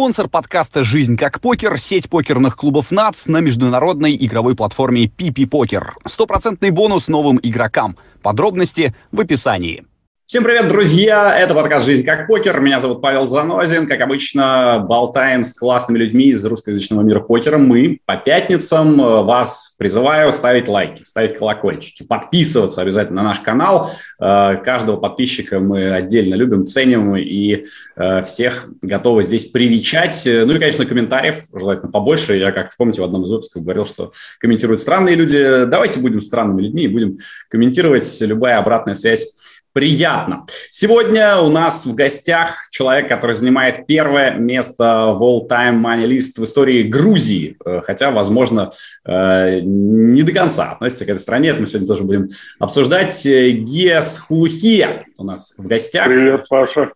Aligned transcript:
Спонсор 0.00 0.30
подкаста 0.30 0.82
«Жизнь 0.82 1.18
как 1.18 1.42
покер»— 1.42 1.76
сеть 1.78 2.08
покерных 2.08 2.56
клубов 2.56 2.90
НАЦ 2.90 3.26
на 3.26 3.40
международной 3.40 4.16
игровой 4.16 4.56
платформе 4.56 5.04
PP 5.04 5.46
Покер. 5.46 5.94
Стопроцентный 6.06 6.70
бонус 6.70 7.06
новым 7.06 7.38
игрокам. 7.42 7.98
Подробности 8.22 8.94
в 9.12 9.20
описании. 9.20 9.84
Всем 10.30 10.44
привет, 10.44 10.68
друзья! 10.68 11.36
Это 11.36 11.54
подкаст 11.54 11.86
«Жизнь 11.86 12.04
как 12.04 12.28
покер». 12.28 12.60
Меня 12.60 12.78
зовут 12.78 13.02
Павел 13.02 13.24
Занозин. 13.24 13.88
Как 13.88 14.00
обычно, 14.00 14.78
болтаем 14.88 15.42
с 15.42 15.52
классными 15.52 15.98
людьми 15.98 16.26
из 16.28 16.44
русскоязычного 16.44 17.02
мира 17.02 17.18
покера. 17.18 17.58
Мы 17.58 17.98
по 18.06 18.16
пятницам 18.16 19.02
э, 19.02 19.22
вас 19.24 19.74
призываю 19.76 20.30
ставить 20.30 20.68
лайки, 20.68 21.02
ставить 21.02 21.36
колокольчики, 21.36 22.04
подписываться 22.04 22.80
обязательно 22.80 23.22
на 23.22 23.28
наш 23.30 23.40
канал. 23.40 23.90
Э, 24.20 24.54
каждого 24.64 24.98
подписчика 24.98 25.58
мы 25.58 25.90
отдельно 25.90 26.36
любим, 26.36 26.64
ценим 26.64 27.16
и 27.16 27.64
э, 27.96 28.22
всех 28.22 28.68
готовы 28.82 29.24
здесь 29.24 29.46
привечать. 29.46 30.22
Ну 30.24 30.52
и, 30.52 30.58
конечно, 30.60 30.86
комментариев 30.86 31.46
желательно 31.52 31.90
побольше. 31.90 32.36
Я 32.36 32.52
как-то, 32.52 32.76
помните, 32.78 33.00
в 33.00 33.04
одном 33.04 33.24
из 33.24 33.30
выпусков 33.30 33.64
говорил, 33.64 33.84
что 33.84 34.12
комментируют 34.38 34.80
странные 34.80 35.16
люди. 35.16 35.64
Давайте 35.64 35.98
будем 35.98 36.20
странными 36.20 36.62
людьми 36.62 36.84
и 36.84 36.88
будем 36.88 37.18
комментировать. 37.48 38.16
Любая 38.20 38.58
обратная 38.58 38.94
связь 38.94 39.34
приятно. 39.72 40.46
Сегодня 40.70 41.38
у 41.38 41.50
нас 41.50 41.86
в 41.86 41.94
гостях 41.94 42.68
человек, 42.70 43.08
который 43.08 43.34
занимает 43.34 43.86
первое 43.86 44.34
место 44.34 45.12
в 45.16 45.22
all-time 45.22 45.80
money 45.80 46.06
list 46.06 46.40
в 46.40 46.44
истории 46.44 46.84
Грузии, 46.84 47.56
э, 47.64 47.80
хотя, 47.80 48.10
возможно, 48.10 48.70
э, 49.04 49.60
не 49.60 50.22
до 50.22 50.32
конца 50.32 50.72
относится 50.72 51.04
к 51.04 51.08
этой 51.08 51.20
стране. 51.20 51.50
Это 51.50 51.60
мы 51.60 51.66
сегодня 51.66 51.88
тоже 51.88 52.04
будем 52.04 52.28
обсуждать. 52.58 53.24
Гес 53.24 54.18
Хулухия 54.18 55.06
у 55.16 55.24
нас 55.24 55.54
в 55.56 55.66
гостях. 55.66 56.06
Привет, 56.06 56.46
Паша. 56.48 56.92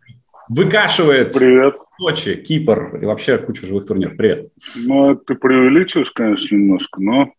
Выкашивает 0.49 1.33
Привет. 1.33 1.77
Сочи, 1.99 2.35
Кипр 2.35 2.97
и 2.97 3.05
вообще 3.05 3.39
кучу 3.39 3.67
живых 3.67 3.87
турниров. 3.87 4.17
Привет. 4.17 4.49
Ну, 4.75 5.15
ты 5.15 5.37
преувеличиваешь, 5.37 6.11
конечно, 6.11 6.55
немножко, 6.55 7.01
но 7.01 7.33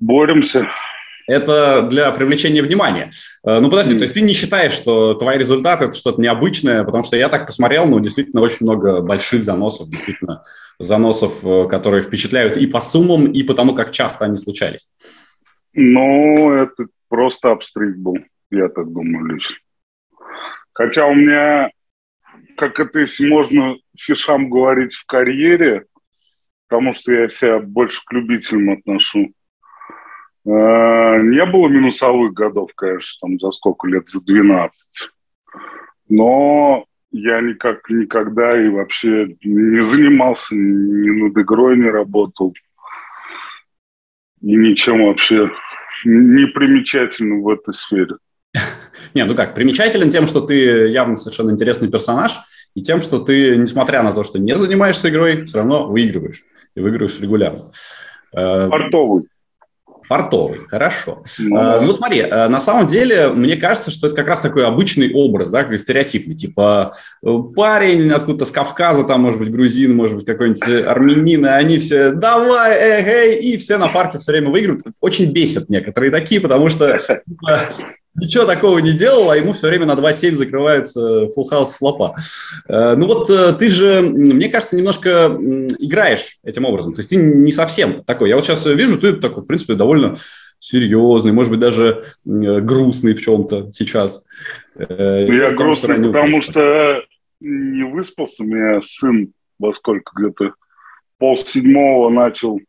боремся 0.00 0.68
это 1.30 1.82
для 1.82 2.10
привлечения 2.12 2.62
внимания. 2.62 3.10
Э, 3.44 3.60
ну, 3.60 3.70
подожди, 3.70 3.94
то 3.94 4.02
есть 4.02 4.14
ты 4.14 4.20
не 4.20 4.32
считаешь, 4.32 4.72
что 4.72 5.14
твои 5.14 5.38
результаты– 5.38 5.84
это 5.86 5.94
что-то 5.94 6.20
необычное, 6.20 6.84
потому 6.84 7.04
что 7.04 7.16
я 7.16 7.28
так 7.28 7.46
посмотрел, 7.46 7.86
ну, 7.86 8.00
действительно, 8.00 8.40
очень 8.42 8.66
много 8.66 9.00
больших 9.00 9.44
заносов, 9.44 9.88
действительно, 9.88 10.42
заносов, 10.78 11.44
э, 11.44 11.68
которые 11.68 12.02
впечатляют 12.02 12.56
и 12.56 12.66
по 12.66 12.80
суммам, 12.80 13.30
и 13.32 13.42
по 13.42 13.54
тому, 13.54 13.74
как 13.74 13.92
часто 13.92 14.24
они 14.24 14.38
случались. 14.38 14.90
Ну, 15.72 16.52
это 16.52 16.86
просто 17.08 17.52
обстриг 17.52 17.96
был, 17.96 18.18
я 18.50 18.68
так 18.68 18.92
думаю, 18.92 19.34
лично. 19.34 19.56
Хотя 20.72 21.06
у 21.06 21.14
меня, 21.14 21.70
как 22.56 22.80
это 22.80 23.00
если 23.00 23.28
можно 23.28 23.76
фишам 23.96 24.50
говорить 24.50 24.94
в 24.94 25.06
карьере, 25.06 25.84
потому 26.68 26.92
что 26.94 27.12
я 27.12 27.28
себя 27.28 27.58
больше 27.58 28.00
к 28.04 28.12
любителям 28.12 28.70
отношу, 28.70 29.32
не 30.44 31.44
было 31.46 31.68
минусовых 31.68 32.32
годов, 32.32 32.70
конечно, 32.74 33.28
там 33.28 33.38
за 33.38 33.50
сколько 33.50 33.86
лет, 33.86 34.08
за 34.08 34.24
12. 34.24 35.10
Но 36.08 36.84
я 37.12 37.40
никак 37.40 37.88
никогда 37.90 38.60
и 38.60 38.68
вообще 38.68 39.36
не 39.42 39.82
занимался, 39.82 40.54
ни 40.54 41.10
над 41.10 41.36
игрой 41.36 41.76
не 41.76 41.90
работал. 41.90 42.54
И 44.40 44.54
ничем 44.56 45.04
вообще 45.04 45.50
не 46.04 46.46
примечательным 46.46 47.42
в 47.42 47.48
этой 47.48 47.74
сфере. 47.74 48.16
Не, 49.14 49.24
ну 49.24 49.34
как, 49.34 49.54
примечателен 49.54 50.10
тем, 50.10 50.26
что 50.26 50.40
ты 50.40 50.88
явно 50.88 51.16
совершенно 51.16 51.50
интересный 51.50 51.90
персонаж, 51.90 52.38
и 52.74 52.82
тем, 52.82 53.00
что 53.00 53.18
ты, 53.18 53.56
несмотря 53.56 54.02
на 54.02 54.12
то, 54.12 54.24
что 54.24 54.38
не 54.38 54.56
занимаешься 54.56 55.08
игрой, 55.10 55.44
все 55.44 55.58
равно 55.58 55.88
выигрываешь. 55.88 56.42
И 56.74 56.80
выигрываешь 56.80 57.18
регулярно. 57.20 57.72
Портовый. 58.32 59.26
Фартовый, 60.10 60.66
хорошо. 60.66 61.22
Ну, 61.38 61.56
а, 61.56 61.80
ну, 61.80 61.94
смотри, 61.94 62.22
э, 62.22 62.48
на 62.48 62.58
самом 62.58 62.88
деле, 62.88 63.28
мне 63.28 63.54
кажется, 63.54 63.92
что 63.92 64.08
это 64.08 64.16
как 64.16 64.26
раз 64.26 64.40
такой 64.40 64.66
обычный 64.66 65.14
образ, 65.14 65.50
да, 65.50 65.62
как 65.62 65.78
стереотипный. 65.78 66.34
Типа 66.34 66.94
э, 67.24 67.32
парень 67.54 68.10
откуда-то 68.10 68.44
с 68.44 68.50
Кавказа, 68.50 69.04
там, 69.04 69.20
может 69.20 69.38
быть, 69.38 69.52
грузин, 69.52 69.94
может 69.94 70.16
быть, 70.16 70.26
какой-нибудь 70.26 70.84
армянин, 70.84 71.46
и 71.46 71.48
они 71.48 71.78
все 71.78 72.10
давай, 72.10 72.76
эй, 72.76 73.04
эй, 73.04 73.36
и 73.36 73.56
все 73.56 73.78
на 73.78 73.88
фарте 73.88 74.18
все 74.18 74.32
время 74.32 74.50
выигрывают. 74.50 74.82
Очень 75.00 75.30
бесят 75.30 75.68
некоторые 75.68 76.10
такие, 76.10 76.40
потому 76.40 76.68
что 76.70 76.98
типа, 76.98 77.68
ничего 78.14 78.44
такого 78.44 78.78
не 78.78 78.92
делал, 78.92 79.30
а 79.30 79.36
ему 79.36 79.52
все 79.52 79.68
время 79.68 79.86
на 79.86 79.92
2-7 79.92 80.36
закрывается 80.36 81.28
full 81.36 81.44
house 81.50 81.72
слопа. 81.76 82.16
Э, 82.68 82.94
ну 82.96 83.06
вот 83.06 83.30
э, 83.30 83.52
ты 83.54 83.68
же, 83.68 84.02
мне 84.02 84.48
кажется, 84.48 84.76
немножко 84.76 85.36
играешь 85.78 86.38
этим 86.42 86.64
образом. 86.64 86.94
То 86.94 87.00
есть 87.00 87.10
ты 87.10 87.16
не 87.16 87.52
совсем 87.52 88.04
такой. 88.04 88.28
Я 88.28 88.36
вот 88.36 88.44
сейчас 88.44 88.66
вижу, 88.66 88.98
ты 88.98 89.14
такой, 89.14 89.42
в 89.42 89.46
принципе, 89.46 89.74
довольно 89.74 90.16
серьезный, 90.58 91.32
может 91.32 91.50
быть, 91.50 91.60
даже 91.60 92.04
грустный 92.24 93.14
в 93.14 93.20
чем-то 93.20 93.72
сейчас. 93.72 94.24
Э, 94.76 95.26
Я 95.26 95.52
грустный, 95.52 95.96
потому 95.96 96.42
что 96.42 97.02
не 97.40 97.84
выспался. 97.84 98.42
У 98.42 98.46
меня 98.46 98.80
сын 98.82 99.32
во 99.58 99.72
сколько 99.72 100.12
где-то 100.14 100.54
пол 101.18 101.36
седьмого 101.36 102.10
начал. 102.10 102.60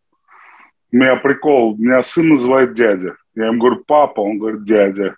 У 0.93 0.95
меня 0.95 1.15
прикол, 1.17 1.77
меня 1.77 2.01
сын 2.01 2.29
называет 2.29 2.73
дядя. 2.73 3.15
Я 3.35 3.47
ему 3.47 3.59
говорю, 3.59 3.83
папа, 3.87 4.21
он 4.21 4.39
говорит, 4.39 4.65
дядя. 4.65 5.15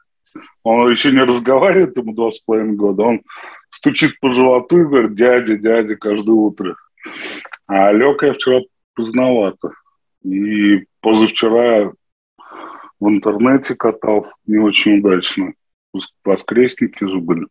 Он 0.63 0.89
еще 0.89 1.11
не 1.11 1.23
разговаривает, 1.23 1.97
ему 1.97 2.13
два 2.13 2.31
с 2.31 2.39
половиной 2.39 2.75
года. 2.75 3.03
Он 3.03 3.21
стучит 3.69 4.19
по 4.19 4.31
животу 4.31 4.79
и 4.79 4.85
говорит, 4.85 5.15
дядя, 5.15 5.57
дядя, 5.57 5.95
каждое 5.95 6.33
утро. 6.33 6.75
А 7.67 7.91
лег 7.91 8.23
я 8.23 8.33
вчера 8.33 8.61
поздновато. 8.95 9.71
И 10.23 10.85
позавчера 11.01 11.91
в 12.99 13.09
интернете 13.09 13.75
катал 13.75 14.27
не 14.45 14.57
очень 14.57 14.99
удачно. 14.99 15.53
Воскресники 16.23 17.03
же 17.03 17.17
были. 17.17 17.47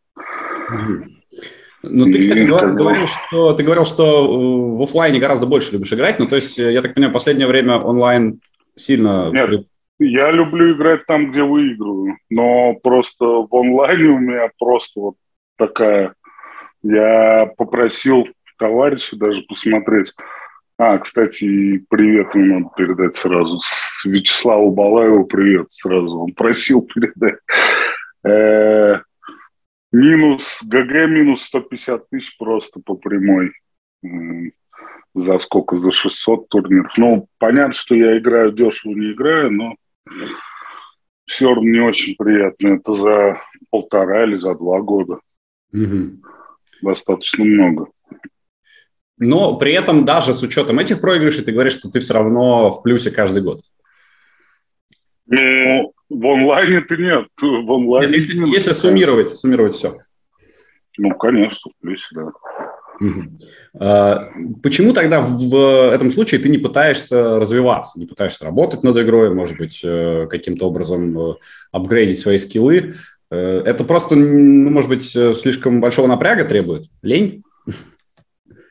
Ну, 1.82 2.04
ты, 2.04 2.21
кстати, 2.21 2.44
говорил, 2.44 2.75
говорил, 2.75 3.06
что 3.06 3.54
ты 3.54 3.65
говорил, 3.65 3.84
что 3.84 4.04
э, 4.04 4.76
в 4.78 4.82
офлайне 4.82 5.19
гораздо 5.19 5.47
больше 5.47 5.72
любишь 5.72 5.92
играть. 5.92 6.21
Ну, 6.21 6.28
то 6.28 6.37
есть, 6.37 6.56
я 6.56 6.81
так 6.81 6.94
понимаю, 6.94 7.10
в 7.10 7.15
последнее 7.15 7.48
время 7.48 7.78
онлайн 7.78 8.41
сильно 8.76 9.31
Нет, 9.32 9.66
я 10.09 10.31
люблю 10.31 10.75
играть 10.75 11.07
там, 11.07 11.31
где 11.31 11.43
выигрываю, 11.43 12.17
но 12.31 12.75
просто 12.75 13.25
в 13.25 13.49
онлайне 13.55 14.09
у 14.09 14.19
меня 14.19 14.51
просто 14.59 15.01
вот 15.01 15.15
такая... 15.57 16.15
Я 16.83 17.49
попросил 17.57 18.27
товарища 18.59 19.17
даже 19.17 19.43
посмотреть. 19.43 20.13
А, 20.79 20.99
кстати, 20.99 21.85
привет 21.89 22.35
ему 22.35 22.61
надо 22.61 22.75
передать 22.77 23.17
сразу. 23.17 23.61
С 23.63 24.05
Вячеславу 24.05 24.73
Балаеву 24.73 25.27
привет 25.27 25.67
сразу. 25.71 26.21
Он 26.21 26.33
просил 26.33 26.83
передать. 26.83 27.39
Э, 28.25 29.01
минус, 29.93 30.61
ГГ 30.65 31.09
минус 31.09 31.43
150 31.45 32.09
тысяч 32.09 32.37
просто 32.37 32.81
по 32.84 32.95
прямой. 32.95 33.53
За 35.15 35.39
сколько? 35.39 35.77
За 35.77 35.93
600 35.93 36.49
турниров. 36.49 36.93
Ну, 36.97 37.29
понятно, 37.39 37.75
что 37.75 37.95
я 37.95 38.19
играю 38.19 38.53
дешево, 38.53 38.93
не 38.93 39.13
играю, 39.13 39.53
но 39.53 39.75
все 41.27 41.49
равно 41.49 41.63
не 41.63 41.81
очень 41.81 42.17
приятно. 42.17 42.69
Это 42.77 42.95
за 42.95 43.41
полтора 43.71 44.25
или 44.25 44.39
за 44.39 44.55
два 44.55 44.81
года. 44.81 45.19
Угу. 45.73 46.23
Достаточно 46.83 47.45
много. 47.45 47.89
Но 49.19 49.57
при 49.57 49.73
этом 49.73 50.05
даже 50.05 50.35
с 50.35 50.43
учетом 50.43 50.79
этих 50.79 51.01
проигрышей 51.01 51.45
ты 51.45 51.53
говоришь, 51.53 51.75
что 51.75 51.91
ты 51.91 52.01
все 52.01 52.15
равно 52.15 52.71
в 52.71 52.83
плюсе 52.83 53.11
каждый 53.11 53.43
год. 53.43 53.63
Ну, 55.27 55.93
в 56.11 56.27
онлайне 56.27 56.81
ты 56.81 56.97
нет. 56.97 57.28
В 57.41 57.72
онлайне 57.72 58.09
нет, 58.09 58.16
если, 58.16 58.48
если 58.48 58.72
суммировать, 58.72 59.31
суммировать 59.31 59.75
все. 59.75 59.98
Ну, 60.98 61.15
конечно, 61.15 61.71
в 61.71 61.81
плюсе, 61.81 62.05
да. 62.13 62.33
А, 63.75 64.31
почему 64.63 64.93
тогда 64.93 65.21
в 65.22 65.91
этом 65.93 66.10
случае 66.10 66.41
ты 66.41 66.49
не 66.49 66.59
пытаешься 66.59 67.39
развиваться, 67.39 67.99
не 67.99 68.07
пытаешься 68.07 68.45
работать 68.45 68.83
над 68.83 68.99
игрой, 68.99 69.34
может 69.34 69.57
быть, 69.57 69.81
э, 69.84 70.27
каким-то 70.28 70.66
образом 70.66 71.19
э, 71.19 71.34
апгрейдить 71.72 72.19
свои 72.19 72.39
скиллы? 72.39 72.93
Э, 73.31 73.63
это 73.65 73.84
просто, 73.84 74.15
ну, 74.15 74.71
может 74.71 74.91
быть, 74.91 75.04
слишком 75.04 75.81
большого 75.81 76.07
напряга 76.07 76.45
требует? 76.45 76.89
Лень? 77.03 77.43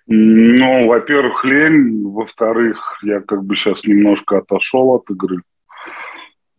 Ну, 0.08 0.88
во-первых, 0.88 1.46
лень. 1.46 2.04
Во-вторых, 2.04 3.00
я 3.04 3.22
как 3.22 3.44
бы 3.44 3.56
сейчас 3.56 3.86
немножко 3.86 4.40
отошел 4.40 4.90
от 4.92 5.10
игры. 5.10 5.42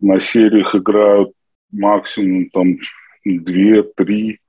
На 0.00 0.20
сериях 0.20 0.74
играют 0.74 1.32
максимум 1.70 2.48
там 2.50 2.78
две-три 3.24 4.40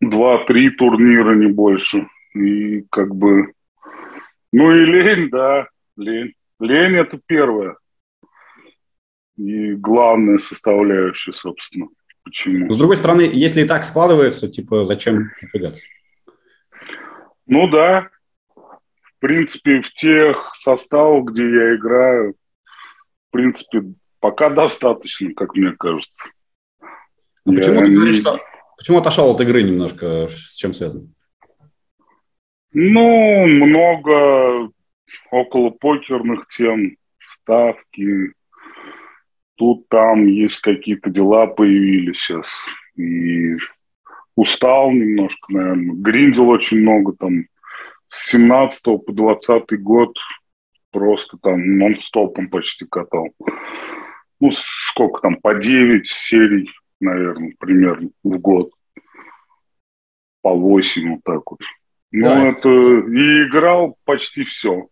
два-три 0.00 0.70
турнира, 0.70 1.34
не 1.34 1.48
больше. 1.48 2.08
И 2.34 2.82
как 2.90 3.14
бы... 3.14 3.52
Ну 4.52 4.72
и 4.72 4.84
лень, 4.84 5.30
да, 5.30 5.68
лень. 5.96 6.34
Лень– 6.58 6.96
это 6.96 7.20
первое. 7.24 7.76
И 9.36 9.72
главная 9.72 10.38
составляющая, 10.38 11.32
собственно. 11.32 11.88
Почему? 12.22 12.70
С 12.70 12.76
другой 12.76 12.96
стороны, 12.96 13.22
если 13.22 13.62
и 13.62 13.66
так 13.66 13.84
складывается, 13.84 14.48
типа, 14.48 14.84
зачем 14.84 15.30
напрягаться? 15.40 15.84
Ну 17.46 17.68
да, 17.68 18.10
в 18.54 19.18
принципе, 19.20 19.80
в 19.80 19.92
тех 19.92 20.50
составах, 20.54 21.30
где 21.30 21.44
я 21.44 21.74
играю, 21.76 22.34
в 23.28 23.32
принципе, 23.32 23.84
пока 24.20 24.50
достаточно, 24.50 25.32
как 25.34 25.54
мне 25.54 25.72
кажется. 25.72 26.22
А 26.80 27.50
почему 27.50 27.80
ты 27.80 27.92
говоришь, 27.94 28.18
что... 28.18 28.38
Почему 28.80 28.96
отошел 28.96 29.30
от 29.30 29.38
игры 29.42 29.62
немножко? 29.62 30.26
С 30.26 30.56
чем 30.56 30.72
связано? 30.72 31.06
Ну, 32.72 33.46
много 33.46 34.70
около 35.30 35.68
покерных 35.68 36.46
тем, 36.48 36.96
ставки. 37.18 38.32
Тут 39.56 39.86
там 39.88 40.26
есть 40.26 40.62
какие-то 40.62 41.10
дела 41.10 41.46
появились 41.46 42.20
сейчас. 42.20 42.48
И 42.96 43.56
устал 44.34 44.90
немножко, 44.92 45.52
наверное. 45.52 45.96
Гриндил 45.96 46.48
очень 46.48 46.80
много 46.80 47.12
там. 47.18 47.44
С 48.08 48.30
17 48.30 48.82
по 48.82 49.12
20 49.12 49.78
год 49.82 50.16
просто 50.90 51.36
там 51.42 51.76
нон-стопом 51.76 52.48
почти 52.48 52.86
катал. 52.86 53.28
Ну, 54.40 54.50
сколько 54.52 55.20
там, 55.20 55.36
по 55.36 55.54
9 55.54 56.06
серий, 56.06 56.70
наверное, 57.00 57.54
примерно 57.58 58.10
в 58.22 58.38
год. 58.38 58.70
По 60.42 60.54
8 60.54 61.14
вот 61.14 61.20
так 61.24 61.50
вот. 61.50 61.60
Ну, 62.12 62.24
да. 62.24 62.48
это... 62.48 62.68
И 62.68 63.46
играл 63.46 63.96
почти 64.04 64.44
все. 64.44 64.88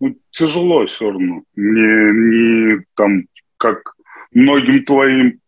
Ну, 0.00 0.16
тяжело 0.30 0.86
все 0.86 1.10
равно. 1.10 1.42
Не, 1.54 2.76
не 2.76 2.84
там, 2.94 3.22
как 3.56 3.94
многим 4.32 4.84
твоим 4.84 5.40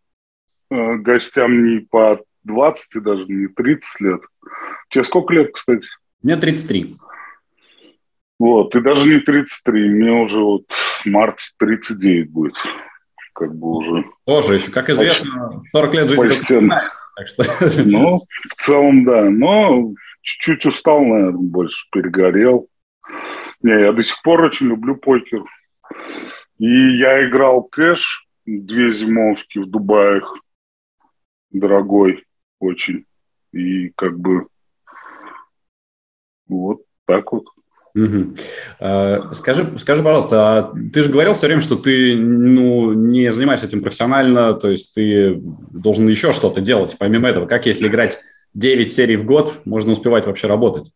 э, 0.70 0.96
гостям 0.96 1.64
не 1.64 1.80
по 1.80 2.22
20 2.44 3.02
даже, 3.02 3.24
не 3.26 3.48
30 3.48 4.00
лет. 4.00 4.20
Тебе 4.88 5.04
сколько 5.04 5.34
лет, 5.34 5.52
кстати? 5.52 5.88
Мне 6.22 6.36
33. 6.36 6.96
Вот, 8.38 8.74
и 8.74 8.80
даже 8.80 9.08
не 9.08 9.20
33, 9.20 9.88
мне 9.88 10.10
уже 10.10 10.40
вот 10.40 10.64
март 11.04 11.38
39 11.58 12.30
будет. 12.30 12.54
Как 13.34 13.54
бы 13.54 13.78
уже... 13.78 14.04
Тоже 14.24 14.54
еще, 14.54 14.70
как 14.70 14.88
известно, 14.90 15.60
40 15.66 15.94
лет 15.94 16.08
жизни 16.08 16.28
почти. 16.28 16.68
Так 17.16 17.28
что... 17.28 17.82
Ну, 17.84 18.20
в 18.50 18.54
целом, 18.54 19.04
да. 19.04 19.24
Но 19.24 19.92
чуть-чуть 20.22 20.66
устал, 20.66 21.00
наверное, 21.04 21.32
больше, 21.32 21.86
перегорел. 21.90 22.68
Не, 23.62 23.72
я 23.80 23.92
до 23.92 24.02
сих 24.02 24.22
пор 24.22 24.42
очень 24.42 24.68
люблю 24.68 24.96
покер. 24.96 25.42
И 26.58 26.96
я 26.96 27.28
играл 27.28 27.64
кэш 27.64 28.26
две 28.46 28.90
зимовки 28.90 29.58
в 29.58 29.66
Дубаях. 29.66 30.38
Дорогой 31.50 32.24
очень. 32.60 33.04
И 33.52 33.88
как 33.90 34.18
бы 34.18 34.46
вот 36.48 36.82
так 37.06 37.32
вот. 37.32 37.46
Угу. 37.94 38.34
Скажи, 39.34 39.78
скажи, 39.78 40.02
пожалуйста, 40.02 40.58
а 40.58 40.74
ты 40.92 41.02
же 41.02 41.10
говорил 41.10 41.34
все 41.34 41.46
время, 41.46 41.60
что 41.60 41.76
ты 41.76 42.16
ну, 42.16 42.92
не 42.92 43.32
занимаешься 43.32 43.66
этим 43.66 43.82
профессионально, 43.82 44.54
то 44.54 44.68
есть 44.68 44.94
ты 44.94 45.36
должен 45.36 46.08
еще 46.08 46.32
что-то 46.32 46.60
делать 46.60 46.96
помимо 46.98 47.28
этого. 47.28 47.46
Как 47.46 47.66
если 47.66 47.86
играть 47.86 48.18
9 48.54 48.92
серий 48.92 49.16
в 49.16 49.24
год, 49.24 49.60
можно 49.64 49.92
успевать 49.92 50.26
вообще 50.26 50.48
работать? 50.48 50.90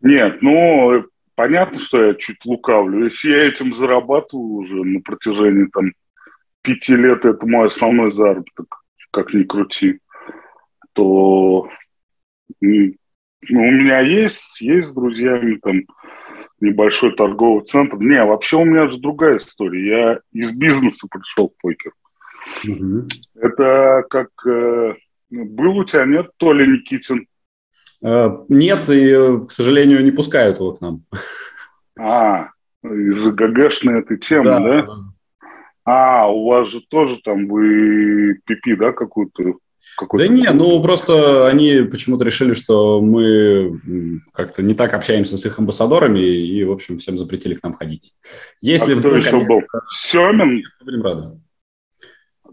Нет, 0.00 0.40
ну, 0.40 1.04
понятно, 1.34 1.78
что 1.78 2.02
я 2.02 2.14
чуть 2.14 2.44
лукавлю. 2.46 3.04
Если 3.04 3.30
я 3.30 3.44
этим 3.44 3.74
зарабатываю 3.74 4.54
уже 4.54 4.84
на 4.84 5.00
протяжении 5.00 5.66
там 5.66 5.92
пяти 6.62 6.96
лет, 6.96 7.24
это 7.24 7.46
мой 7.46 7.66
основной 7.66 8.12
заработок, 8.12 8.84
как 9.10 9.34
ни 9.34 9.42
крути, 9.42 9.98
то 10.94 11.68
ну, 13.48 13.60
у 13.60 13.70
меня 13.70 14.00
есть, 14.00 14.60
есть 14.60 14.88
с 14.88 14.92
друзьями 14.92 15.58
там 15.62 15.82
небольшой 16.60 17.14
торговый 17.14 17.64
центр. 17.64 17.96
Не, 17.98 18.24
вообще 18.24 18.56
у 18.56 18.64
меня 18.64 18.88
же 18.88 18.98
другая 18.98 19.36
история. 19.36 19.86
Я 19.86 20.20
из 20.32 20.50
бизнеса 20.50 21.06
пришел 21.10 21.50
в 21.50 21.60
покер. 21.62 21.92
Угу. 22.66 23.06
Это 23.36 24.04
как... 24.08 24.28
Э, 24.46 24.94
был 25.30 25.76
у 25.76 25.84
тебя, 25.84 26.06
нет, 26.06 26.30
Толя 26.38 26.66
Никитин? 26.66 27.26
Э, 28.02 28.30
нет, 28.48 28.88
и, 28.88 29.46
к 29.46 29.50
сожалению, 29.50 30.02
не 30.02 30.10
пускают 30.10 30.58
его 30.58 30.72
к 30.72 30.80
нам. 30.80 31.02
А, 31.98 32.50
из-за 32.82 33.32
ГГшной 33.32 34.00
этой 34.00 34.18
темы, 34.18 34.44
да? 34.44 34.60
да? 34.60 34.86
А, 35.84 36.28
у 36.30 36.48
вас 36.48 36.68
же 36.68 36.80
тоже 36.88 37.18
там 37.22 37.46
вы 37.48 38.40
пипи, 38.44 38.74
да, 38.76 38.92
какую-то 38.92 39.54
да 40.12 40.28
не, 40.28 40.48
ну 40.50 40.80
просто 40.82 41.48
они 41.48 41.82
почему-то 41.90 42.24
решили, 42.24 42.54
что 42.54 43.00
мы 43.00 43.80
как-то 44.32 44.62
не 44.62 44.74
так 44.74 44.94
общаемся 44.94 45.36
с 45.36 45.44
их 45.44 45.58
амбассадорами, 45.58 46.20
и, 46.20 46.64
в 46.64 46.72
общем, 46.72 46.96
всем 46.96 47.18
запретили 47.18 47.54
к 47.54 47.62
нам 47.62 47.74
ходить. 47.74 48.12
Если 48.60 48.94
а 48.94 48.98
кто 48.98 49.16
еще 49.16 49.36
они... 49.36 49.46
был? 49.46 49.60
Семин? 49.90 50.62
Будем 50.84 51.02
рады. 51.02 51.40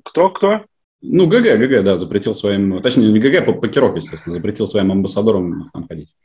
Кто, 0.04 0.30
кто? 0.30 0.66
Ну, 1.02 1.28
ГГ, 1.28 1.58
ГГ, 1.58 1.84
да, 1.84 1.98
запретил 1.98 2.34
своим, 2.34 2.82
точнее, 2.82 3.12
не 3.12 3.20
ГГ, 3.20 3.62
Покерок, 3.62 3.96
естественно, 3.96 4.34
запретил 4.34 4.68
своим 4.68 4.92
амбассадорам 4.92 5.70
к 5.70 5.74
нам 5.74 5.88
ходить. 5.88 6.16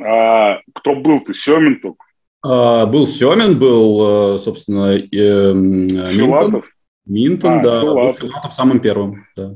А 0.00 0.60
кто 0.74 0.94
был 0.94 1.20
ты, 1.20 1.34
Семин 1.34 1.80
только? 1.80 2.04
А, 2.42 2.86
был 2.86 3.06
Семин, 3.06 3.58
был, 3.58 4.34
э, 4.34 4.38
собственно, 4.38 4.96
э, 4.96 5.52
Минтон. 5.52 6.62
Минтон, 7.06 7.58
а, 7.58 7.62
да, 7.62 7.80
Филатов. 7.82 8.20
был 8.20 8.28
Филатов 8.28 8.52
самым 8.52 8.80
первым, 8.80 9.26
да. 9.36 9.54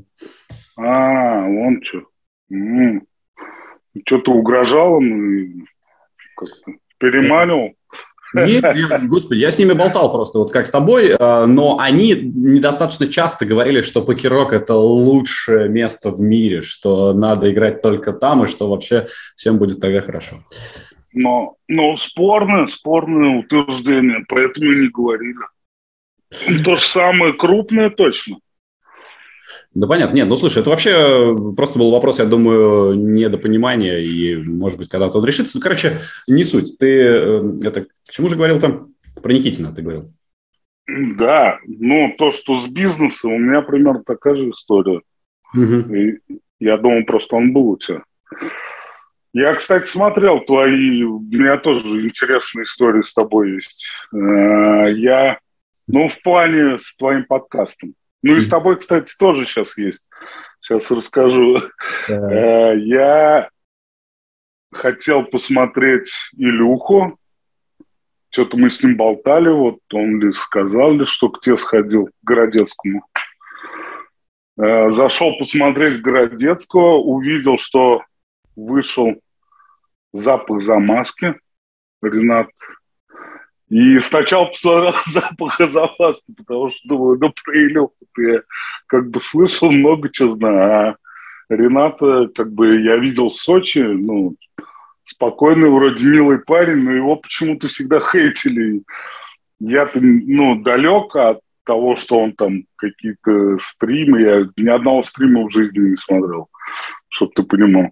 А, 0.78 1.44
вон 1.44 1.82
что. 1.82 2.02
Что-то 4.06 4.32
угрожал 4.32 4.94
он 4.94 5.66
как-то 6.36 6.72
переманил. 6.98 7.74
Нет, 8.34 8.62
нет, 8.62 9.08
господи, 9.08 9.40
я 9.40 9.50
с 9.50 9.58
ними 9.58 9.72
болтал 9.72 10.12
просто, 10.12 10.38
вот 10.38 10.52
как 10.52 10.66
с 10.66 10.70
тобой, 10.70 11.16
а, 11.18 11.46
но 11.46 11.78
они 11.78 12.14
недостаточно 12.14 13.08
часто 13.08 13.46
говорили, 13.46 13.80
что 13.80 14.02
покерок– 14.02 14.52
это 14.54 14.74
лучшее 14.74 15.70
место 15.70 16.10
в 16.10 16.20
мире, 16.20 16.60
что 16.60 17.14
надо 17.14 17.50
играть 17.50 17.80
только 17.80 18.12
там, 18.12 18.44
и 18.44 18.46
что 18.46 18.68
вообще 18.68 19.06
всем 19.34 19.58
будет 19.58 19.80
тогда 19.80 20.02
хорошо. 20.02 20.36
Но, 21.14 21.56
но 21.68 21.96
спорное, 21.96 22.66
спорное 22.66 23.38
утверждение, 23.38 24.24
поэтому 24.28 24.72
и 24.72 24.82
не 24.82 24.88
говорили. 24.88 25.38
То 26.64 26.76
же 26.76 26.82
самое 26.82 27.32
крупное 27.32 27.88
точно. 27.88 28.36
Да 29.74 29.86
понятно. 29.86 30.16
Нет, 30.16 30.28
ну 30.28 30.36
слушай, 30.36 30.60
это 30.60 30.70
вообще 30.70 31.36
просто 31.56 31.78
был 31.78 31.90
вопрос, 31.90 32.18
я 32.18 32.24
думаю, 32.24 32.94
недопонимания, 32.94 33.98
и, 33.98 34.36
может 34.36 34.78
быть, 34.78 34.88
когда-то 34.88 35.18
он 35.18 35.24
решится. 35.24 35.56
Ну, 35.56 35.62
короче, 35.62 35.98
не 36.26 36.42
суть. 36.42 36.78
Ты 36.78 36.86
э, 36.86 37.52
это 37.62 37.82
к 37.84 38.10
чему 38.10 38.28
же 38.28 38.36
говорил 38.36 38.60
там? 38.60 38.94
Про 39.22 39.32
Никитина 39.32 39.74
ты 39.74 39.82
говорил. 39.82 40.10
Да, 40.86 41.58
ну 41.66 42.14
то, 42.16 42.30
что 42.30 42.56
с 42.56 42.66
бизнесом, 42.66 43.32
у 43.32 43.38
меня 43.38 43.60
примерно 43.60 44.02
такая 44.04 44.36
же 44.36 44.50
история. 44.50 45.02
Угу. 45.54 45.94
И 45.94 46.18
я 46.60 46.78
думал, 46.78 47.04
просто 47.04 47.36
он 47.36 47.52
был 47.52 47.68
у 47.70 47.76
тебя. 47.76 48.02
Я, 49.34 49.54
кстати, 49.54 49.86
смотрел 49.86 50.40
твои, 50.40 51.02
у 51.02 51.20
меня 51.20 51.58
тоже 51.58 52.06
интересные 52.06 52.64
истории 52.64 53.02
с 53.02 53.12
тобой 53.12 53.52
есть. 53.56 53.86
Э, 54.14 54.90
я, 54.92 55.38
ну, 55.86 56.08
в 56.08 56.20
плане 56.22 56.78
с 56.78 56.96
твоим 56.96 57.24
подкастом. 57.24 57.94
Ну 58.22 58.36
и 58.36 58.40
с 58.40 58.48
тобой, 58.48 58.78
кстати, 58.78 59.14
тоже 59.18 59.46
сейчас 59.46 59.78
есть. 59.78 60.04
Сейчас 60.60 60.90
расскажу. 60.90 61.58
Да. 62.08 62.72
Э, 62.72 62.78
я 62.78 63.48
хотел 64.72 65.24
посмотреть 65.24 66.10
Илюху. 66.36 67.18
Что-то 68.30 68.56
мы 68.58 68.68
с 68.68 68.82
ним 68.82 68.96
болтали, 68.96 69.48
вот 69.48 69.78
он 69.92 70.20
ли 70.20 70.32
сказал 70.32 70.92
ли, 70.92 71.06
что 71.06 71.30
к 71.30 71.40
тебе 71.40 71.56
сходил, 71.56 72.06
к 72.06 72.12
Городецкому. 72.22 73.06
Э, 74.60 74.90
зашел 74.90 75.38
посмотреть 75.38 76.02
Городецкого, 76.02 76.96
увидел, 76.96 77.56
что 77.58 78.02
вышел 78.56 79.14
запах 80.12 80.62
замазки. 80.62 81.34
Ренат 82.02 82.50
и 83.70 84.00
сначала 84.00 84.46
посмотрел 84.46 84.94
запах 85.06 85.60
Азоваста, 85.60 86.32
потому 86.36 86.70
что 86.70 86.78
думаю, 86.84 87.18
ну 87.20 87.32
про 87.44 87.54
Илюху 87.54 87.94
я 88.18 88.42
как 88.86 89.10
бы 89.10 89.20
слышал 89.20 89.70
много 89.70 90.08
чего 90.10 90.34
знаю. 90.36 90.96
А 91.50 91.54
Рената, 91.54 92.28
как 92.34 92.52
бы 92.52 92.80
я 92.80 92.96
видел 92.96 93.28
в 93.28 93.34
Сочи, 93.34 93.78
ну, 93.78 94.36
спокойный, 95.04 95.70
вроде 95.70 96.06
милый 96.06 96.38
парень, 96.38 96.82
но 96.82 96.92
его 96.92 97.16
почему-то 97.16 97.68
всегда 97.68 98.00
хейтили. 98.12 98.82
Я-то, 99.60 99.98
ну, 100.00 100.62
далек 100.62 101.14
от 101.16 101.40
того, 101.64 101.96
что 101.96 102.20
он 102.20 102.32
там 102.32 102.64
какие-то 102.76 103.58
стримы, 103.58 104.22
я 104.22 104.48
ни 104.56 104.68
одного 104.68 105.02
стрима 105.02 105.44
в 105.44 105.52
жизни 105.52 105.90
не 105.90 105.96
смотрел, 105.96 106.48
чтобы 107.08 107.32
ты 107.34 107.42
понимал. 107.42 107.90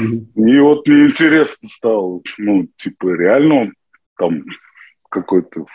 Mm-hmm. 0.00 0.48
И 0.48 0.58
вот 0.60 0.86
мне 0.86 1.06
интересно 1.06 1.68
стало, 1.68 2.20
ну, 2.36 2.68
типа, 2.76 3.08
реально 3.14 3.54
он 3.54 3.72
там 4.16 4.44
какой-то 5.08 5.66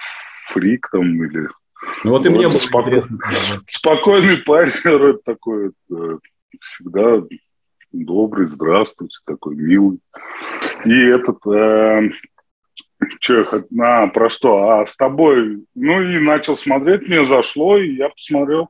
фрик 0.52 0.90
там 0.92 1.24
или... 1.24 1.48
Ну 2.04 2.12
вот 2.12 2.26
и 2.26 2.30
мне 2.30 2.48
было 2.48 2.58
споко... 2.58 2.88
интересно. 2.88 3.18
Спокойный 3.68 4.38
парень, 4.38 4.74
вроде 4.84 5.20
такой, 5.24 5.72
всегда 6.62 7.22
добрый, 7.92 8.48
здравствуйте, 8.48 9.18
такой 9.26 9.56
милый. 9.56 10.00
И 10.86 11.06
этот, 11.06 11.46
э, 11.48 12.10
что 13.20 13.38
я 13.38 13.44
хотел, 13.46 13.82
а, 13.82 14.08
про 14.08 14.30
что, 14.30 14.70
а 14.70 14.86
с 14.86 14.96
тобой, 14.96 15.66
ну 15.76 16.02
и 16.02 16.20
начал 16.20 16.58
смотреть, 16.58 17.08
мне 17.08 17.24
зашло, 17.26 17.78
и 17.78 17.96
я 17.96 18.10
посмотрел. 18.10 18.70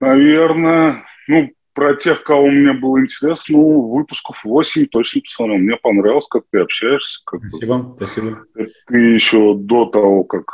Наверное, 0.00 1.04
ну, 1.28 1.50
про 1.74 1.94
тех, 1.94 2.22
кого 2.22 2.46
мне 2.48 2.72
было 2.72 3.00
интересно, 3.00 3.58
ну, 3.58 3.88
выпусков 3.88 4.42
8 4.44 4.86
точно 4.86 5.20
посмотрел. 5.22 5.58
Мне 5.58 5.76
понравилось, 5.76 6.26
как 6.30 6.44
ты 6.50 6.60
общаешься. 6.60 7.20
Как 7.26 7.40
спасибо, 7.40 7.78
бы. 7.78 7.96
спасибо. 7.96 8.44
Ты 8.86 8.96
еще 8.96 9.54
до 9.56 9.86
того, 9.86 10.24
как 10.24 10.44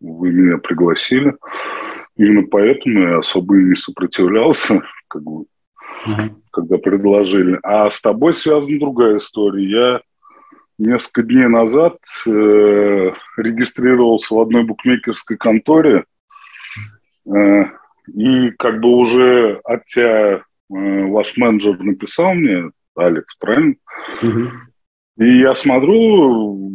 вы 0.00 0.30
меня 0.30 0.58
пригласили. 0.58 1.34
Именно 2.16 2.46
поэтому 2.48 3.00
я 3.00 3.18
особо 3.18 3.58
и 3.58 3.64
не 3.64 3.76
сопротивлялся, 3.76 4.82
как 5.08 5.22
бы, 5.22 5.44
uh-huh. 6.06 6.34
когда 6.52 6.78
предложили. 6.78 7.58
А 7.62 7.90
с 7.90 8.00
тобой 8.00 8.32
связана 8.32 8.78
другая 8.78 9.18
история. 9.18 9.68
Я 9.68 10.00
несколько 10.78 11.22
дней 11.22 11.48
назад 11.48 11.98
э, 12.26 13.12
регистрировался 13.36 14.34
в 14.34 14.40
одной 14.40 14.64
букмекерской 14.64 15.36
конторе. 15.36 16.04
Э, 17.26 17.64
и 18.14 18.50
как 18.50 18.80
бы 18.80 18.88
уже 18.90 19.60
от 19.64 19.84
тебя 19.86 20.36
э, 20.36 20.40
ваш 20.68 21.36
менеджер 21.36 21.78
написал 21.78 22.34
мне, 22.34 22.70
Алекс, 22.94 23.34
правильно? 23.38 23.74
Угу. 24.22 24.50
И 25.18 25.38
я 25.38 25.54
смотрю, 25.54 26.72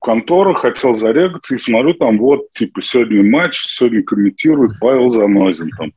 контора, 0.00 0.54
хотел 0.54 0.94
зарегаться, 0.94 1.54
и 1.54 1.58
смотрю, 1.58 1.94
там 1.94 2.18
вот, 2.18 2.50
типа, 2.50 2.82
сегодня 2.82 3.22
матч, 3.22 3.60
сегодня 3.66 4.02
комментирует 4.02 4.70
Павел 4.80 5.10
Занозин. 5.10 5.70
Там. 5.76 5.92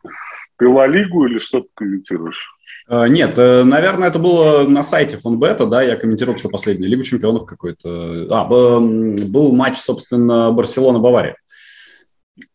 Ты 0.58 0.68
Ла 0.68 0.88
Лигу 0.88 1.26
или 1.26 1.40
что 1.40 1.62
ты 1.62 1.68
комментируешь? 1.74 2.56
Э, 2.90 3.08
нет, 3.08 3.38
э, 3.38 3.64
наверное, 3.64 4.10
это 4.10 4.20
было 4.20 4.68
на 4.68 4.84
сайте 4.84 5.18
Фонбета, 5.18 5.66
да, 5.66 5.82
я 5.82 5.96
комментировал 5.96 6.38
что 6.38 6.50
последнее, 6.50 6.90
Лигу 6.90 7.04
чемпионов 7.04 7.46
какой-то. 7.46 8.28
А, 8.30 8.46
был 8.46 9.56
матч, 9.56 9.78
собственно, 9.78 10.52
Барселона-Бавария. 10.52 11.36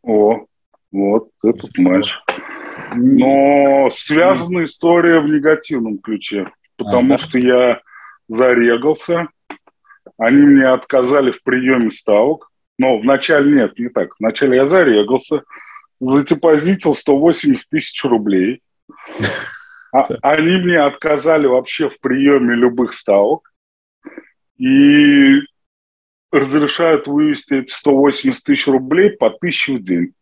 О, 0.02 0.46
вот 0.96 1.30
этот 1.44 1.76
матч. 1.78 2.08
Но 2.94 3.88
связана 3.90 4.64
история 4.64 5.20
в 5.20 5.26
негативном 5.26 5.98
ключе, 5.98 6.50
потому 6.76 7.14
а, 7.14 7.18
да? 7.18 7.18
что 7.18 7.38
я 7.38 7.80
зарегался, 8.28 9.28
они 10.18 10.42
мне 10.42 10.66
отказали 10.66 11.30
в 11.30 11.42
приеме 11.42 11.90
ставок, 11.90 12.50
но 12.78 12.98
вначале 12.98 13.52
нет, 13.52 13.78
не 13.78 13.88
так. 13.88 14.10
Вначале 14.18 14.56
я 14.56 14.66
зарегался, 14.66 15.42
задепозитил 16.00 16.94
180 16.94 17.68
тысяч 17.68 18.04
рублей. 18.04 18.62
А, 19.92 20.04
они 20.22 20.56
мне 20.56 20.80
отказали 20.80 21.46
вообще 21.46 21.88
в 21.88 21.98
приеме 22.00 22.54
любых 22.54 22.92
ставок 22.92 23.52
и 24.58 25.40
разрешают 26.30 27.06
вывести 27.06 27.54
эти 27.54 27.72
180 27.72 28.44
тысяч 28.44 28.66
рублей 28.66 29.10
по 29.10 29.30
тысяче 29.30 29.74
в 29.74 29.82
день. 29.82 30.12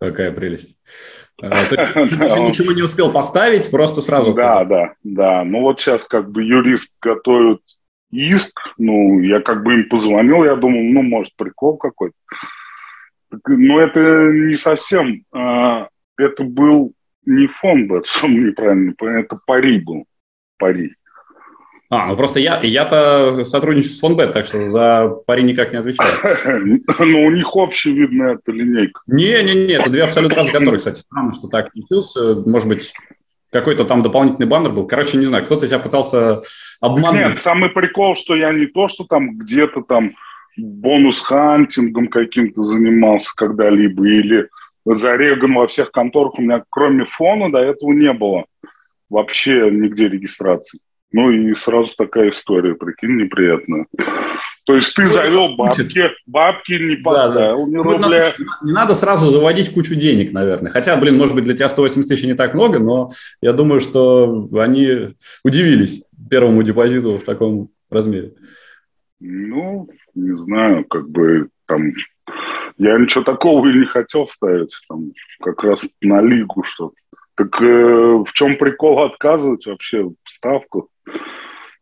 Какая 0.00 0.32
прелесть. 0.32 0.76
А, 1.42 1.48
ничего 2.40 2.72
не 2.72 2.82
успел 2.82 3.12
поставить, 3.12 3.70
просто 3.70 4.00
сразу. 4.00 4.32
Да, 4.32 4.64
да, 4.64 4.94
да. 5.04 5.44
Ну 5.44 5.60
вот 5.60 5.80
сейчас 5.80 6.06
как 6.06 6.30
бы 6.30 6.42
юрист 6.42 6.92
готовит 7.02 7.60
иск, 8.10 8.58
ну, 8.78 9.20
я 9.20 9.40
как 9.40 9.62
бы 9.62 9.74
им 9.74 9.88
позвонил, 9.88 10.44
я 10.44 10.56
думал, 10.56 10.82
ну, 10.82 11.02
может, 11.02 11.34
прикол 11.36 11.76
какой-то. 11.76 12.16
Но 13.46 13.80
это 13.80 14.00
не 14.32 14.56
совсем, 14.56 15.24
а, 15.32 15.88
это 16.16 16.44
был 16.44 16.94
не 17.24 17.46
фонд, 17.46 17.90
что 18.06 18.26
неправильно, 18.28 18.94
это 19.00 19.38
пари 19.46 19.78
был, 19.78 20.06
пари. 20.58 20.94
А, 21.92 22.06
ну 22.06 22.16
просто 22.16 22.38
я, 22.38 22.60
я-то 22.62 23.44
сотрудничаю 23.44 23.92
с 23.92 23.98
Фонбет, 23.98 24.32
так 24.32 24.46
что 24.46 24.68
за 24.68 25.08
пари 25.26 25.42
никак 25.42 25.72
не 25.72 25.78
отвечаю. 25.78 26.80
Ну, 27.00 27.24
у 27.24 27.30
них 27.32 27.56
общая, 27.56 27.90
видно, 27.90 28.34
эта 28.34 28.52
линейка. 28.52 29.00
Не-не-не, 29.08 29.74
это 29.74 29.90
две 29.90 30.04
абсолютно 30.04 30.36
разные 30.36 30.52
конторы, 30.54 30.78
кстати. 30.78 31.00
Странно, 31.00 31.34
что 31.34 31.48
так 31.48 31.72
случился. 31.72 32.36
Может 32.46 32.68
быть, 32.68 32.92
какой-то 33.50 33.84
там 33.84 34.02
дополнительный 34.02 34.46
баннер 34.46 34.70
был. 34.70 34.86
Короче, 34.86 35.18
не 35.18 35.26
знаю, 35.26 35.44
кто-то 35.44 35.66
тебя 35.66 35.80
пытался 35.80 36.42
обмануть. 36.80 37.20
Нет, 37.20 37.38
самый 37.38 37.70
прикол, 37.70 38.14
что 38.14 38.36
я 38.36 38.52
не 38.52 38.66
то, 38.66 38.86
что 38.86 39.04
там 39.04 39.36
где-то 39.36 39.82
там 39.82 40.12
бонус-хантингом 40.56 42.06
каким-то 42.06 42.62
занимался 42.62 43.32
когда-либо, 43.34 44.06
или 44.06 44.48
зареган 44.84 45.54
во 45.54 45.66
всех 45.66 45.90
конторах. 45.90 46.38
У 46.38 46.42
меня 46.42 46.62
кроме 46.70 47.04
фона 47.04 47.50
до 47.50 47.58
этого 47.58 47.92
не 47.92 48.12
было 48.12 48.44
вообще 49.08 49.70
нигде 49.72 50.08
регистрации. 50.08 50.78
Ну 51.12 51.30
и 51.30 51.54
сразу 51.54 51.90
такая 51.96 52.30
история, 52.30 52.74
прикинь, 52.74 53.16
неприятная. 53.16 53.86
То 54.64 54.76
есть 54.76 54.94
ты 54.94 55.08
завел 55.08 55.56
бабки, 55.56 56.10
бабки 56.26 56.74
не 56.74 56.96
поставил, 56.96 57.66
да, 57.66 57.72
да. 57.72 57.72
ни 57.72 57.76
рубля. 57.76 58.32
Не 58.62 58.72
надо 58.72 58.94
сразу 58.94 59.28
заводить 59.28 59.72
кучу 59.72 59.96
денег, 59.96 60.32
наверное. 60.32 60.70
Хотя, 60.70 60.96
блин, 60.96 61.16
может 61.16 61.34
быть, 61.34 61.44
для 61.44 61.54
тебя 61.54 61.68
180 61.68 62.08
тысяч 62.08 62.24
не 62.24 62.34
так 62.34 62.54
много, 62.54 62.78
но 62.78 63.08
я 63.40 63.52
думаю, 63.52 63.80
что 63.80 64.48
они 64.54 65.16
удивились 65.42 66.04
первому 66.30 66.62
депозиту 66.62 67.18
в 67.18 67.24
таком 67.24 67.70
размере. 67.90 68.34
Ну, 69.18 69.88
не 70.14 70.36
знаю, 70.36 70.84
как 70.84 71.08
бы 71.10 71.48
там... 71.66 71.92
Я 72.78 72.98
ничего 72.98 73.24
такого 73.24 73.66
и 73.66 73.78
не 73.78 73.86
хотел 73.86 74.28
ставить, 74.28 74.72
там, 74.88 75.12
как 75.40 75.64
раз 75.64 75.86
на 76.00 76.22
лигу 76.22 76.62
что-то. 76.64 76.94
Так 77.40 77.62
э, 77.62 77.64
в 77.64 78.30
чем 78.34 78.58
прикол 78.58 79.02
отказывать 79.02 79.64
вообще 79.64 80.02
в 80.02 80.14
ставку? 80.26 80.90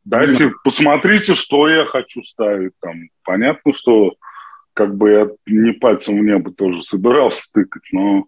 Дайте, 0.04 0.44
mm. 0.44 0.52
посмотрите, 0.62 1.34
что 1.34 1.68
я 1.68 1.84
хочу 1.84 2.22
ставить 2.22 2.74
там. 2.80 3.08
Понятно, 3.24 3.74
что 3.74 4.14
как 4.72 4.96
бы 4.96 5.10
я 5.10 5.28
не 5.46 5.72
пальцем 5.72 6.16
в 6.16 6.22
небо 6.22 6.52
тоже 6.52 6.84
собирался 6.84 7.42
стыкать, 7.42 7.82
но 7.90 8.26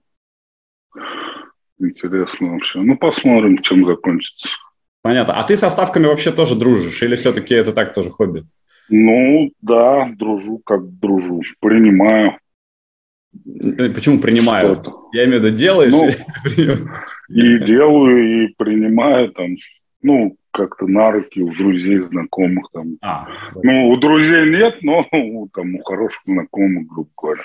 интересно 1.79 2.55
вообще. 2.55 2.81
Ну, 2.81 2.99
посмотрим, 2.99 3.59
чем 3.59 3.87
закончится. 3.87 4.49
Понятно. 5.01 5.35
А 5.35 5.45
ты 5.45 5.57
со 5.57 5.69
ставками 5.69 6.07
вообще 6.07 6.33
тоже 6.33 6.57
дружишь? 6.57 7.01
Или 7.01 7.15
все-таки 7.15 7.55
это 7.55 7.73
так 7.73 7.95
тоже 7.95 8.11
хобби? 8.11 8.45
Ну, 8.89 9.53
да, 9.63 10.11
дружу, 10.17 10.61
как 10.67 10.99
дружу. 10.99 11.43
Принимаю. 11.61 12.39
Э, 13.35 13.89
почему 13.91 14.21
принимаю? 14.21 14.75
Что-то. 14.75 15.09
Я 15.13 15.25
имею 15.25 15.41
в 15.41 15.45
виду, 15.45 15.55
делаешь? 15.55 15.93
Ну, 15.93 16.09
и 17.29 17.59
делаю, 17.65 18.45
и 18.45 18.55
принимаю 18.57 19.33
там. 19.33 19.57
Ну, 20.03 20.37
как-то 20.51 20.87
на 20.87 21.11
руки 21.13 21.43
у 21.43 21.53
друзей, 21.53 22.01
знакомых 22.01 22.67
там. 22.73 22.97
А, 23.03 23.29
ну, 23.63 23.89
у 23.91 23.97
друзей 23.97 24.51
нет, 24.51 24.79
но 24.83 25.07
там 25.55 25.75
у 25.75 25.83
хороших 25.83 26.23
знакомых, 26.25 26.87
грубо 26.87 27.11
говоря. 27.17 27.43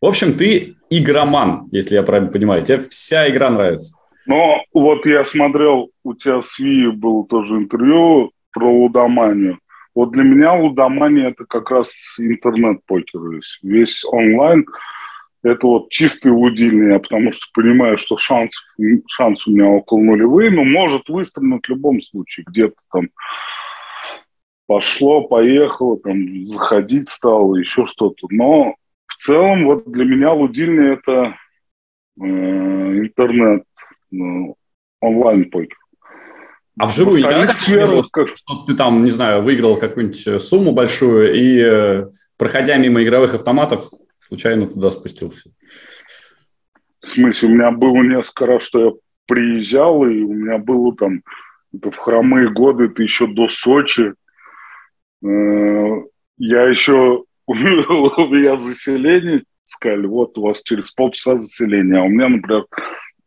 В 0.00 0.06
общем, 0.06 0.34
ты 0.34 0.76
игроман, 0.90 1.68
если 1.72 1.94
я 1.94 2.02
правильно 2.02 2.30
понимаю. 2.30 2.62
Тебе 2.62 2.78
вся 2.78 3.28
игра 3.28 3.50
нравится. 3.50 3.96
Но 4.26 4.62
вот 4.72 5.06
я 5.06 5.24
смотрел, 5.24 5.90
у 6.02 6.14
тебя 6.14 6.42
с 6.42 6.58
Ви 6.58 6.90
было 6.90 7.26
тоже 7.26 7.54
интервью 7.54 8.32
про 8.52 8.70
лудоманию. 8.70 9.58
Вот 9.94 10.10
для 10.10 10.24
меня 10.24 10.54
лудомания– 10.54 11.28
это 11.28 11.44
как 11.44 11.70
раз 11.70 11.92
интернет-покер. 12.18 13.20
Весь 13.62 14.04
онлайн– 14.04 14.66
это 15.44 15.66
вот 15.66 15.90
чистый 15.90 16.32
лудильный, 16.32 16.94
я 16.94 16.98
потому 16.98 17.30
что 17.30 17.46
понимаю, 17.52 17.98
что 17.98 18.16
шанс, 18.16 18.54
шанс 19.08 19.46
у 19.46 19.50
меня 19.50 19.66
около 19.66 20.00
нулевые, 20.00 20.50
но 20.50 20.64
может 20.64 21.08
выстрелить 21.08 21.66
в 21.66 21.68
любом 21.68 22.00
случае. 22.00 22.44
Где-то 22.48 22.76
там 22.90 23.08
пошло, 24.66 25.28
поехало, 25.28 25.98
там 25.98 26.44
заходить 26.46 27.10
стало, 27.10 27.56
еще 27.56 27.86
что-то. 27.86 28.26
Но 28.30 28.74
в 29.06 29.16
целом 29.16 29.66
вот 29.66 29.92
для 29.92 30.06
меня 30.06 30.32
лудильный 30.32 30.94
это 30.94 31.36
э, 32.20 32.24
интернет, 32.24 33.64
э, 34.12 34.16
онлайн-покер. 35.00 35.76
А 36.78 36.86
вживую 36.86 37.18
сферу, 37.54 38.02
как... 38.12 38.36
что 38.36 38.64
ты 38.66 38.74
там, 38.74 39.04
не 39.04 39.10
знаю, 39.10 39.42
выиграл 39.42 39.76
какую-нибудь 39.76 40.42
сумму 40.42 40.72
большую 40.72 41.32
и, 41.32 41.60
э, 41.60 42.06
проходя 42.36 42.76
мимо 42.78 43.02
игровых 43.02 43.34
автоматов, 43.34 43.88
случайно 44.18 44.66
туда 44.66 44.90
спустился. 44.90 45.50
В 47.00 47.06
смысле, 47.06 47.48
у 47.48 47.52
меня 47.52 47.70
было 47.70 48.02
несколько 48.02 48.46
раз, 48.46 48.64
что 48.64 48.84
я 48.84 48.92
приезжал, 49.26 50.04
и 50.04 50.22
у 50.22 50.32
меня 50.32 50.58
было 50.58 50.96
там 50.96 51.22
это 51.72 51.90
в 51.92 51.96
хромые 51.96 52.50
годы, 52.50 52.86
это 52.86 53.02
еще 53.02 53.28
до 53.28 53.48
Сочи. 53.48 54.12
Э, 55.24 56.02
я 56.38 56.62
еще, 56.64 57.24
у 57.46 57.54
меня 57.54 58.56
заселение, 58.56 59.44
сказали, 59.62 60.06
вот 60.06 60.36
у 60.38 60.42
вас 60.42 60.60
через 60.62 60.90
полчаса 60.90 61.36
заселение, 61.36 62.00
а 62.00 62.04
у 62.04 62.08
меня, 62.08 62.28
например, 62.28 62.66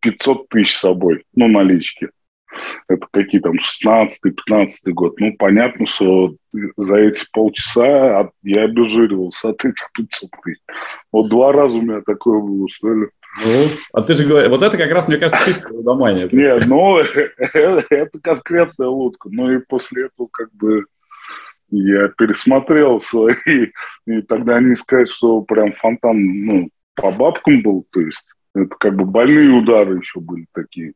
500 0.01 0.50
тысяч 0.50 0.75
с 0.75 0.82
собой, 0.82 1.24
ну, 1.34 1.48
налички 1.48 2.10
это 2.88 3.08
какие 3.12 3.42
там 3.42 3.54
16-15 3.54 4.70
год. 4.88 5.20
Ну, 5.20 5.36
понятно, 5.38 5.86
что 5.86 6.36
за 6.78 6.96
эти 6.98 7.26
полчаса 7.32 8.30
я 8.44 8.64
обезжиривался 8.64 9.50
от 9.50 9.64
этих 9.66 9.92
500 9.94 10.30
тысяч. 10.44 10.62
Вот 11.12 11.30
два 11.30 11.52
раза 11.52 11.76
у 11.76 11.82
меня 11.82 12.02
такое 12.06 12.40
было, 12.40 12.68
что 12.70 12.94
ли. 12.94 13.08
Ну, 13.44 13.70
а 13.94 14.02
ты 14.02 14.14
же 14.14 14.26
говоришь, 14.26 14.50
вот 14.50 14.64
это 14.64 14.78
как 14.78 14.92
раз, 14.92 15.08
мне 15.08 15.18
кажется, 15.18 15.46
чистая 15.46 15.74
лудомания. 15.74 16.28
Нет, 16.32 16.66
ну, 16.68 16.98
это 17.54 18.20
конкретная 18.22 18.88
лодка. 18.88 19.30
Но 19.32 19.52
и 19.54 19.60
после 19.60 20.06
этого 20.06 20.28
как 20.32 20.52
бы 20.54 20.86
я 21.70 22.08
пересмотрел 22.18 23.02
свои, 23.02 23.68
и 24.06 24.22
тогда 24.22 24.60
не 24.60 24.76
сказать, 24.76 25.10
что 25.10 25.42
прям 25.42 25.74
фонтан, 25.74 26.18
ну, 26.46 26.70
по 26.96 27.12
бабкам 27.12 27.62
был, 27.62 27.86
то 27.92 28.00
есть 28.00 28.26
это 28.56 28.76
как 28.80 28.96
бы 28.96 29.06
больные 29.06 29.50
удары 29.50 29.98
еще 29.98 30.20
были 30.20 30.48
такие, 30.54 30.94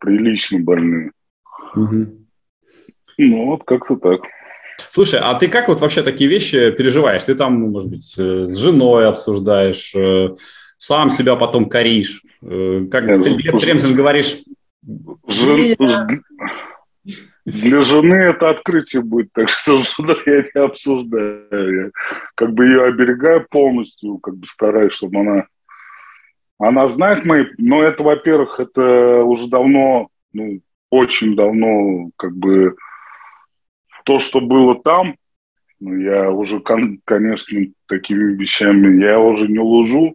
прилично 0.00 0.58
больные. 0.58 1.12
Угу. 1.74 2.06
Ну, 3.18 3.46
вот 3.46 3.64
как-то 3.64 3.96
так. 3.96 4.22
Слушай, 4.88 5.20
а 5.22 5.34
ты 5.34 5.48
как 5.48 5.68
вот 5.68 5.80
вообще 5.80 6.02
такие 6.02 6.28
вещи 6.28 6.70
переживаешь? 6.70 7.22
Ты 7.22 7.34
там, 7.34 7.60
может 7.60 7.90
быть, 7.90 8.14
э, 8.18 8.46
с 8.46 8.56
женой 8.56 9.06
обсуждаешь, 9.06 9.94
э, 9.94 10.30
сам 10.78 11.10
себя 11.10 11.36
потом 11.36 11.68
коришь. 11.68 12.22
Э, 12.42 12.86
как 12.90 13.04
Нет, 13.04 13.22
ты 13.22 13.34
Глеб 13.34 13.94
говоришь... 13.94 14.38
Жен... 15.28 15.76
Для 17.46 17.82
жены 17.82 18.14
это 18.14 18.50
открытие 18.50 19.02
будет, 19.02 19.32
так 19.32 19.48
что 19.48 19.82
я 20.26 20.44
не 20.54 20.60
обсуждаю. 20.60 21.46
Я 21.50 21.90
как 22.34 22.52
бы 22.52 22.66
ее 22.66 22.84
оберегаю 22.84 23.46
полностью, 23.50 24.18
как 24.18 24.36
бы 24.36 24.46
стараюсь, 24.46 24.94
чтобы 24.94 25.20
она... 25.20 25.46
Она 26.60 26.86
знает 26.88 27.24
мои... 27.24 27.46
Но 27.56 27.82
это, 27.82 28.02
во-первых, 28.02 28.60
это 28.60 29.24
уже 29.24 29.48
давно, 29.48 30.08
ну, 30.34 30.60
очень 30.90 31.34
давно, 31.34 32.10
как 32.16 32.36
бы 32.36 32.76
то, 34.04 34.18
что 34.18 34.40
было 34.40 34.80
там, 34.80 35.16
ну, 35.80 35.96
я 35.96 36.30
уже, 36.30 36.60
конечно, 36.60 37.60
такими 37.86 38.34
вещами 38.34 39.02
я 39.02 39.18
уже 39.18 39.48
не 39.48 39.58
лужу, 39.58 40.14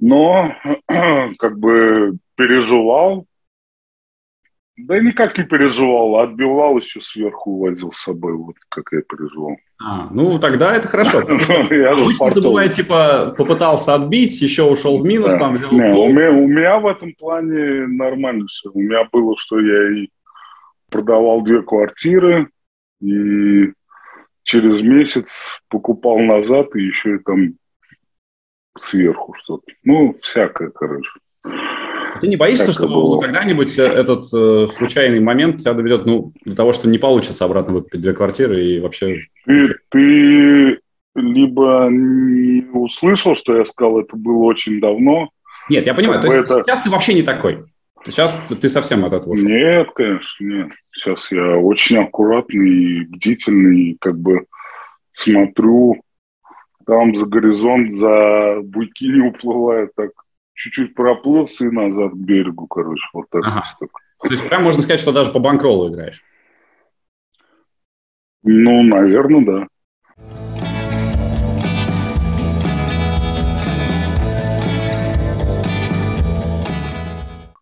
но 0.00 0.56
как 1.38 1.58
бы 1.58 2.16
переживал, 2.34 3.26
да 4.86 4.98
никак 5.00 5.36
не 5.38 5.44
переживал, 5.44 6.16
а 6.16 6.24
отбивал 6.24 6.78
еще 6.78 7.00
сверху, 7.00 7.52
увозил 7.52 7.92
с 7.92 8.02
собой, 8.02 8.34
вот 8.34 8.56
как 8.68 8.92
я 8.92 9.02
переживал. 9.02 9.56
А, 9.82 10.08
ну, 10.10 10.38
тогда 10.38 10.76
это 10.76 10.88
хорошо. 10.88 11.18
Обычно 11.20 12.24
это 12.26 12.42
бывает, 12.42 12.72
типа, 12.74 13.34
попытался 13.36 13.94
отбить, 13.94 14.40
еще 14.40 14.64
ушел 14.64 14.98
в 14.98 15.04
минус, 15.04 15.32
там 15.32 15.54
взял 15.54 15.70
у 15.70 16.12
меня 16.46 16.78
в 16.78 16.86
этом 16.86 17.14
плане 17.14 17.86
нормально 17.86 18.46
все. 18.46 18.70
У 18.72 18.80
меня 18.80 19.08
было, 19.10 19.34
что 19.38 19.58
я 19.58 20.02
и 20.02 20.08
продавал 20.90 21.42
две 21.42 21.62
квартиры, 21.62 22.48
и 23.00 23.72
через 24.42 24.82
месяц 24.82 25.62
покупал 25.68 26.18
назад, 26.18 26.74
и 26.76 26.82
еще 26.82 27.16
и 27.16 27.18
там 27.18 27.54
сверху 28.78 29.34
что-то. 29.42 29.72
Ну, 29.84 30.16
всякое, 30.22 30.70
короче. 30.70 31.10
Ты 32.20 32.28
не 32.28 32.36
боишься, 32.36 32.72
что 32.72 32.88
было. 32.88 33.20
когда-нибудь 33.20 33.78
э, 33.78 33.84
этот 33.84 34.24
э, 34.32 34.66
случайный 34.68 35.20
момент 35.20 35.58
тебя 35.58 35.74
доведет 35.74 36.06
ну, 36.06 36.32
до 36.44 36.54
того, 36.54 36.72
что 36.72 36.88
не 36.88 36.98
получится 36.98 37.44
обратно 37.44 37.74
выкупить 37.74 38.00
две 38.00 38.12
квартиры 38.12 38.64
и 38.64 38.80
вообще... 38.80 39.20
Ты, 39.44 39.74
ты 39.90 40.80
либо 41.14 41.88
не 41.90 42.66
услышал, 42.72 43.34
что 43.36 43.56
я 43.56 43.64
сказал, 43.64 44.00
это 44.00 44.16
было 44.16 44.44
очень 44.44 44.80
давно. 44.80 45.30
Нет, 45.68 45.86
я 45.86 45.94
понимаю, 45.94 46.20
то 46.20 46.26
есть 46.26 46.50
это... 46.50 46.62
сейчас 46.64 46.82
ты 46.82 46.90
вообще 46.90 47.14
не 47.14 47.22
такой. 47.22 47.64
Сейчас 48.04 48.40
ты 48.48 48.68
совсем 48.68 49.04
от 49.04 49.12
этого 49.12 49.32
ушел. 49.32 49.46
Нет, 49.46 49.88
конечно, 49.94 50.44
нет. 50.44 50.68
Сейчас 50.92 51.30
я 51.30 51.56
очень 51.58 51.98
аккуратный 51.98 52.70
и 52.70 53.04
бдительный, 53.04 53.80
и 53.90 53.96
как 54.00 54.18
бы 54.18 54.46
смотрю 55.12 56.02
там 56.86 57.14
за 57.14 57.26
горизонт, 57.26 57.94
за 57.96 58.60
буйки 58.62 59.04
не 59.04 59.20
уплывает 59.20 59.90
так 59.94 60.10
чуть-чуть 60.60 60.94
проплылся 60.94 61.64
и 61.64 61.70
назад 61.70 62.12
к 62.12 62.16
берегу, 62.16 62.66
короче, 62.66 63.02
вот 63.14 63.26
так. 63.30 63.42
Ага. 63.46 63.64
так. 63.80 63.88
То 64.22 64.28
есть 64.28 64.46
прям 64.46 64.62
можно 64.62 64.82
сказать, 64.82 65.00
что 65.00 65.10
даже 65.10 65.32
по 65.32 65.38
банкролу 65.38 65.90
играешь? 65.90 66.22
Ну, 68.42 68.82
наверное, 68.82 69.44
да. 69.46 69.66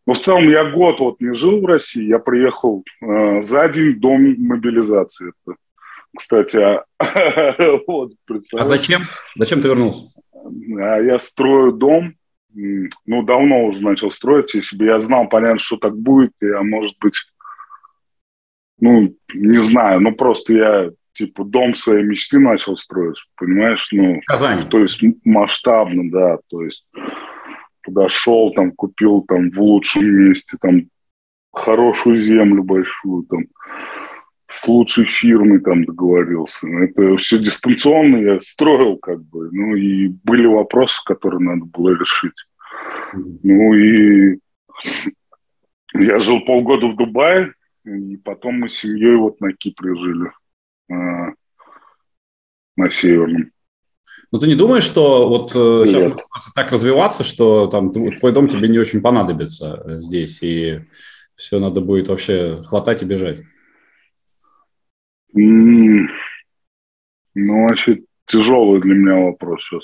Но 0.07 0.15
в 0.15 0.21
целом 0.21 0.49
я 0.49 0.65
год 0.71 0.99
вот 1.01 1.21
не 1.21 1.35
жил 1.35 1.61
в 1.61 1.67
России, 1.67 2.05
я 2.05 2.19
приехал 2.19 2.83
э, 3.01 3.43
за 3.43 3.69
день 3.69 4.01
до 4.01 4.17
мобилизации. 4.17 5.33
Это, 5.45 5.57
кстати, 6.17 6.57
а, 6.57 6.85
вот, 7.87 8.13
а 8.57 8.65
зачем? 8.65 9.03
Зачем 9.37 9.61
ты 9.61 9.69
вернулся? 9.69 10.21
А 10.33 11.01
я 11.01 11.19
строю 11.19 11.73
дом 11.73 12.18
ну, 13.07 13.23
давно 13.23 13.64
уже 13.66 13.83
начал 13.83 14.11
строить. 14.11 14.55
Если 14.55 14.77
бы 14.77 14.87
я 14.87 15.01
знал, 15.01 15.29
понятно, 15.29 15.59
что 15.59 15.77
так 15.77 15.97
будет, 15.97 16.33
я, 16.40 16.62
может 16.62 16.97
быть, 17.01 17.16
ну, 18.81 19.14
не 19.35 19.61
знаю, 19.61 20.01
ну, 20.01 20.12
просто 20.12 20.53
я, 20.53 20.90
типа, 21.12 21.44
дом 21.44 21.75
своей 21.75 22.05
мечты 22.05 22.38
начал 22.38 22.77
строить, 22.77 23.18
понимаешь? 23.37 23.88
Ну, 23.92 24.21
Казань. 24.27 24.68
То 24.68 24.81
есть 24.81 25.01
масштабно, 25.25 26.11
да, 26.11 26.38
то 26.49 26.62
есть 26.62 26.85
туда 27.83 28.09
шел, 28.09 28.53
там, 28.53 28.73
купил, 28.73 29.23
там, 29.23 29.51
в 29.51 29.61
лучшем 29.61 30.05
месте, 30.05 30.57
там, 30.61 30.88
хорошую 31.53 32.16
землю 32.16 32.62
большую, 32.62 33.25
там, 33.25 33.47
с 34.49 34.67
лучшей 34.67 35.05
фирмой 35.05 35.61
там 35.61 35.85
договорился. 35.85 36.67
Это 36.67 37.17
все 37.19 37.39
дистанционно 37.39 38.17
я 38.17 38.41
строил 38.41 38.97
как 38.97 39.23
бы. 39.23 39.51
Ну 39.53 39.75
и 39.75 40.09
были 40.09 40.47
вопросы, 40.47 41.03
которые 41.05 41.41
надо 41.41 41.67
было 41.67 41.91
решить. 41.91 42.33
Ну 43.13 43.75
и 43.75 44.39
я 45.95 46.19
жил 46.19 46.41
полгода 46.41 46.87
в 46.87 46.97
Дубае, 46.97 47.53
и 47.85 48.17
потом 48.17 48.61
мы 48.61 48.71
с 48.71 48.79
семьей 48.79 49.17
вот 49.17 49.41
на 49.41 49.53
Кипре 49.53 49.95
жили, 49.95 50.31
а, 50.91 51.33
на 52.77 52.91
Северном. 52.91 53.51
Но 54.31 54.39
ты 54.39 54.47
не 54.47 54.55
думаешь, 54.55 54.85
что 54.85 55.29
вот 55.29 55.53
э, 55.55 55.85
Нет. 55.87 55.89
сейчас 55.89 56.03
может 56.03 56.55
так 56.55 56.71
развиваться, 56.71 57.25
что 57.25 57.67
там 57.67 57.93
твой 57.93 58.33
дом 58.33 58.47
тебе 58.47 58.69
не 58.69 58.79
очень 58.79 59.01
понадобится 59.01 59.85
здесь, 59.99 60.43
и 60.43 60.83
все 61.35 61.59
надо 61.59 61.81
будет 61.81 62.09
вообще 62.09 62.63
хватать 62.67 63.03
и 63.03 63.07
бежать? 63.07 63.41
Ну, 65.35 66.09
вообще 67.35 68.01
тяжелый 68.27 68.81
для 68.81 68.95
меня 68.95 69.27
вопрос 69.27 69.62
сейчас. 69.62 69.83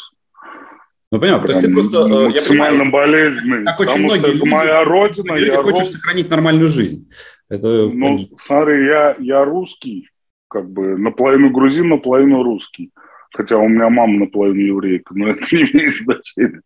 Ну, 1.12 1.20
понятно, 1.20 1.46
то 1.46 1.52
есть 1.52 1.64
ты 1.64 1.72
просто... 1.72 1.98
Э, 1.98 2.28
максимально 2.28 2.84
понимаю, 2.84 2.90
болезненный. 2.90 3.64
Как 3.66 3.80
очень 3.80 4.00
многие 4.00 4.26
люди, 4.26 4.36
это 4.36 4.46
моя 4.46 4.84
родина. 4.84 5.34
Ты 5.36 5.46
я 5.46 5.62
хочешь 5.62 5.78
род... 5.78 5.86
сохранить 5.86 6.30
нормальную 6.30 6.68
жизнь. 6.68 7.08
Это... 7.48 7.88
Ну, 7.92 8.28
смотри, 8.36 8.86
я, 8.86 9.14
я 9.20 9.44
русский, 9.44 10.08
как 10.48 10.68
бы 10.68 10.98
наполовину 10.98 11.50
грузин, 11.50 11.90
наполовину 11.90 12.42
русский. 12.42 12.90
Хотя 13.32 13.58
у 13.58 13.68
меня 13.68 13.88
мама 13.90 14.18
наполовину 14.18 14.66
еврейка, 14.66 15.14
но 15.14 15.28
это 15.30 15.42
не 15.52 15.62
имеет 15.62 15.96
значения. 15.96 16.62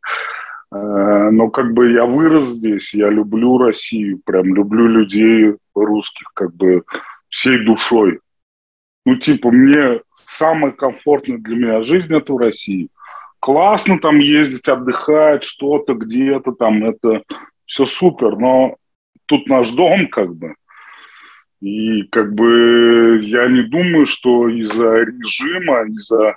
Э, 0.73 1.29
но 1.31 1.51
как 1.51 1.75
бы 1.75 1.93
я 1.93 2.07
вырос 2.07 2.49
здесь, 2.49 2.95
я 2.95 3.11
люблю 3.11 3.59
Россию, 3.59 4.21
прям 4.25 4.55
люблю 4.55 4.87
людей 4.87 5.57
русских, 5.75 6.31
как 6.35 6.55
бы 6.55 6.85
всей 7.29 7.59
душой 7.65 8.21
ну, 9.09 9.17
типа, 9.17 9.51
мне 9.51 10.03
самая 10.27 10.73
комфортная 10.73 11.39
для 11.39 11.57
меня 11.57 11.83
жизнь 11.83 12.15
это 12.15 12.35
в 12.35 12.37
России. 12.37 12.91
Классно 13.41 13.99
там 13.99 14.19
ездить, 14.19 14.69
отдыхать, 14.69 15.45
что-то 15.45 15.95
где-то 15.95 16.53
там, 16.53 16.85
это 16.85 17.23
все 17.65 17.87
супер, 17.87 18.37
но 18.37 18.77
тут 19.25 19.47
наш 19.47 19.71
дом 19.71 20.09
как 20.09 20.35
бы. 20.35 20.57
И 21.63 22.03
как 22.11 22.35
бы 22.35 23.21
я 23.23 23.49
не 23.49 23.63
думаю, 23.63 24.05
что 24.05 24.51
из-за 24.51 25.05
режима, 25.05 25.87
из-за 25.87 26.37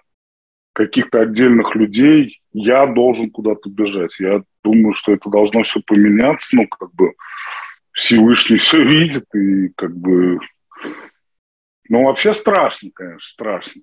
каких-то 0.71 1.19
отдельных 1.19 1.75
людей 1.75 2.39
я 2.53 2.86
должен 2.86 3.31
куда-то 3.31 3.69
бежать. 3.69 4.17
Я 4.17 4.43
думаю, 4.63 4.93
что 4.93 5.12
это 5.12 5.29
должно 5.29 5.63
все 5.63 5.81
поменяться, 5.86 6.55
ну, 6.55 6.67
как 6.67 6.93
бы 6.93 7.15
Всевышний 7.91 8.60
все 8.60 8.81
видит, 8.81 9.25
и 9.36 9.73
как 9.75 9.93
бы 9.93 10.39
ну, 11.91 12.06
вообще 12.06 12.32
страшно, 12.32 12.89
конечно, 12.93 13.19
страшно. 13.19 13.82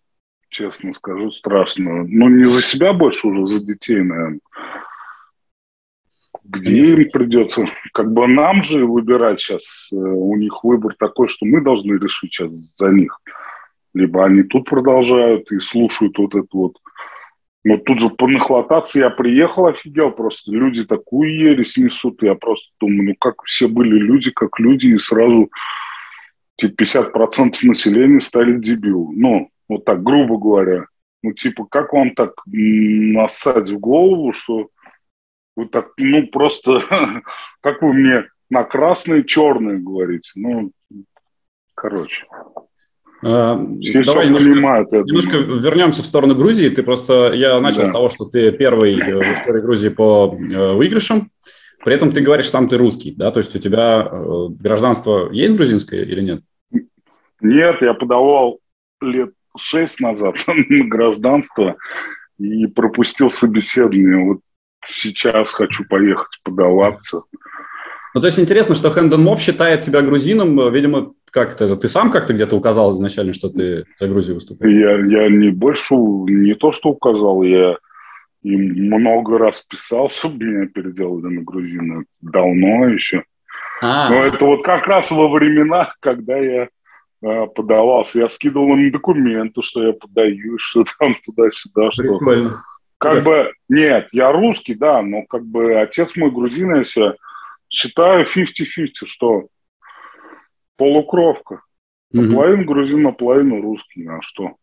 Честно 0.49 0.95
скажу, 0.95 1.31
страшно. 1.31 2.05
Ну, 2.05 2.29
не 2.31 2.49
за 2.49 2.63
себя 2.63 2.95
больше 2.95 3.29
уже, 3.29 3.47
за 3.47 3.63
детей, 3.63 4.01
наверное. 4.01 4.41
Где 6.43 6.85
им 6.85 7.11
придется? 7.11 7.67
Как 7.93 8.11
бы 8.11 8.27
нам 8.27 8.63
же 8.63 8.87
выбирать 8.87 9.41
сейчас. 9.41 9.91
Э, 9.93 9.97
у 9.97 10.35
них 10.37 10.65
выбор 10.65 10.95
такой, 10.99 11.29
что 11.29 11.45
мы 11.45 11.61
должны 11.61 11.99
решить 11.99 12.33
сейчас 12.33 12.51
за 12.51 12.89
них. 12.89 13.21
Либо 13.93 14.25
они 14.25 14.43
тут 14.43 14.71
продолжают 14.71 15.53
и 15.53 15.61
слушают 15.61 16.17
вот 16.17 16.35
это 16.35 16.49
вот. 16.51 16.79
Но 17.63 17.77
тут 17.77 18.01
же 18.01 18.09
понахвататься 18.09 19.01
я 19.01 19.11
приехал, 19.11 19.67
офигел 19.67 20.13
просто. 20.13 20.51
Люди 20.51 20.87
такую 20.87 21.37
ересь 21.37 21.77
несут. 21.77 22.23
Я 22.23 22.37
просто 22.37 22.71
думаю, 22.81 23.09
ну 23.09 23.15
как 23.21 23.43
все 23.43 23.69
были 23.69 23.99
люди, 23.99 24.31
как 24.31 24.59
люди, 24.59 24.87
и 24.87 24.99
сразу 24.99 25.51
типа 26.59 26.83
50% 26.83 27.55
населения 27.63 28.21
стали 28.21 28.59
дебил. 28.59 29.11
Ну, 29.15 29.51
вот 29.69 29.85
так, 29.85 30.03
грубо 30.03 30.39
говоря. 30.39 30.87
Ну, 31.23 31.33
типа, 31.33 31.67
как 31.71 31.93
вам 31.93 32.15
так 32.15 32.33
насать 32.47 33.71
в 33.71 33.79
голову, 33.79 34.33
что 34.33 34.69
Вы 35.57 35.67
так, 35.67 35.89
ну, 35.97 36.27
просто, 36.29 36.81
как 37.61 37.83
вы 37.83 37.93
мне 37.93 38.25
на 38.51 38.65
красные 38.65 39.25
черные 39.25 39.79
говорите. 39.79 40.33
Ну, 40.37 40.73
короче. 41.75 42.27
А, 43.25 43.61
Все 43.81 44.05
Давай 44.05 44.27
немножко, 44.27 44.49
понимают, 44.49 44.93
немножко 44.93 45.37
вернемся 45.39 46.03
в 46.03 46.07
сторону 46.07 46.37
Грузии. 46.37 46.69
Ты 46.69 46.85
просто, 46.85 47.33
я 47.35 47.61
начал 47.61 47.83
да. 47.83 47.89
с 47.89 47.93
того, 47.93 48.11
что 48.11 48.27
ты 48.27 48.53
первый 48.53 48.95
в 48.95 49.33
истории 49.33 49.61
Грузии 49.61 49.89
по 49.89 50.37
э, 50.39 50.73
выигрышам. 50.75 51.31
При 51.89 51.97
этом 51.97 52.13
ты 52.13 52.21
говоришь, 52.21 52.51
сам 52.51 52.69
ты 52.69 52.77
русский, 52.77 53.15
да? 53.17 53.31
То 53.31 53.41
есть 53.41 53.57
у 53.57 53.59
тебя 53.59 54.07
э, 54.13 54.49
гражданство 54.61 55.33
есть 55.33 55.57
грузинское 55.57 56.03
или 56.03 56.21
нет? 56.21 56.43
Нет, 57.41 57.81
я 57.81 57.95
подавал 57.95 58.59
лет 59.01 59.31
шесть 59.57 59.99
назад 59.99 60.35
на 60.47 60.87
гражданство 60.87 61.77
и 62.39 62.67
пропустил 62.67 63.31
собеседование. 63.31 64.23
Вот 64.23 64.41
сейчас 64.85 65.55
хочу 65.55 65.83
поехать 65.89 66.39
подаваться. 66.43 67.23
Ну, 68.15 68.21
то 68.21 68.27
есть 68.27 68.39
интересно, 68.39 68.75
что 68.75 68.91
Хэндон 68.91 69.23
Моб 69.23 69.39
считает 69.39 69.81
тебя 69.81 70.03
грузином, 70.03 70.71
видимо, 70.71 71.15
как-то 71.31 71.75
ты 71.75 71.89
сам 71.89 72.11
как-то 72.11 72.35
где-то 72.35 72.55
указал 72.55 72.93
изначально, 72.93 73.33
что 73.33 73.49
ты 73.49 73.87
за 73.99 74.09
Грузию 74.09 74.35
выступаешь? 74.35 74.75
Я, 74.75 75.23
я 75.23 75.31
не 75.31 75.49
больше, 75.49 75.95
не 75.95 76.55
то, 76.55 76.71
что 76.71 76.91
указал, 76.91 77.43
я 77.45 77.79
им 78.43 78.87
много 78.87 79.39
раз 79.39 79.65
писал, 79.69 80.11
чтобы 80.11 80.45
меня 80.45 80.67
переделали 80.67 81.35
на 81.35 81.43
грузина. 81.43 82.05
Давно 82.21 82.89
еще. 82.89 83.25
А-а-а. 83.81 84.11
Но 84.11 84.25
это 84.25 84.45
вот 84.45 84.65
как 84.65 84.87
раз 84.87 85.11
во 85.11 85.29
времена, 85.29 85.93
когда 86.01 86.37
я 86.37 86.69
э, 87.23 87.47
подавался. 87.47 88.21
Я 88.21 88.29
скидывал 88.29 88.77
им 88.77 88.91
документы, 88.91 89.63
что 89.63 89.87
я 89.87 89.93
подаю, 89.93 90.59
что 90.59 90.85
там 90.99 91.17
туда-сюда. 91.25 91.91
Прикольно. 91.97 92.49
Что... 92.51 92.59
Как 92.99 93.25
Хорошо. 93.25 93.31
бы, 93.31 93.53
нет, 93.69 94.09
я 94.11 94.33
русский, 94.33 94.75
да, 94.75 95.03
но 95.03 95.23
как 95.23 95.47
бы 95.47 95.81
отец 95.81 96.17
мой 96.17 96.33
грузин, 96.33 96.75
я 96.75 96.83
себя 96.83 97.15
считаю 97.69 98.27
50-50, 98.27 99.07
что 99.07 99.47
полукровка. 100.77 101.63
Наполовину 102.11 102.65
грузин, 102.65 103.03
наполовину 103.03 103.61
русский, 103.61 104.07
а 104.07 104.21
что? 104.23 104.57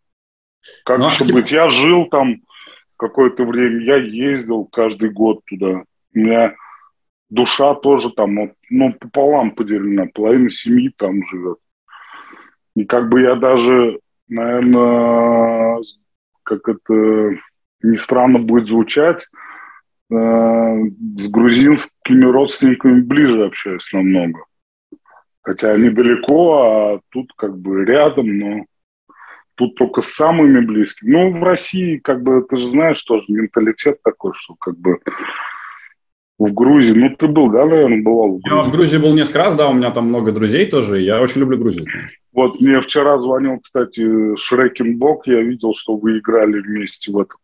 Как 0.84 0.98
ну, 1.00 1.06
а 1.06 1.12
еще 1.12 1.24
типа... 1.24 1.40
быть? 1.40 1.52
Я 1.52 1.68
жил 1.68 2.08
там 2.08 2.38
какое-то 2.98 3.46
время, 3.46 3.84
я 3.84 3.98
ездил 3.98 4.66
каждый 4.66 5.10
год 5.10 5.42
туда. 5.46 5.84
У 6.14 6.20
меня 6.20 6.56
душа 7.30 7.76
тоже 7.76 8.12
там, 8.12 8.36
ну, 8.70 8.94
пополам 8.94 9.52
поделена, 9.52 10.08
половина 10.14 10.50
семьи 10.50 10.92
там 10.96 11.26
живет. 11.28 11.58
И 12.76 12.86
как 12.86 13.10
бы 13.10 13.22
я 13.22 13.36
даже, 13.36 14.00
наверное, 14.28 15.82
как 16.44 16.68
это 16.68 17.38
не 17.82 17.98
странно 17.98 18.40
будет 18.40 18.68
звучать, 18.68 19.28
э, 20.12 20.16
с 20.16 21.28
грузинскими 21.28 22.26
родственниками 22.26 23.02
ближе 23.02 23.46
общаюсь 23.46 23.92
намного. 23.94 24.44
Хотя 25.42 25.72
они 25.72 25.90
далеко, 25.90 26.64
а 26.64 27.00
тут 27.10 27.32
как 27.38 27.58
бы 27.58 27.86
рядом, 27.86 28.38
но 28.38 28.66
тут 29.56 29.76
только 29.76 30.02
с 30.02 30.14
самыми 30.14 30.60
близкими. 30.60 31.12
Ну, 31.12 31.40
в 31.40 31.44
России, 31.44 31.98
как 31.98 32.22
бы, 32.22 32.46
ты 32.50 32.58
же 32.58 32.68
знаешь, 32.68 33.02
тоже 33.04 33.26
менталитет 33.28 34.02
такой, 34.04 34.34
что 34.36 34.56
как 34.56 34.78
бы 34.78 35.00
в 36.38 36.52
Грузии, 36.54 36.92
ну, 36.92 37.16
ты 37.16 37.28
был, 37.28 37.50
да, 37.50 37.66
наверное, 37.66 38.02
бывал 38.02 38.28
в 38.28 38.42
Грузии? 38.42 38.58
Я 38.58 38.64
в 38.64 38.72
Грузии 38.72 38.98
был 38.98 39.14
несколько 39.14 39.40
раз, 39.40 39.56
да, 39.56 39.70
у 39.70 39.74
меня 39.74 39.92
там 39.92 40.08
много 40.08 40.32
друзей 40.32 40.66
тоже, 40.66 41.00
я 41.00 41.22
очень 41.22 41.42
люблю 41.42 41.58
Грузию. 41.58 41.88
Вот 42.34 42.60
мне 42.60 42.82
вчера 42.82 43.18
звонил, 43.20 43.60
кстати, 43.60 44.36
Шрекенбок, 44.36 45.28
я 45.28 45.42
видел, 45.42 45.74
что 45.76 45.96
вы 45.96 46.20
играли 46.20 46.60
вместе 46.60 47.12
в 47.12 47.20
этот 47.20 47.38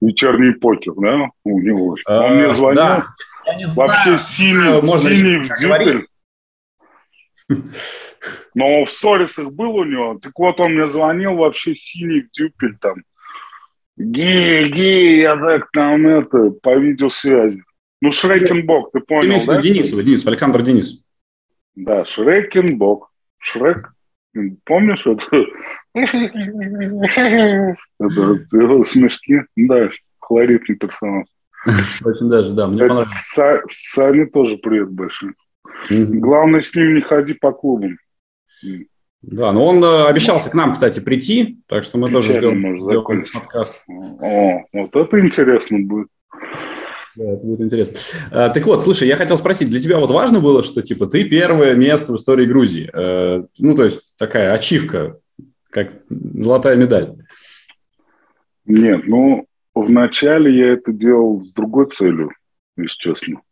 вечерний 0.00 0.52
покер, 0.52 0.94
да, 0.96 1.30
у 1.44 1.60
него. 1.60 1.96
Он 2.06 2.36
мне 2.36 2.46
а, 2.46 2.50
звонил, 2.50 2.74
да. 2.76 3.06
вообще 3.74 4.18
синий, 4.18 4.80
Можно 4.82 5.14
синий 5.14 5.38
в 5.38 5.58
дюбель. 5.58 6.00
Но 8.54 8.84
в 8.84 8.90
сторисах 8.90 9.52
был 9.52 9.76
у 9.76 9.84
него. 9.84 10.18
Так 10.20 10.32
вот, 10.38 10.60
он 10.60 10.74
мне 10.74 10.86
звонил, 10.86 11.34
вообще 11.34 11.74
синий 11.74 12.26
дюпель 12.32 12.76
там. 12.80 13.02
Гей, 13.96 14.68
гей, 14.70 15.20
я 15.20 15.36
так 15.36 15.70
там 15.72 16.06
это, 16.06 16.50
по 16.50 16.74
видеосвязи. 16.76 17.62
Ну, 18.00 18.12
Шрекенбок, 18.12 18.92
ты 18.92 19.00
понял, 19.00 19.28
Имеешь 19.28 19.44
да? 19.44 19.60
Денисов, 19.60 20.02
Денис, 20.02 20.26
Александр 20.26 20.62
Денис. 20.62 21.04
Да, 21.74 22.04
Шрекенбок. 22.06 23.10
Шрек, 23.38 23.92
помнишь 24.64 25.06
это? 25.06 25.44
Это 25.94 26.16
его 28.52 28.84
смешки. 28.84 29.40
Да, 29.56 29.90
колоритный 30.18 30.76
персонаж. 30.76 31.26
Очень 32.04 32.30
даже, 32.30 32.52
да, 32.52 32.66
мне 32.66 32.80
понравилось. 32.80 33.08
Сане 33.70 34.26
тоже 34.26 34.56
привет 34.56 34.90
большой. 34.90 35.34
Главное, 35.88 36.60
с 36.60 36.74
ним 36.74 36.94
не 36.94 37.00
ходи 37.00 37.34
по 37.34 37.52
клубам. 37.52 37.98
Да, 39.22 39.52
но 39.52 39.66
он 39.66 39.84
э, 39.84 40.04
обещался 40.06 40.48
к 40.48 40.54
нам, 40.54 40.72
кстати, 40.72 40.98
прийти, 41.00 41.58
так 41.66 41.84
что 41.84 41.98
мы 41.98 42.08
Печально 42.08 42.26
тоже 42.26 42.40
ждем, 42.40 42.78
ждем 42.78 43.26
подкаст. 43.34 43.82
О, 43.86 44.62
вот 44.72 44.96
это 44.96 45.20
интересно 45.20 45.78
будет. 45.80 46.08
Да, 47.16 47.32
это 47.32 47.44
будет 47.44 47.60
интересно. 47.60 47.98
А, 48.30 48.48
так 48.48 48.64
вот, 48.64 48.82
слушай, 48.82 49.06
я 49.06 49.16
хотел 49.16 49.36
спросить, 49.36 49.68
для 49.68 49.80
тебя 49.80 49.98
вот 49.98 50.10
важно 50.10 50.40
было, 50.40 50.62
что 50.62 50.80
типа 50.80 51.06
ты 51.06 51.24
первое 51.24 51.74
место 51.74 52.12
в 52.12 52.16
истории 52.16 52.46
Грузии? 52.46 52.88
Э, 52.94 53.42
ну, 53.58 53.74
то 53.74 53.84
есть 53.84 54.16
такая 54.16 54.54
ачивка, 54.54 55.18
как 55.68 55.90
золотая 56.08 56.76
медаль. 56.76 57.16
Нет, 58.64 59.06
ну, 59.06 59.46
вначале 59.74 60.56
я 60.56 60.72
это 60.72 60.92
делал 60.92 61.42
с 61.44 61.52
другой 61.52 61.90
целью, 61.90 62.30
если 62.76 62.96
честно. 62.96 63.42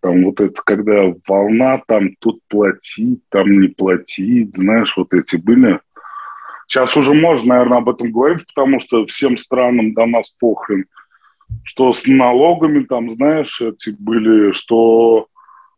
Там 0.00 0.24
вот 0.24 0.40
это, 0.40 0.60
когда 0.64 1.12
волна, 1.26 1.82
там 1.86 2.14
тут 2.20 2.40
платить, 2.48 3.20
там 3.30 3.60
не 3.60 3.68
платить, 3.68 4.56
знаешь, 4.56 4.96
вот 4.96 5.12
эти 5.12 5.36
были. 5.36 5.80
Сейчас 6.66 6.96
уже 6.96 7.14
можно, 7.14 7.54
наверное, 7.54 7.78
об 7.78 7.88
этом 7.88 8.12
говорить, 8.12 8.46
потому 8.46 8.78
что 8.78 9.06
всем 9.06 9.36
странам 9.38 9.94
до 9.94 10.06
нас 10.06 10.30
похрен. 10.38 10.84
Что 11.64 11.92
с 11.92 12.06
налогами 12.06 12.84
там, 12.84 13.10
знаешь, 13.16 13.60
эти 13.60 13.90
были, 13.98 14.52
что 14.52 15.26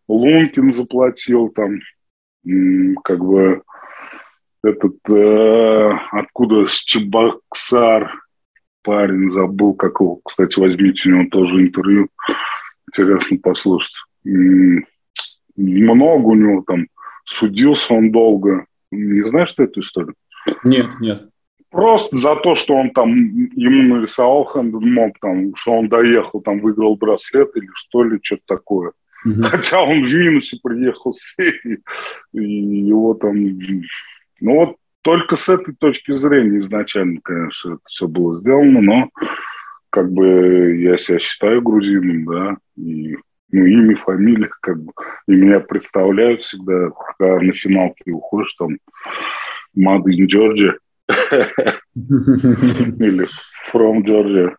Лункин 0.09 0.73
заплатил 0.73 1.49
там, 1.49 1.79
как 3.05 3.25
бы 3.25 3.63
этот, 4.63 4.97
э, 5.09 5.93
откуда 6.11 6.67
с 6.67 6.81
Чебоксар 6.85 8.13
парень, 8.83 9.31
забыл, 9.31 9.75
как 9.75 10.01
его, 10.01 10.21
кстати, 10.25 10.59
возьмите 10.59 11.09
у 11.09 11.13
него 11.13 11.29
тоже 11.31 11.63
интервью, 11.63 12.09
интересно 12.89 13.39
послушать 13.39 13.95
много 14.25 16.27
у 16.27 16.35
него 16.35 16.65
там, 16.67 16.87
судился 17.25 17.95
он 17.95 18.11
долго. 18.11 18.67
Не 18.91 19.27
знаешь 19.29 19.53
ты 19.53 19.65
эту 19.65 19.81
историю? 19.81 20.15
Нет, 20.65 20.87
нет. 21.01 21.29
Просто 21.71 22.17
за 22.17 22.35
то, 22.37 22.57
что 22.57 22.75
он 22.75 22.91
там, 22.91 23.15
ему 23.15 23.95
нарисовал 23.95 24.45
хэндмоб, 24.45 25.13
там, 25.21 25.55
что 25.55 25.73
он 25.73 25.89
доехал, 25.89 26.41
там, 26.41 26.61
выиграл 26.61 26.97
браслет 26.97 27.51
или 27.55 27.69
что 27.75 28.03
ли, 28.03 28.19
что-то 28.23 28.43
такое. 28.47 28.93
Угу. 29.25 29.43
Хотя 29.45 29.83
он 29.83 30.03
в 30.03 30.13
минусе 30.13 30.59
приехал 30.63 31.13
с 31.13 31.35
серии, 31.35 31.81
и 32.33 32.43
его 32.43 33.15
там... 33.15 33.37
Ну 34.41 34.57
вот 34.57 34.77
только 35.03 35.37
с 35.37 35.49
этой 35.49 35.75
точки 35.75 36.17
зрения 36.17 36.59
изначально, 36.59 37.21
конечно, 37.23 37.75
это 37.75 37.83
все 37.87 38.09
было 38.09 38.37
сделано, 38.37 38.81
но 38.81 39.11
как 39.91 40.13
бы 40.13 40.77
я 40.81 40.97
себя 40.97 41.19
считаю 41.19 41.63
грузином, 41.63 42.25
да, 42.25 42.57
и 42.77 43.17
ну, 43.53 43.65
имя, 43.67 43.97
фамилия, 43.97 44.49
как 44.61 44.83
бы. 44.83 44.93
И 45.29 45.33
меня 45.33 45.61
представляют 45.61 46.43
всегда, 46.43 46.91
когда 46.91 47.41
на 47.41 47.53
финалке 47.53 48.13
уходишь, 48.13 48.55
там, 48.55 48.79
Mad 49.77 50.03
in 50.05 50.27
Georgia. 50.27 50.75
Или 51.95 53.27
From 53.73 54.03
Georgia. 54.05 54.55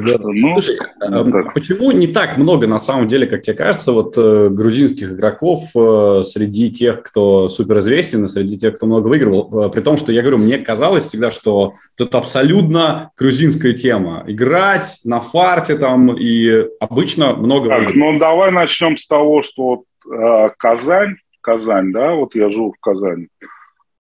Ну, 0.00 0.52
Слушай, 0.52 0.78
так. 0.98 1.54
почему 1.54 1.92
не 1.92 2.06
так 2.06 2.36
много, 2.36 2.66
на 2.66 2.78
самом 2.78 3.08
деле, 3.08 3.26
как 3.26 3.42
тебе 3.42 3.56
кажется, 3.56 3.92
вот 3.92 4.14
э, 4.16 4.48
грузинских 4.50 5.12
игроков 5.12 5.64
э, 5.76 6.22
среди 6.24 6.70
тех, 6.70 7.02
кто 7.02 7.48
суперизвестен, 7.48 8.24
и 8.24 8.28
среди 8.28 8.58
тех, 8.58 8.76
кто 8.76 8.86
много 8.86 9.08
выигрывал, 9.08 9.66
э, 9.66 9.70
при 9.70 9.80
том, 9.80 9.96
что 9.96 10.12
я 10.12 10.22
говорю, 10.22 10.38
мне 10.38 10.58
казалось 10.58 11.04
всегда, 11.04 11.30
что 11.30 11.74
это 11.98 12.18
абсолютно 12.18 13.10
грузинская 13.16 13.72
тема. 13.72 14.24
Играть 14.26 15.00
на 15.04 15.20
фарте 15.20 15.76
там, 15.76 16.16
и 16.16 16.66
обычно 16.80 17.34
много 17.34 17.68
так, 17.68 17.78
выигрывать. 17.78 18.12
Ну, 18.12 18.18
давай 18.18 18.50
начнем 18.50 18.96
с 18.96 19.06
того, 19.06 19.42
что 19.42 19.84
э, 20.10 20.50
Казань, 20.58 21.16
Казань, 21.40 21.92
да, 21.92 22.14
вот 22.14 22.34
я 22.34 22.50
живу 22.50 22.72
в 22.72 22.80
Казани, 22.80 23.28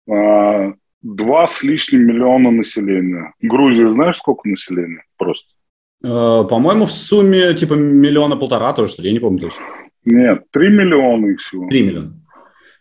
э, 0.08 0.72
два 1.02 1.46
с 1.46 1.62
лишним 1.62 2.06
миллиона 2.06 2.50
населения. 2.50 3.32
Грузия, 3.40 3.88
знаешь, 3.88 4.16
сколько 4.16 4.48
населения 4.48 5.04
просто? 5.16 5.48
Э, 6.02 6.44
по-моему, 6.48 6.86
в 6.86 6.92
сумме 6.92 7.54
типа 7.54 7.74
миллиона 7.74 8.36
полтора 8.36 8.72
тоже, 8.72 8.92
что 8.92 9.02
ли, 9.02 9.08
я 9.08 9.14
не 9.14 9.20
помню 9.20 9.40
точно. 9.40 9.64
Нет, 10.04 10.44
три 10.50 10.68
миллиона 10.68 11.26
их 11.26 11.40
всего. 11.40 11.68
Три 11.68 11.82
миллиона. 11.82 12.14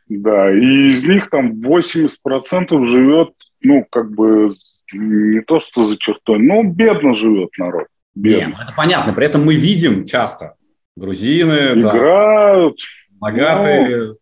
Да, 0.08 0.51
и 0.51 0.89
из 0.89 1.05
них 1.05 1.29
там 1.29 1.60
80% 1.62 2.86
живет, 2.88 3.29
ну, 3.62 3.86
как 3.91 4.12
бы, 4.12 4.51
не 4.91 5.41
то 5.41 5.60
что 5.60 5.86
за 5.86 5.97
чертой, 5.97 6.39
но 6.39 6.63
бедно 6.63 7.13
живет 7.13 7.49
народ. 7.58 7.88
Нет, 8.15 8.49
это 8.60 8.73
понятно. 8.75 9.13
При 9.13 9.25
этом 9.25 9.45
мы 9.45 9.55
видим 9.55 10.05
часто 10.05 10.55
грузины, 10.95 11.79
играют, 11.79 12.77
да, 13.10 13.15
богатые, 13.19 14.08
ну, 14.08 14.15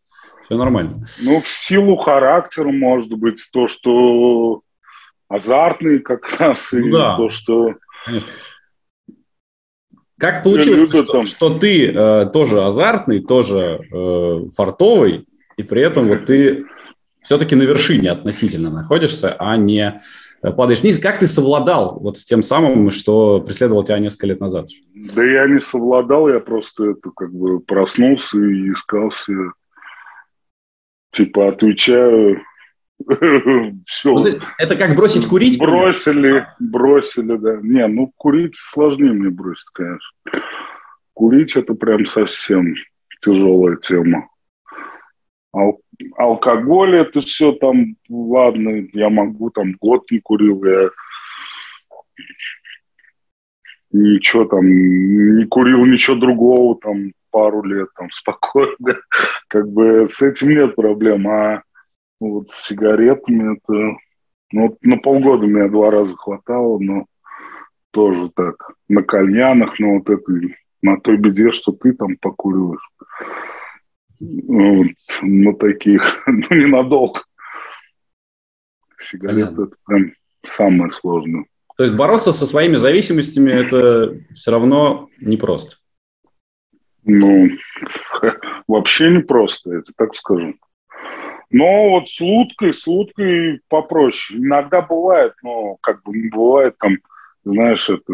все 0.44 0.58
нормально. 0.58 1.06
Ну, 1.22 1.40
в 1.40 1.48
силу 1.48 1.96
характера, 1.96 2.70
может 2.70 3.10
быть, 3.14 3.42
то, 3.52 3.68
что 3.68 4.62
азартный 5.30 6.00
как 6.00 6.40
раз, 6.40 6.70
ну, 6.74 6.80
и 6.80 6.92
да. 6.92 7.16
то, 7.16 7.30
что... 7.30 7.76
Конечно. 8.06 8.30
Как 10.20 10.44
получилось, 10.44 10.90
что, 10.90 11.26
что 11.26 11.60
ты 11.60 11.92
э, 11.92 12.30
тоже 12.34 12.64
азартный, 12.64 13.20
тоже 13.20 13.82
э, 13.92 14.46
фартовый, 14.56 15.28
и 15.58 15.64
при 15.64 15.82
этом 15.84 16.08
вот 16.08 16.26
ты 16.26 16.66
все-таки 17.22 17.56
на 17.56 17.64
вершине 17.64 18.12
относительно 18.12 18.72
находишься, 18.72 19.36
а 19.38 19.56
не 19.58 20.00
э, 20.42 20.52
падаешь 20.52 20.82
вниз. 20.82 20.98
Как 20.98 21.20
ты 21.20 21.28
совладал 21.28 22.00
вот 22.00 22.18
с 22.18 22.26
тем 22.26 22.42
самым, 22.42 22.90
что 22.90 23.42
преследовал 23.42 23.84
тебя 23.84 24.00
несколько 24.00 24.28
лет 24.28 24.40
назад? 24.40 24.70
Да 24.96 25.24
я 25.24 25.48
не 25.48 25.62
совладал, 25.62 26.28
я 26.30 26.40
просто 26.40 26.92
это 26.92 27.12
как 27.16 27.32
бы 27.32 27.60
проснулся 27.60 28.40
и 28.40 28.72
искался, 28.72 29.34
типа 31.12 31.50
отвечаю 31.50 32.42
все. 33.86 34.12
Ну, 34.12 34.26
есть, 34.26 34.42
это 34.58 34.76
как 34.76 34.96
бросить 34.96 35.28
курить? 35.28 35.60
Бросили, 35.60 36.48
бросили, 36.60 37.38
да. 37.38 37.58
Не, 37.62 37.88
ну 37.88 38.12
курить 38.18 38.56
сложнее 38.56 39.14
мне 39.14 39.30
бросить, 39.30 39.70
конечно. 39.74 40.10
Курить 41.14 41.56
это 41.56 41.74
прям 41.74 42.06
совсем 42.06 42.76
тяжелая 43.22 43.78
тема. 43.78 44.28
Ал- 45.56 45.82
алкоголь 46.18 46.98
это 46.98 47.22
все 47.22 47.54
там, 47.54 47.96
ладно, 48.10 48.88
я 48.94 49.10
могу 49.10 49.50
там 49.50 49.74
год 49.80 50.04
не 50.12 50.20
курил, 50.20 50.64
я 50.66 50.90
ничего 53.92 54.46
там, 54.46 54.66
не 54.66 55.46
курил 55.46 55.86
ничего 55.86 56.16
другого 56.18 56.78
там 56.80 57.12
пару 57.32 57.64
лет 57.64 57.90
там 57.96 58.10
спокойно. 58.12 58.76
Как 59.48 59.70
бы 59.70 60.08
с 60.12 60.22
этим 60.22 60.50
нет 60.50 60.76
проблем. 60.76 61.28
А 61.28 61.64
вот 62.20 62.52
с 62.52 62.68
сигаретами 62.68 63.58
это... 63.58 63.98
Ну, 64.54 64.78
на 64.82 64.98
полгода 64.98 65.46
меня 65.46 65.68
два 65.68 65.92
раза 65.92 66.16
хватало, 66.16 66.80
но 66.80 67.06
тоже 67.92 68.30
так, 68.34 68.72
на 68.88 69.04
кальянах, 69.04 69.78
но 69.80 69.96
вот 69.96 70.10
это 70.10 70.32
на 70.82 71.00
той 71.02 71.18
беде, 71.18 71.52
что 71.52 71.74
ты 71.74 71.94
там 71.94 72.16
покуриваешь. 72.18 72.90
Вот, 74.20 74.88
на 75.22 75.54
таких, 75.56 76.24
ну, 76.28 76.56
ненадолго. 76.56 77.24
Сигареты 79.00 79.64
это 79.64 79.76
прям 79.86 80.14
самое 80.46 80.92
сложное. 80.92 81.46
То 81.76 81.84
есть 81.84 81.96
бороться 81.96 82.32
со 82.32 82.48
своими 82.48 82.78
зависимостями 82.78 83.52
это 83.52 84.18
все 84.32 84.52
равно 84.52 85.10
непросто. 85.20 85.76
Ну, 87.04 87.50
вообще 88.68 89.12
непросто, 89.12 89.74
это 89.74 89.92
так 89.96 90.16
скажу. 90.16 90.56
Но 91.50 91.90
вот 91.92 92.10
с 92.10 92.20
луткой, 92.20 92.74
с 92.74 92.86
луткой 92.88 93.62
попроще. 93.70 94.40
Иногда 94.40 94.82
бывает, 94.82 95.34
но 95.44 95.78
как 95.82 96.04
бы 96.04 96.18
не 96.18 96.30
бывает 96.30 96.78
там, 96.78 96.98
знаешь, 97.46 97.90
это, 97.90 98.14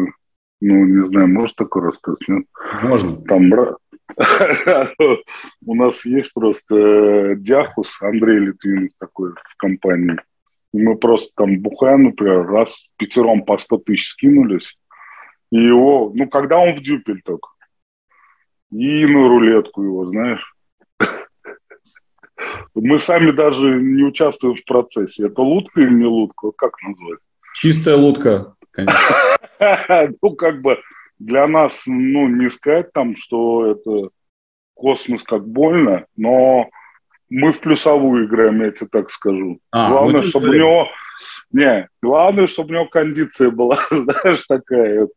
ну, 0.60 0.84
не 0.84 1.04
знаю, 1.06 1.28
может 1.28 1.56
такой 1.56 1.82
рассказ, 1.82 2.16
нет? 2.28 2.46
Можно. 2.82 3.16
Там 3.22 3.50
у 5.66 5.74
нас 5.74 6.04
есть 6.04 6.32
просто 6.32 7.34
Дяхус, 7.36 8.00
Андрей 8.02 8.38
Литвинов 8.38 8.90
такой 8.98 9.32
в 9.32 9.56
компании. 9.56 10.16
Мы 10.72 10.96
просто 10.96 11.30
там 11.36 11.60
бухаем, 11.60 12.04
например, 12.04 12.46
раз 12.46 12.88
пятером 12.96 13.44
по 13.44 13.58
100 13.58 13.78
тысяч 13.78 14.08
скинулись. 14.08 14.76
И 15.50 15.56
его, 15.56 16.12
ну, 16.14 16.28
когда 16.28 16.58
он 16.58 16.74
в 16.74 16.82
дюпель 16.82 17.22
только. 17.22 17.48
И 18.70 19.06
на 19.06 19.28
рулетку 19.28 19.82
его, 19.82 20.06
знаешь. 20.06 20.53
Мы 22.74 22.98
сами 22.98 23.30
даже 23.30 23.80
не 23.80 24.02
участвуем 24.02 24.56
в 24.56 24.64
процессе. 24.64 25.26
Это 25.26 25.42
лутка 25.42 25.80
или 25.80 25.94
не 25.94 26.06
лутка? 26.06 26.50
Как 26.56 26.72
назвать? 26.82 27.20
Чистая 27.54 27.96
лутка, 27.96 28.54
конечно. 28.70 28.98
Ну, 30.20 30.34
как 30.34 30.60
бы 30.60 30.78
для 31.18 31.46
нас, 31.46 31.84
ну, 31.86 32.28
не 32.28 32.50
сказать 32.50 32.92
там, 32.92 33.16
что 33.16 33.66
это 33.66 34.10
космос 34.74 35.22
как 35.22 35.46
больно, 35.46 36.06
но 36.16 36.68
мы 37.30 37.52
в 37.52 37.60
плюсовую 37.60 38.26
играем, 38.26 38.62
я 38.62 38.72
тебе 38.72 38.88
так 38.90 39.10
скажу. 39.10 39.60
А, 39.70 39.90
главное, 39.90 40.22
чтобы 40.22 40.50
у 40.50 40.54
него... 40.54 40.88
Не, 41.52 41.88
главное, 42.02 42.48
чтобы 42.48 42.70
у 42.70 42.72
него 42.74 42.86
кондиция 42.86 43.50
была, 43.50 43.78
знаешь, 43.90 44.44
такая. 44.48 45.08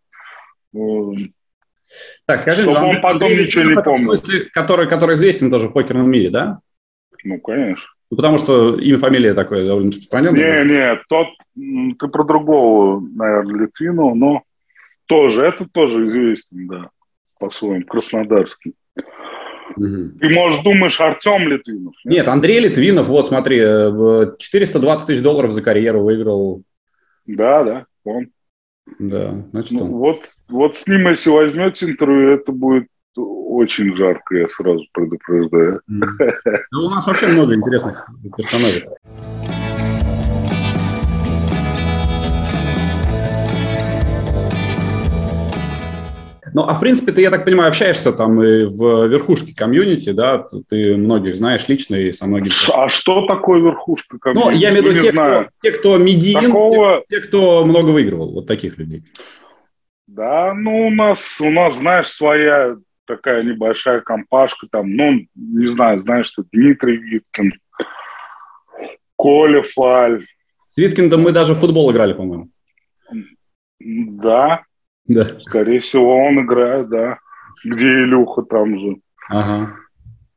Так, 2.25 2.39
скажи, 2.39 2.61
чтобы 2.61 2.81
он 2.81 3.01
потом 3.01 3.31
ничего 3.31 3.63
не 3.63 3.81
помнил. 3.81 4.13
Который, 4.53 4.87
который 4.87 5.15
известен 5.15 5.49
тоже 5.49 5.67
в 5.67 5.73
покерном 5.73 6.09
мире, 6.09 6.29
да? 6.29 6.59
Ну, 7.27 7.39
конечно. 7.39 7.83
Ну, 8.09 8.15
потому 8.15 8.37
что 8.37 8.79
имя, 8.79 8.97
фамилия 8.97 9.33
такое 9.33 9.65
довольно 9.65 9.89
распространенное. 9.89 10.63
Не, 10.63 10.71
не, 10.71 11.01
тот, 11.09 11.27
ты 11.99 12.07
про 12.07 12.23
другого, 12.23 13.01
наверное, 13.01 13.65
Литвину, 13.65 14.15
но 14.15 14.43
тоже, 15.07 15.45
это 15.45 15.67
тоже 15.69 16.07
известен, 16.07 16.67
да, 16.67 16.89
по-своему, 17.37 17.85
краснодарский. 17.85 18.75
Угу. 19.75 20.19
Ты, 20.21 20.29
может, 20.33 20.63
думаешь, 20.63 21.01
Артем 21.01 21.49
Литвинов? 21.49 21.95
Нет? 22.05 22.13
нет, 22.13 22.27
Андрей 22.29 22.61
Литвинов, 22.61 23.07
вот 23.07 23.27
смотри, 23.27 23.57
420 23.57 25.03
э, 25.03 25.07
тысяч 25.07 25.21
долларов 25.21 25.51
за 25.51 25.61
карьеру 25.61 26.03
выиграл. 26.03 26.63
Да, 27.25 27.63
да, 27.65 27.85
он. 28.05 28.29
Да, 28.99 29.45
значит 29.51 29.73
ну, 29.73 29.83
он. 29.83 29.91
Вот, 29.91 30.23
вот 30.47 30.77
с 30.77 30.87
ним, 30.87 31.09
если 31.09 31.29
возьмете 31.29 31.87
интервью, 31.87 32.29
это 32.29 32.53
будет 32.53 32.87
очень 33.57 33.95
жарко, 33.95 34.37
я 34.37 34.47
сразу 34.47 34.85
предупреждаю. 34.93 35.81
Ну, 36.71 36.85
у 36.85 36.89
нас 36.89 37.07
вообще 37.07 37.27
много 37.27 37.55
интересных 37.55 38.07
персонажей. 38.35 38.85
Ну, 46.53 46.63
а 46.63 46.73
в 46.73 46.79
принципе, 46.79 47.11
ты, 47.11 47.21
я 47.21 47.29
так 47.29 47.45
понимаю, 47.45 47.69
общаешься 47.69 48.11
там 48.11 48.41
и 48.41 48.65
в 48.65 49.07
верхушке 49.07 49.55
комьюнити, 49.55 50.11
да? 50.11 50.47
Ты 50.69 50.95
многих 50.95 51.35
знаешь 51.35 51.67
лично 51.67 51.95
и 51.95 52.11
со 52.11 52.25
многими... 52.25 52.51
А 52.75 52.89
что 52.89 53.25
такое 53.27 53.61
верхушка 53.61 54.17
комьюнити? 54.19 54.53
Ну, 54.53 54.57
я 54.57 54.69
имею 54.71 54.83
в 54.83 54.87
виду 54.87 54.99
те, 54.99 55.11
кто, 55.11 55.45
те, 55.61 55.71
кто 55.71 55.97
медиин, 55.97 56.41
Такого... 56.41 57.03
те, 57.09 57.17
те, 57.17 57.27
кто 57.27 57.65
много 57.65 57.89
выигрывал, 57.91 58.33
вот 58.33 58.47
таких 58.47 58.77
людей. 58.77 59.03
Да, 60.07 60.53
ну, 60.53 60.87
у 60.87 60.89
нас, 60.89 61.39
у 61.41 61.49
нас, 61.49 61.77
знаешь, 61.77 62.07
своя 62.07 62.77
такая 63.07 63.43
небольшая 63.43 64.01
компашка, 64.01 64.67
там, 64.69 64.95
ну, 64.95 65.21
не 65.35 65.65
знаю, 65.65 65.99
знаешь, 65.99 66.27
что 66.27 66.43
Дмитрий 66.51 66.97
Виткин, 66.97 67.53
Коля 69.15 69.63
Фаль. 69.63 70.25
С 70.67 70.77
Виткиндом 70.77 71.21
мы 71.21 71.31
даже 71.31 71.53
в 71.53 71.59
футбол 71.59 71.91
играли, 71.91 72.13
по-моему. 72.13 72.49
Да. 73.79 74.63
Да. 75.05 75.25
Скорее 75.41 75.79
всего, 75.79 76.17
он 76.17 76.41
играет, 76.41 76.89
да. 76.89 77.19
Где 77.63 77.87
Илюха 77.87 78.43
там 78.43 78.77
же. 78.79 78.97
Ага. 79.29 79.73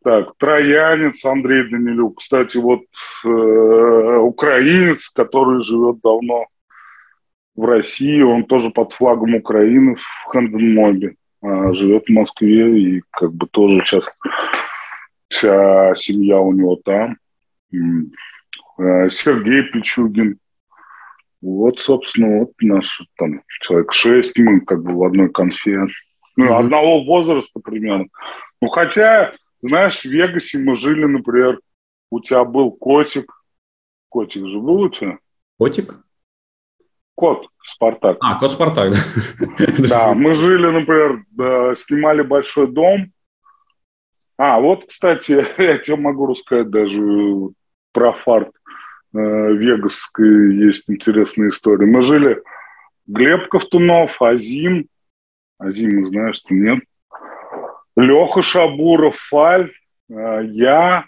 Так, 0.03 0.33
троянец 0.39 1.23
Андрей 1.27 1.69
Данилюк. 1.69 2.21
Кстати, 2.21 2.57
вот 2.57 2.85
э, 3.25 4.17
украинец, 4.19 5.11
который 5.11 5.63
живет 5.63 6.01
давно 6.03 6.47
в 7.55 7.65
России, 7.65 8.23
он 8.23 8.45
тоже 8.45 8.71
под 8.71 8.95
флагом 8.95 9.35
Украины 9.35 9.97
в 9.97 10.31
Ханденмобе 10.31 11.09
а, 11.09 11.20
живет 11.43 12.07
в 12.07 12.13
Москве, 12.13 12.81
и 12.81 13.03
как 13.11 13.33
бы 13.33 13.47
тоже 13.47 13.83
сейчас 13.85 14.05
вся 15.29 15.95
семья 15.95 16.39
у 16.41 16.53
него 16.53 16.77
там. 16.85 17.17
А, 18.79 19.09
Сергей 19.11 19.63
Пичугин. 19.71 20.39
Вот, 21.43 21.81
собственно, 21.81 22.41
вот 22.41 22.53
наш 22.61 23.03
там 23.17 23.43
человек 23.63 23.93
шесть, 23.93 24.39
мы 24.39 24.61
как 24.61 24.83
бы 24.83 24.93
в 24.93 25.05
одной 25.05 25.31
конфе. 25.31 25.87
Ну, 26.37 26.55
одного 26.55 27.03
возраста 27.05 27.61
примерно. 27.61 28.07
Ну, 28.61 28.69
хотя, 28.69 29.33
знаешь, 29.61 30.01
в 30.01 30.05
Вегасе 30.05 30.59
мы 30.59 30.77
жили, 30.77 31.05
например, 31.05 31.61
у 32.11 32.21
тебя 32.21 32.45
был 32.45 32.73
котик. 32.73 33.33
Котик 34.11 34.47
же 34.47 34.59
был 34.59 34.83
у 34.83 34.89
тебя? 34.91 35.19
Котик? 35.59 35.97
Кот 37.21 37.47
Спартак. 37.63 38.17
А, 38.23 38.39
Кот 38.39 38.53
Спартак, 38.53 38.93
да. 38.93 39.89
Да, 39.89 40.15
мы 40.15 40.35
жили, 40.35 40.67
например, 40.71 41.75
снимали 41.77 42.23
большой 42.23 42.67
дом. 42.67 43.13
А, 44.39 44.59
вот, 44.59 44.87
кстати, 44.89 45.45
я 45.59 45.77
тебе 45.77 45.97
могу 45.97 46.27
рассказать 46.27 46.71
даже 46.71 46.99
про 47.93 48.13
фарт 48.15 48.49
э, 49.13 49.19
вегасской 49.19 50.57
есть 50.57 50.89
интересная 50.89 51.51
история. 51.51 51.85
Мы 51.85 52.01
жили 52.01 52.41
Глеб 53.07 53.49
Ковтунов, 53.49 54.23
Азим, 54.23 54.87
Азим, 55.59 56.07
знаешь, 56.07 56.41
ты 56.41 56.55
нет, 56.55 56.79
Леха 57.97 58.41
Шабуров, 58.41 59.17
Фаль, 59.17 59.73
э, 60.09 60.41
я, 60.47 61.05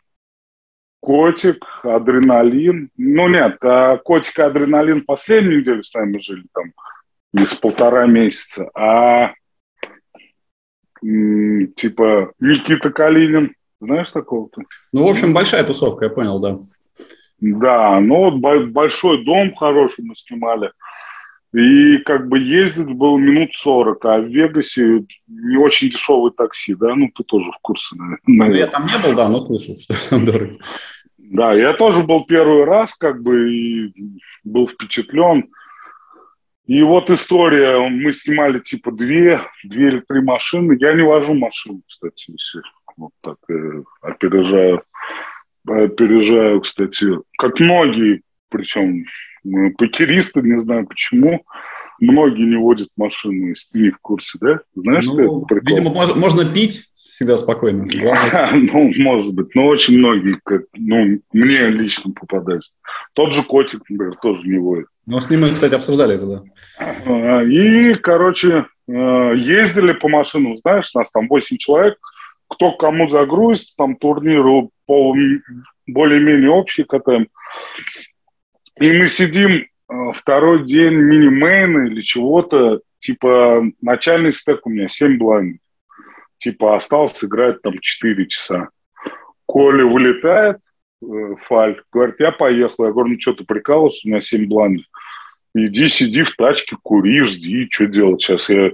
Котик, 1.03 1.65
адреналин. 1.83 2.91
Ну 2.97 3.29
нет, 3.29 3.57
а 3.61 3.97
котик 3.97 4.38
и 4.38 4.43
адреналин 4.43 5.05
последнюю 5.05 5.59
неделю 5.59 5.83
с 5.83 5.93
нами 5.95 6.21
жили 6.21 6.45
там. 6.55 6.73
из 7.35 7.55
полтора 7.55 8.07
месяца. 8.07 8.71
А 8.73 9.33
типа 11.01 12.31
Никита 12.38 12.91
Калинин, 12.91 13.53
знаешь 13.81 14.12
такого-то? 14.12 14.62
Ну, 14.93 15.05
в 15.05 15.09
общем, 15.09 15.35
большая 15.35 15.65
тусовка, 15.65 16.05
я 16.05 16.11
понял, 16.12 16.38
да. 16.38 16.59
Да, 17.41 17.99
ну 17.99 18.31
вот 18.31 18.67
большой 18.71 19.25
дом 19.25 19.57
хороший 19.57 20.05
мы 20.05 20.15
снимали. 20.15 20.71
И 21.53 21.99
как 21.99 22.29
бы 22.29 22.38
ездить 22.38 22.88
было 22.97 23.19
минут 23.19 23.51
40, 23.55 24.05
а 24.07 24.19
в 24.21 24.27
Вегасе 24.27 25.05
не 25.29 25.57
очень 25.59 25.91
дешевый 25.91 26.33
такси, 26.33 26.75
да? 26.75 26.95
Ну, 26.95 27.11
ты 27.15 27.25
тоже 27.25 27.51
в 27.51 27.59
курсе, 27.61 27.95
наверное. 27.95 28.21
Ну, 28.27 28.55
я 28.55 28.67
там 28.67 28.87
не 28.87 28.99
был, 28.99 29.15
да, 29.15 29.29
но 29.29 29.38
слышал, 29.38 29.77
что 29.77 29.95
там 30.09 30.25
дорого. 30.25 30.57
Да, 31.19 31.53
я 31.53 31.75
тоже 31.75 32.03
был 32.05 32.25
первый 32.25 32.65
раз, 32.65 32.95
как 32.95 33.23
бы, 33.23 33.55
и 33.55 33.93
был 34.45 34.67
впечатлен. 34.67 35.51
И 36.67 36.83
вот 36.83 37.11
история, 37.11 37.79
мы 37.88 38.12
снимали 38.12 38.59
типа 38.61 38.91
две, 38.91 39.43
две 39.65 39.88
или 39.88 40.01
три 40.01 40.23
машины. 40.23 40.77
Я 40.81 40.95
не 40.95 41.03
вожу 41.03 41.35
машину, 41.35 41.83
кстати, 41.87 42.31
если 42.31 42.62
вот 42.97 43.12
так 43.21 43.37
э, 43.51 43.83
опережаю, 44.01 44.83
опережаю, 45.67 46.61
кстати, 46.61 47.09
как 47.37 47.61
многие, 47.61 48.23
причем 48.49 49.05
покеристы, 49.79 50.43
не 50.43 50.61
знаю 50.61 50.87
почему, 50.87 51.45
многие 52.01 52.45
не 52.45 52.57
водят 52.57 52.89
машину, 52.97 53.49
если 53.49 53.71
ты 53.73 53.79
не 53.81 53.91
в 53.91 53.99
курсе, 53.99 54.39
да? 54.41 54.61
Знаешь, 54.75 55.07
ну, 55.07 55.13
что 55.13 55.23
это 55.23 55.47
прикол? 55.47 55.77
Видимо, 55.77 55.91
можно, 55.95 56.15
можно 56.15 56.45
пить 56.45 56.85
всегда 56.95 57.37
спокойно. 57.37 57.87
ну, 58.53 58.93
может 58.97 59.35
быть, 59.35 59.55
но 59.55 59.67
очень 59.67 59.99
многие, 59.99 60.37
как, 60.45 60.63
ну, 60.77 61.21
мне 61.33 61.69
лично 61.69 62.13
попадаются. 62.13 62.73
Тот 63.13 63.35
же 63.35 63.43
котик, 63.43 63.81
например, 63.89 64.17
тоже 64.17 64.43
не 64.49 64.59
водит. 64.59 64.87
Ну, 65.07 65.21
с 65.21 65.29
ним 65.29 65.43
мы, 65.43 65.51
кстати, 65.51 65.75
обсуждали 65.75 66.15
это, 66.15 66.27
да. 66.27 66.43
А, 67.07 67.43
и, 67.43 67.95
короче, 67.95 68.67
э, 68.89 68.93
ездили 69.37 69.93
по 69.93 70.09
машинам, 70.09 70.57
знаешь, 70.59 70.95
нас 70.95 71.11
там 71.11 71.29
8 71.29 71.57
человек, 71.59 71.97
кто 72.49 72.73
кому 72.73 73.09
загрузит, 73.09 73.69
там 73.77 73.97
турниры 73.97 74.69
более-менее 74.87 76.51
общие 76.51 76.87
катаем. 76.87 77.29
И 78.81 78.91
мы 78.91 79.09
сидим 79.09 79.67
э, 79.89 80.13
второй 80.15 80.65
день 80.65 80.95
мини-мейна 80.95 81.87
или 81.87 82.03
чего-то, 82.03 82.81
типа 82.99 83.65
начальный 83.81 84.33
стек 84.33 84.67
у 84.67 84.71
меня 84.71 84.89
7 84.89 85.19
блайндов. 85.19 85.61
Типа 86.39 86.77
остался 86.77 87.27
играть 87.27 87.63
там 87.63 87.79
4 87.79 88.27
часа. 88.27 88.69
Коля 89.47 89.85
вылетает, 89.85 90.59
э, 91.03 91.07
Фаль, 91.43 91.83
говорит, 91.93 92.17
я 92.19 92.33
поехал. 92.33 92.87
Я 92.87 92.93
говорю, 92.93 93.11
ну 93.11 93.21
что 93.21 93.35
ты 93.35 93.45
прикалываешься, 93.45 94.09
у 94.09 94.11
меня 94.11 94.21
7 94.21 94.47
блайндов. 94.47 94.87
Иди 95.55 95.89
сиди 95.89 96.23
в 96.23 96.35
тачке, 96.35 96.77
кури, 96.83 97.23
жди, 97.25 97.69
что 97.71 97.87
делать. 97.87 98.23
Сейчас 98.23 98.49
я 98.49 98.71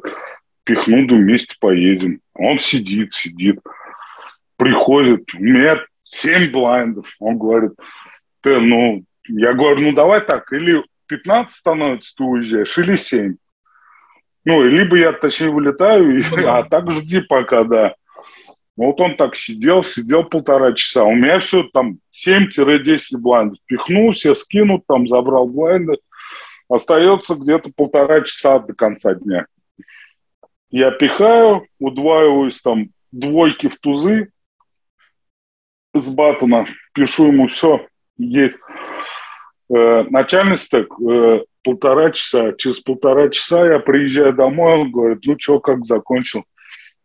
пихну, 0.62 1.06
да 1.08 1.16
вместе 1.16 1.56
поедем. 1.58 2.20
Он 2.34 2.60
сидит, 2.60 3.14
сидит, 3.14 3.58
приходит. 4.56 5.24
У 5.34 5.42
меня 5.42 5.84
7 6.04 6.52
блайндов. 6.52 7.06
Он 7.18 7.36
говорит, 7.36 7.72
ты, 8.42 8.60
ну, 8.60 9.02
я 9.28 9.52
говорю, 9.52 9.80
ну 9.80 9.92
давай 9.92 10.20
так, 10.20 10.52
или 10.52 10.84
15 11.06 11.54
становится, 11.54 12.14
ты 12.16 12.24
уезжаешь, 12.24 12.78
или 12.78 12.96
7. 12.96 13.36
Ну, 14.44 14.62
либо 14.62 14.96
я, 14.96 15.12
точнее, 15.12 15.50
вылетаю, 15.50 16.24
ну 16.30 16.48
а 16.48 16.62
так 16.62 16.90
жди 16.90 17.20
пока, 17.20 17.64
да. 17.64 17.94
Вот 18.76 19.00
он 19.00 19.16
так 19.16 19.34
сидел, 19.34 19.82
сидел 19.82 20.22
полтора 20.22 20.72
часа. 20.72 21.02
У 21.02 21.12
меня 21.12 21.40
все 21.40 21.64
там 21.64 21.98
7-10 22.12 23.18
блайндов. 23.18 23.58
Пихнул, 23.66 24.12
все 24.12 24.36
скинут, 24.36 24.86
там 24.86 25.08
забрал 25.08 25.48
блайнды. 25.48 25.98
Остается 26.68 27.34
где-то 27.34 27.72
полтора 27.74 28.20
часа 28.20 28.60
до 28.60 28.74
конца 28.74 29.14
дня. 29.14 29.46
Я 30.70 30.92
пихаю, 30.92 31.66
удваиваюсь 31.80 32.60
там 32.60 32.90
двойки 33.10 33.68
в 33.68 33.78
тузы 33.80 34.30
с 35.94 36.08
батона, 36.08 36.66
пишу 36.92 37.28
ему 37.28 37.48
все, 37.48 37.86
есть. 38.16 38.58
Э, 39.70 40.04
начальный 40.08 40.56
стек 40.56 40.92
э, 41.00 41.40
полтора 41.62 42.10
часа. 42.10 42.52
Через 42.52 42.80
полтора 42.80 43.28
часа 43.28 43.66
я 43.66 43.78
приезжаю 43.78 44.32
домой, 44.32 44.80
он 44.80 44.90
говорит, 44.90 45.18
ну 45.24 45.36
что, 45.38 45.60
как 45.60 45.84
закончил? 45.84 46.44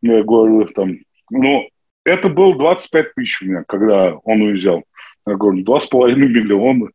Я 0.02 0.24
говорю, 0.24 0.66
там, 0.68 0.98
ну, 1.30 1.68
это 2.06 2.30
было 2.30 2.58
25 2.58 3.14
тысяч 3.16 3.42
у 3.42 3.46
меня, 3.46 3.64
когда 3.68 4.16
он 4.24 4.42
уезжал. 4.42 4.84
Я 5.26 5.36
говорю, 5.36 5.64
два 5.64 5.80
с 5.80 5.88
половиной 5.88 6.28
миллиона. 6.28 6.90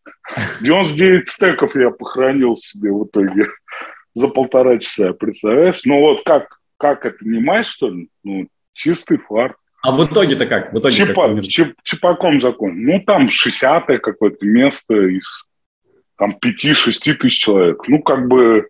99 0.60 1.26
стеков 1.26 1.74
я 1.74 1.90
похоронил 1.90 2.56
себе 2.56 2.92
в 2.92 3.04
итоге 3.04 3.46
за 4.14 4.28
полтора 4.28 4.78
часа, 4.78 5.12
представляешь? 5.12 5.80
Ну 5.84 6.00
вот 6.00 6.22
как, 6.24 6.58
как 6.76 7.06
это, 7.06 7.16
не 7.20 7.40
май, 7.40 7.64
что 7.64 7.88
ли? 7.88 8.08
Ну, 8.24 8.48
чистый 8.74 9.18
фарт. 9.18 9.56
А 9.82 9.92
в 9.92 10.04
итоге-то 10.04 10.46
как? 10.46 10.72
В 10.72 10.78
итоге 10.78 10.94
Чипа, 10.94 11.34
как 11.34 11.44
чип, 11.44 11.74
чипаком 11.84 12.40
закон. 12.40 12.82
Ну, 12.82 13.00
там 13.06 13.28
60-е 13.28 13.98
какое-то 13.98 14.44
место 14.44 14.94
из 14.94 15.44
там 16.18 16.36
5-6 16.44 17.14
тысяч 17.14 17.38
человек. 17.38 17.88
Ну, 17.88 18.02
как 18.02 18.28
бы 18.28 18.68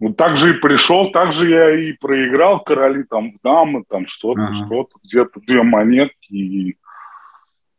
вот 0.00 0.16
так 0.16 0.36
же 0.36 0.50
и 0.50 0.60
пришел, 0.60 1.12
так 1.12 1.32
же 1.32 1.48
я 1.48 1.70
и 1.78 1.92
проиграл 1.92 2.62
короли 2.62 3.04
там 3.04 3.32
в 3.32 3.36
дамы, 3.42 3.84
там 3.88 4.06
что-то, 4.06 4.42
ага. 4.42 4.54
что-то, 4.54 4.98
где-то 5.02 5.40
две 5.40 5.62
монетки 5.62 6.32
и... 6.32 6.76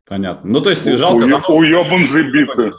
Понятно. 0.06 0.50
Ну, 0.50 0.62
то 0.62 0.70
есть 0.70 0.88
у, 0.88 0.96
жалко... 0.96 1.24
У, 1.50 1.58
уебан 1.58 2.06
забитый. 2.06 2.74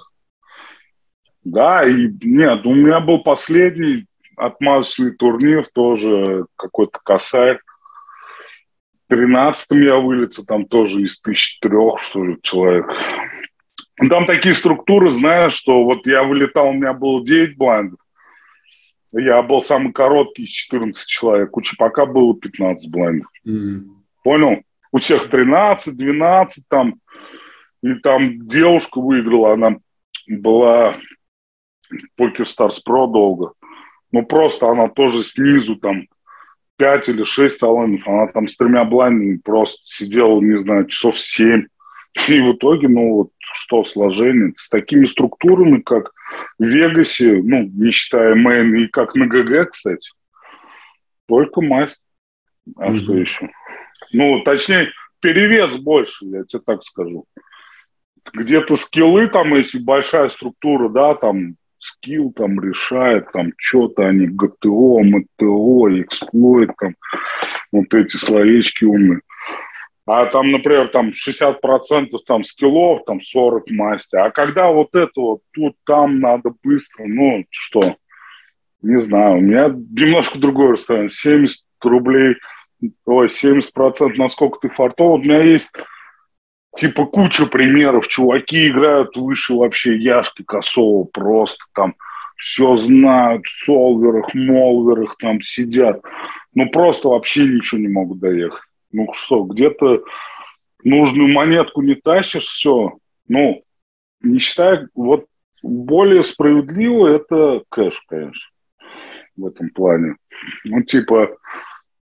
Да, 1.45 1.85
и 1.85 2.09
нет, 2.23 2.65
у 2.67 2.75
меня 2.75 2.99
был 3.01 3.23
последний 3.23 4.07
отмазочный 4.37 5.13
турнир, 5.13 5.69
тоже 5.73 6.47
какой-то 6.57 6.99
косарь. 7.05 7.61
В 9.05 9.11
13 9.11 9.71
я 9.73 9.97
вылетел, 9.97 10.45
там 10.45 10.67
тоже 10.67 11.03
из 11.03 11.21
тысяч 11.21 11.59
трех, 11.61 12.01
что 12.01 12.25
ли, 12.25 12.39
человек. 12.43 12.91
Там 13.97 14.27
такие 14.27 14.55
структуры, 14.55 15.11
знаешь, 15.11 15.55
что 15.55 15.85
вот 15.85 16.07
я 16.07 16.23
вылетал, 16.23 16.69
у 16.69 16.73
меня 16.75 16.93
было 16.93 17.25
9 17.25 17.57
блайндов. 17.57 17.99
Я 19.13 19.41
был 19.43 19.63
самый 19.63 19.93
короткий 19.93 20.45
из 20.45 20.51
14 20.51 21.09
человек. 21.09 21.57
У 21.57 21.63
Чепака 21.63 22.05
было 22.05 22.39
15 22.39 22.91
блайндов. 22.91 23.31
Mm-hmm. 23.47 23.81
Понял? 24.23 24.63
У 24.93 24.99
всех 24.99 25.31
13, 25.31 25.97
12 25.97 26.69
там. 26.69 26.97
И 27.83 27.95
там 27.95 28.47
девушка 28.47 29.01
выиграла, 29.01 29.55
она 29.55 29.77
была 30.27 30.97
Покер 32.17 32.45
Stars 32.45 32.79
Pro 32.87 33.11
долго. 33.11 33.53
Ну, 34.13 34.25
просто 34.25 34.69
она 34.69 34.89
тоже 34.89 35.23
снизу 35.25 35.77
там 35.77 36.07
5 36.77 37.09
или 37.09 37.25
6 37.25 37.59
талантов. 37.59 38.07
Она 38.07 38.27
там 38.27 38.49
с 38.49 38.57
тремя 38.57 38.85
блайндами 38.85 39.39
просто 39.39 39.79
сидела, 39.85 40.41
не 40.41 40.59
знаю, 40.59 40.87
часов 40.87 41.19
7 41.19 41.67
и 42.29 42.41
в 42.41 42.55
итоге, 42.55 42.89
ну 42.89 43.15
вот 43.15 43.31
что 43.41 43.85
сложение, 43.85 44.53
с 44.57 44.69
такими 44.69 45.07
структурами, 45.07 45.81
как 45.81 46.13
в 46.59 46.65
Вегасе, 46.65 47.41
ну, 47.43 47.71
не 47.73 47.91
считая 47.91 48.35
Main, 48.35 48.75
и 48.75 48.87
как 48.89 49.15
на 49.15 49.27
GG, 49.27 49.71
кстати, 49.71 50.11
только 51.29 51.61
Masters. 51.61 52.01
А 52.77 52.91
mm-hmm. 52.91 52.97
что 52.99 53.17
еще? 53.17 53.51
Ну, 54.13 54.43
точнее, 54.45 54.91
перевес 55.21 55.77
больше, 55.77 56.25
я 56.27 56.45
тебе 56.45 56.63
так 56.65 56.83
скажу. 56.83 57.27
Где-то 58.33 58.77
скиллы 58.77 59.29
там, 59.29 59.55
если 59.55 59.79
большая 59.79 60.29
структура, 60.31 60.89
да, 60.89 61.15
там 61.15 61.57
скилл 61.79 62.33
там 62.33 62.61
решает, 62.61 63.31
там 63.33 63.53
что-то 63.57 64.07
они 64.09 64.27
GTO, 64.27 65.01
МТО, 65.01 66.03
exploit, 66.03 66.71
там 66.79 66.97
вот 67.71 67.95
эти 67.95 68.17
словечки 68.17 68.85
умные. 68.85 69.21
А 70.07 70.27
там, 70.27 70.53
например, 70.53 70.89
там 70.89 71.11
60% 71.11 72.11
там 72.25 72.45
скиллов, 72.45 73.05
там 73.05 73.21
40 73.21 73.71
мастер. 73.71 74.21
А 74.21 74.31
когда 74.31 74.71
вот 74.71 74.95
это 74.95 75.21
вот 75.21 75.41
тут, 75.53 75.75
там 75.85 76.21
надо 76.21 76.53
быстро, 76.63 77.05
ну 77.07 77.45
что, 77.51 77.97
не 78.83 78.99
знаю, 79.01 79.39
у 79.39 79.41
меня 79.41 79.69
немножко 79.69 80.39
другое 80.39 80.73
расстояние. 80.73 81.11
70 81.11 81.65
рублей, 81.83 82.37
ой, 83.05 83.27
70% 83.27 84.15
насколько 84.17 84.61
ты 84.61 84.69
фартовый. 84.69 85.19
У 85.19 85.23
меня 85.23 85.43
есть 85.43 85.73
типа 86.77 87.07
куча 87.07 87.47
примеров. 87.47 88.07
Чуваки 88.07 88.69
играют 88.69 89.17
выше 89.17 89.55
вообще 89.55 89.97
Яшки 89.97 90.45
Косова 90.45 91.05
просто 91.05 91.65
там 91.75 91.97
все 92.37 92.77
знают, 92.77 93.45
солверах, 93.65 94.35
молверах 94.35 95.17
там 95.19 95.41
сидят. 95.41 96.01
Ну 96.55 96.71
просто 96.71 97.09
вообще 97.09 97.45
ничего 97.45 97.81
не 97.81 97.89
могут 97.89 98.21
доехать. 98.21 98.66
Ну 98.93 99.13
что, 99.13 99.43
где-то 99.43 100.03
нужную 100.85 101.29
монетку 101.29 101.83
не 101.83 101.95
тащишь, 101.95 102.45
все. 102.45 102.93
Ну, 103.29 103.63
не 104.21 104.39
считаю, 104.39 104.89
вот 104.95 105.27
более 105.63 106.23
справедливо 106.23 107.09
это 107.09 107.63
кэш, 107.69 108.03
конечно, 108.09 108.51
в 109.37 109.47
этом 109.47 109.71
плане. 109.71 110.17
Ну, 110.65 110.83
типа, 110.83 111.37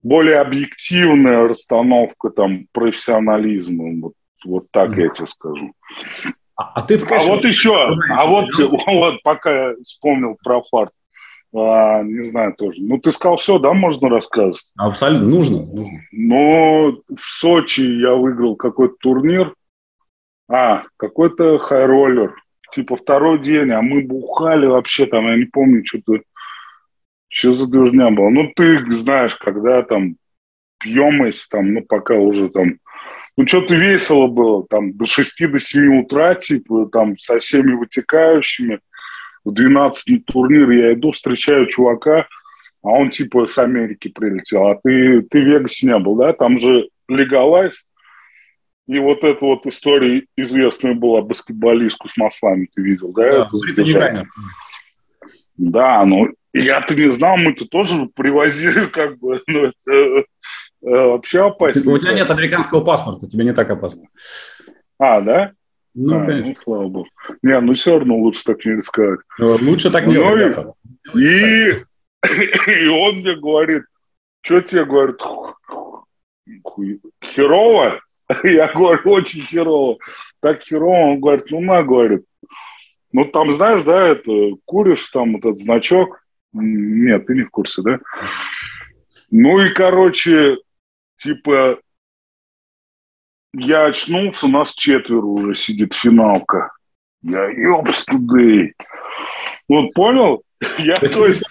более 0.02 0.40
объективная 0.40 1.48
расстановка 1.48 2.30
там 2.30 2.68
профессионализма, 2.72 4.02
вот, 4.02 4.14
вот 4.46 4.72
так 4.72 4.92
mm. 4.92 5.02
я 5.02 5.10
тебе 5.10 5.28
скажу. 5.28 5.74
А, 6.56 6.74
а 6.76 6.82
ты 6.82 6.98
в 6.98 7.08
кэше... 7.08 7.28
А 7.28 7.36
вот 7.36 7.46
еще, 7.46 7.76
а 8.10 8.26
вот, 8.26 8.50
вот 8.88 9.24
пока 9.24 9.70
я 9.70 9.76
вспомнил 9.82 10.38
про 10.44 10.62
фарт. 10.64 10.92
А, 11.54 12.02
не 12.04 12.24
знаю 12.24 12.54
тоже. 12.58 12.82
Ну, 12.82 12.98
ты 12.98 13.12
сказал 13.12 13.38
все, 13.38 13.60
да, 13.60 13.74
можно 13.74 14.10
рассказывать? 14.10 14.72
Абсолютно, 14.78 15.28
нужно. 15.28 15.66
нужно. 15.66 16.00
Но 16.12 16.92
в 16.92 17.20
Сочи 17.20 17.82
я 17.82 18.14
выиграл 18.14 18.56
какой-то 18.56 18.96
турнир. 19.00 19.54
А, 20.50 20.84
какой-то 20.98 21.58
хайроллер. 21.60 22.36
Типа 22.74 22.96
второй 22.96 23.40
день, 23.40 23.72
а 23.72 23.82
мы 23.82 24.02
бухали 24.02 24.66
вообще 24.66 25.06
там, 25.06 25.28
я 25.28 25.36
не 25.36 25.46
помню, 25.46 25.84
что-то... 25.86 26.22
Что 27.28 27.54
за 27.54 27.66
движня 27.68 28.12
была? 28.12 28.30
Ну, 28.30 28.52
ты 28.56 28.92
знаешь, 28.92 29.36
когда 29.36 29.84
там 29.84 30.16
пьем, 30.80 31.26
если 31.26 31.48
там, 31.50 31.74
ну, 31.74 31.82
пока 31.82 32.16
уже 32.16 32.50
там... 32.50 32.78
Ну, 33.38 33.48
что-то 33.48 33.76
весело 33.76 34.28
было, 34.28 34.66
там, 34.70 34.94
до 34.98 35.06
6 35.06 35.52
до 35.52 35.60
7 35.60 36.02
утра, 36.02 36.36
типа, 36.36 36.88
там, 36.92 37.18
со 37.18 37.40
всеми 37.40 37.74
вытекающими 37.74 38.80
в 39.44 39.54
12 39.54 40.26
турнир 40.26 40.70
я 40.72 40.94
иду, 40.94 41.12
встречаю 41.12 41.68
чувака, 41.68 42.28
а 42.84 42.90
он 42.90 43.12
типа 43.12 43.46
с 43.46 43.58
Америки 43.58 44.08
прилетел, 44.08 44.68
а 44.68 44.80
ты, 44.82 45.22
ты 45.22 45.42
в 45.42 45.46
Вегасе 45.46 45.88
не 45.88 46.00
был, 46.00 46.16
да? 46.16 46.34
Там 46.34 46.58
же 46.58 46.90
легалайз, 47.08 47.88
и 48.88 49.00
вот 49.00 49.24
эта 49.24 49.46
вот 49.46 49.66
история 49.68 50.26
известная 50.36 50.94
была, 50.94 51.22
баскетболистку 51.22 52.10
с 52.10 52.18
маслами 52.18 52.68
ты 52.74 52.82
видел, 52.82 53.14
да? 53.14 53.24
Да, 53.24 53.48
это 53.70 53.84
да 55.58 56.06
ну 56.06 56.30
я-то 56.54 56.96
не 56.96 57.12
знал, 57.12 57.38
мы-то 57.38 57.66
тоже 57.66 58.08
привозили 58.16 58.86
как 58.94 59.18
бы, 59.20 59.40
ну, 59.48 59.66
это 59.66 59.92
э, 59.92 60.24
вообще 60.82 61.46
опасно. 61.46 61.94
У 61.94 61.98
тебя 61.98 62.14
нет 62.14 62.30
американского 62.30 62.84
паспорта, 62.84 63.28
тебе 63.28 63.46
не 63.46 63.54
так 63.54 63.70
опасно. 63.70 64.08
А, 65.00 65.22
да? 65.22 65.52
Ну, 65.94 66.22
а, 66.22 66.26
конечно. 66.26 66.54
ну, 66.54 66.56
слава 66.64 66.88
богу. 66.88 67.08
Не, 67.42 67.60
ну 67.60 67.74
все 67.74 67.98
равно 67.98 68.18
лучше 68.18 68.44
так 68.44 68.64
не 68.64 68.82
сказать. 68.82 69.20
Ну, 69.40 69.58
лучше 69.62 69.92
так 69.92 70.08
не 70.08 70.16
ну. 70.16 70.76
И, 71.16 71.72
и 72.68 72.88
он 72.88 73.18
мне 73.18 73.36
говорит, 73.36 73.84
что 74.42 74.62
тебе, 74.62 74.86
говорит, 74.86 75.18
херово? 77.24 78.02
Я 78.44 78.72
говорю, 78.74 79.02
очень 79.12 79.44
херово. 79.44 79.98
Так 80.40 80.62
херово, 80.62 81.12
он 81.14 81.20
говорит, 81.20 81.46
ну 81.50 81.60
на, 81.60 81.84
говорит. 81.84 82.24
Ну 83.12 83.26
там, 83.26 83.52
знаешь, 83.52 83.84
да, 83.84 84.08
это, 84.08 84.32
куришь 84.66 85.10
там 85.10 85.36
этот 85.36 85.60
значок. 85.60 86.24
Нет, 86.54 87.28
ты 87.28 87.36
не 87.36 87.44
в 87.44 87.50
курсе, 87.50 87.82
да? 87.82 88.00
Ну 89.30 89.60
и, 89.60 89.70
короче, 89.74 90.58
типа, 91.18 91.80
я 93.54 93.86
очнулся, 93.86 94.46
у 94.46 94.50
нас 94.50 94.74
четверо 94.74 95.26
уже 95.26 95.56
сидит 95.56 95.94
финалка. 95.94 96.72
Я 97.24 97.48
ёбс 97.48 98.04
тудей. 98.06 98.74
Вот 99.68 99.94
понял? 99.94 100.44
Я, 100.78 100.96
то, 100.96 101.10
то 101.10 101.26
есть, 101.26 101.44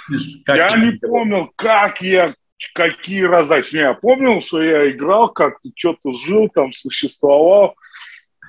я 0.47 0.69
не 0.77 0.93
помнил, 0.93 1.51
как 1.57 2.01
я, 2.01 2.33
какие 2.75 3.23
раздачи. 3.23 3.75
Не, 3.75 3.81
я 3.81 3.95
помнил, 3.95 4.41
что 4.41 4.63
я 4.63 4.89
играл, 4.89 5.31
как-то 5.31 5.69
что-то 5.75 6.13
жил, 6.13 6.49
там 6.49 6.73
существовал. 6.73 7.75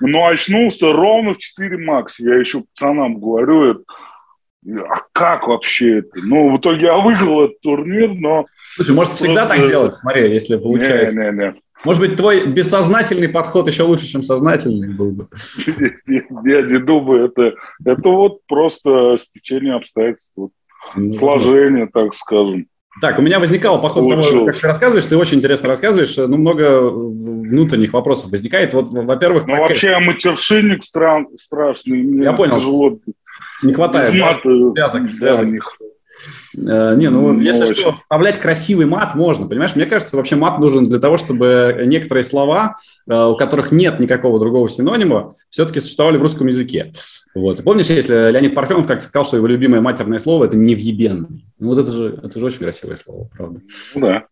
Но 0.00 0.28
очнулся 0.28 0.92
ровно 0.92 1.34
в 1.34 1.38
4 1.38 1.78
макс. 1.78 2.20
Я 2.20 2.36
еще 2.36 2.62
пацанам 2.62 3.18
говорю, 3.18 3.84
а 4.64 5.02
как 5.12 5.48
вообще 5.48 5.98
это? 5.98 6.10
Ну, 6.26 6.54
в 6.54 6.60
итоге 6.60 6.86
я 6.86 6.96
выиграл 6.96 7.46
этот 7.46 7.60
турнир, 7.60 8.12
но... 8.14 8.46
Слушай, 8.76 8.94
может, 8.94 9.10
просто... 9.10 9.26
всегда 9.26 9.46
так 9.46 9.66
делать, 9.66 9.94
смотри, 9.94 10.30
если 10.32 10.58
получается. 10.58 11.20
Не, 11.20 11.30
не, 11.30 11.36
не. 11.36 11.54
Может 11.84 12.00
быть, 12.00 12.16
твой 12.16 12.46
бессознательный 12.46 13.28
подход 13.28 13.66
еще 13.66 13.82
лучше, 13.82 14.06
чем 14.06 14.22
сознательный 14.22 14.88
был 14.88 15.10
бы. 15.10 15.28
Я 16.06 16.62
не 16.62 16.78
думаю, 16.78 17.26
это, 17.26 17.54
это 17.84 18.08
вот 18.08 18.40
просто 18.46 19.16
стечение 19.18 19.74
обстоятельств, 19.74 20.32
ну, 20.36 21.12
сложение, 21.12 21.88
так 21.92 22.14
скажем. 22.14 22.66
Так, 23.00 23.18
у 23.18 23.22
меня 23.22 23.40
возникало 23.40 23.80
по 23.80 23.88
ходу 23.88 24.10
того, 24.10 24.44
как 24.46 24.60
ты 24.60 24.66
рассказываешь, 24.66 25.06
ты 25.06 25.16
очень 25.16 25.38
интересно 25.38 25.68
рассказываешь, 25.68 26.14
ну, 26.16 26.36
много 26.36 26.90
внутренних 26.90 27.94
вопросов 27.94 28.30
возникает. 28.30 28.74
Вот, 28.74 28.88
во-первых... 28.88 29.46
Ну, 29.46 29.56
вообще, 29.56 29.98
матершинник 29.98 30.84
стран, 30.84 31.28
страшный. 31.38 32.22
Я 32.22 32.34
понял. 32.34 32.58
Тяжело. 32.58 32.98
Не 33.62 33.72
хватает 33.72 34.10
связок, 34.10 35.14
связок. 35.14 35.48
Э, 35.48 35.84
не, 36.54 37.10
ну, 37.10 37.32
ну 37.32 37.40
если 37.40 37.62
очень. 37.62 37.74
что, 37.74 37.92
вставлять 37.92 38.38
красивый 38.38 38.86
мат 38.86 39.14
можно, 39.14 39.46
понимаешь? 39.46 39.74
Мне 39.74 39.86
кажется, 39.86 40.16
вообще 40.16 40.36
мат 40.36 40.58
нужен 40.58 40.88
для 40.88 40.98
того, 40.98 41.16
чтобы 41.16 41.82
некоторые 41.86 42.24
слова, 42.24 42.76
э, 43.08 43.24
у 43.24 43.34
которых 43.36 43.72
нет 43.72 44.00
никакого 44.00 44.38
другого 44.38 44.68
синонима, 44.68 45.32
все-таки 45.50 45.80
существовали 45.80 46.16
в 46.16 46.22
русском 46.22 46.46
языке. 46.46 46.92
Вот. 47.34 47.64
Помнишь, 47.64 47.86
если 47.86 48.30
Леонид 48.30 48.54
Парфенов 48.54 48.86
так 48.86 49.00
сказал, 49.00 49.24
что 49.24 49.38
его 49.38 49.46
любимое 49.46 49.80
матерное 49.80 50.18
слово– 50.18 50.44
это 50.46 50.56
«невъебенный». 50.56 51.46
Ну, 51.58 51.68
вот 51.68 51.78
это 51.78 51.90
же, 51.90 52.20
это 52.22 52.38
же 52.38 52.44
очень 52.44 52.58
красивое 52.58 52.96
слово, 52.96 53.28
правда. 53.34 53.60
Ну, 53.94 54.00
да. 54.00 54.24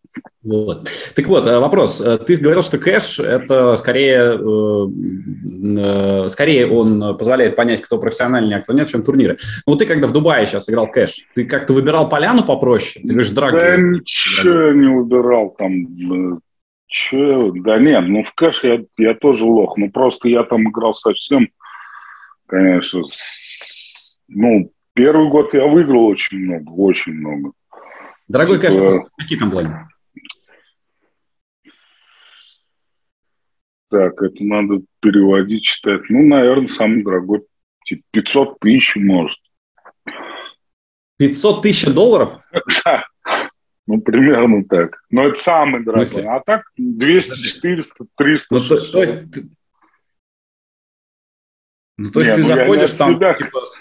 Вот. 0.43 0.89
Так 1.15 1.27
вот, 1.27 1.45
э, 1.47 1.59
вопрос. 1.59 2.01
Э, 2.01 2.17
ты 2.17 2.35
говорил, 2.35 2.63
что 2.63 2.77
кэш– 2.79 3.19
это 3.21 3.75
скорее, 3.75 4.39
э, 4.39 6.29
скорее 6.29 6.67
он 6.67 7.15
позволяет 7.17 7.55
понять, 7.55 7.81
кто 7.81 7.99
профессиональный, 7.99 8.55
а 8.55 8.61
кто 8.61 8.73
нет, 8.73 8.89
чем 8.89 9.03
турниры. 9.03 9.37
Но 9.65 9.73
вот 9.73 9.79
ты 9.79 9.85
когда 9.85 10.07
в 10.07 10.13
Дубае 10.13 10.47
сейчас 10.47 10.67
играл 10.69 10.91
кэш, 10.91 11.27
ты 11.35 11.45
как-то 11.45 11.73
выбирал 11.81 12.07
поляну 12.07 12.43
попроще? 12.43 13.01
Ты 13.01 13.09
говоришь, 13.09 13.31
драк. 13.31 13.51
Да 13.59 13.77
ничего 13.77 14.71
не 14.71 14.87
выбирал 14.87 15.55
там. 15.57 16.41
Че? 16.87 17.51
Да 17.55 17.79
нет, 17.79 18.07
ну 18.07 18.23
в 18.23 18.33
кэш 18.33 18.63
я, 18.63 18.81
я 18.97 19.13
тоже 19.13 19.45
лох. 19.45 19.77
Ну 19.77 19.91
просто 19.91 20.27
я 20.27 20.43
там 20.43 20.69
играл 20.69 20.93
совсем, 20.93 21.49
конечно. 22.47 23.03
Ну, 24.27 24.71
первый 24.93 25.29
год 25.29 25.53
я 25.53 25.67
выиграл 25.67 26.05
очень 26.05 26.37
много, 26.37 26.69
очень 26.71 27.13
много. 27.13 27.53
Дорогой 28.27 28.59
типа... 28.59 28.71
кэш, 28.73 28.93
какие 29.17 29.39
там 29.39 29.51
планы? 29.51 29.87
Так, 33.89 34.21
это 34.21 34.43
надо 34.43 34.81
переводить, 35.01 35.63
читать. 35.63 36.01
Ну, 36.09 36.25
наверное, 36.25 36.67
самый 36.67 37.03
дорогой. 37.03 37.43
Типа 37.83 38.03
500 38.11 38.59
тысяч, 38.59 38.95
может. 38.95 39.39
500 41.21 41.61
тысяч 41.61 41.85
долларов? 41.93 42.39
Да. 42.83 43.05
Ну, 43.87 43.99
примерно 44.01 44.63
так. 44.63 45.01
Но 45.09 45.27
это 45.27 45.39
самый 45.39 45.83
дорогой. 45.83 46.25
А 46.25 46.39
так 46.39 46.63
200, 46.77 47.41
400, 47.41 48.05
300, 48.15 48.55
ну, 48.55 48.61
600. 48.61 48.91
То, 48.91 49.01
есть, 49.01 49.13
ну, 51.97 52.11
то 52.11 52.19
есть 52.19 52.29
не, 52.29 52.35
ты 52.35 52.41
ну, 52.41 52.47
заходишь 52.47 52.91
там, 52.93 53.15
себя... 53.15 53.33
типа... 53.33 53.63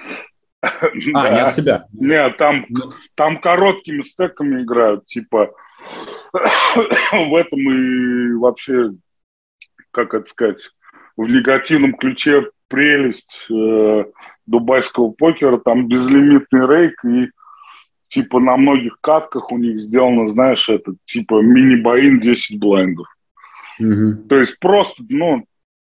А, 0.62 1.22
да. 1.22 1.30
не 1.30 1.40
от 1.40 1.52
себя. 1.52 1.86
Нет, 1.92 2.36
там, 2.36 2.66
ну. 2.68 2.92
там 3.14 3.40
короткими 3.40 4.02
стеками 4.02 4.62
играют, 4.62 5.06
типа 5.06 5.54
в 6.32 7.34
этом 7.34 7.60
и 7.60 8.34
вообще 8.34 8.90
как 9.90 10.14
это 10.14 10.28
сказать, 10.28 10.70
в 11.16 11.26
негативном 11.26 11.94
ключе 11.94 12.50
прелесть 12.68 13.46
э, 13.50 14.04
дубайского 14.50 15.10
покера, 15.10 15.58
там 15.58 15.88
безлимитный 15.88 16.66
рейк 16.66 17.04
и 17.04 17.30
типа 18.08 18.40
на 18.40 18.56
многих 18.56 18.98
катках 19.00 19.52
у 19.52 19.58
них 19.58 19.78
сделано, 19.78 20.26
знаешь, 20.28 20.68
это 20.68 20.94
типа 21.04 21.40
мини-боин 21.40 22.20
10 22.20 22.58
блайндов. 22.58 23.06
Угу. 23.78 24.28
То 24.28 24.36
есть 24.40 24.58
просто, 24.58 25.04
ну, 25.08 25.44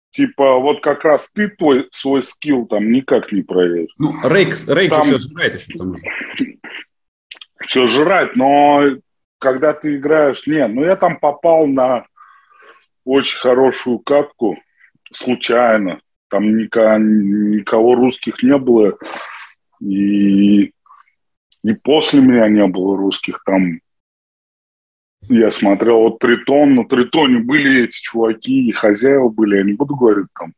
типа 0.10 0.60
вот 0.60 0.82
как 0.82 1.04
раз 1.04 1.30
ты 1.32 1.50
твой 1.50 1.88
свой 1.92 2.24
скилл 2.24 2.66
там 2.66 2.92
никак 2.92 3.32
не 3.32 3.42
проверишь. 3.42 3.94
Ну, 3.98 4.16
рейк, 4.24 4.56
рейк 4.68 4.92
там, 4.92 5.06
же 5.06 5.18
все 5.18 5.30
жирает 5.30 5.56
еще 5.56 5.78
там 5.78 5.96
Все 7.68 7.88
жрать, 7.88 8.36
но 8.36 8.84
когда 9.40 9.74
ты 9.74 9.98
играешь, 9.98 10.48
не, 10.48 10.66
ну 10.68 10.86
я 10.86 10.96
там 10.96 11.20
попал 11.20 11.68
на 11.68 12.06
очень 13.04 13.40
хорошую 13.40 14.00
катку 14.00 14.58
случайно. 15.12 16.00
Там 16.34 16.58
никого, 16.58 16.98
никого 16.98 17.94
русских 17.94 18.42
не 18.42 18.58
было. 18.58 18.98
И, 19.80 20.64
и 20.64 21.74
после 21.84 22.22
меня 22.22 22.50
не 22.50 22.66
было 22.66 22.98
русских. 22.98 23.44
Там 23.46 23.82
я 25.30 25.52
смотрел 25.52 26.00
вот 26.00 26.18
Тритон. 26.18 26.74
На 26.74 26.86
Тритоне 26.86 27.38
были 27.38 27.84
эти 27.84 28.02
чуваки, 28.02 28.68
и 28.68 28.72
хозяева 28.72 29.30
были. 29.30 29.58
Я 29.58 29.64
не 29.64 29.74
буду 29.74 29.96
говорить 29.96 30.26
там 30.34 30.54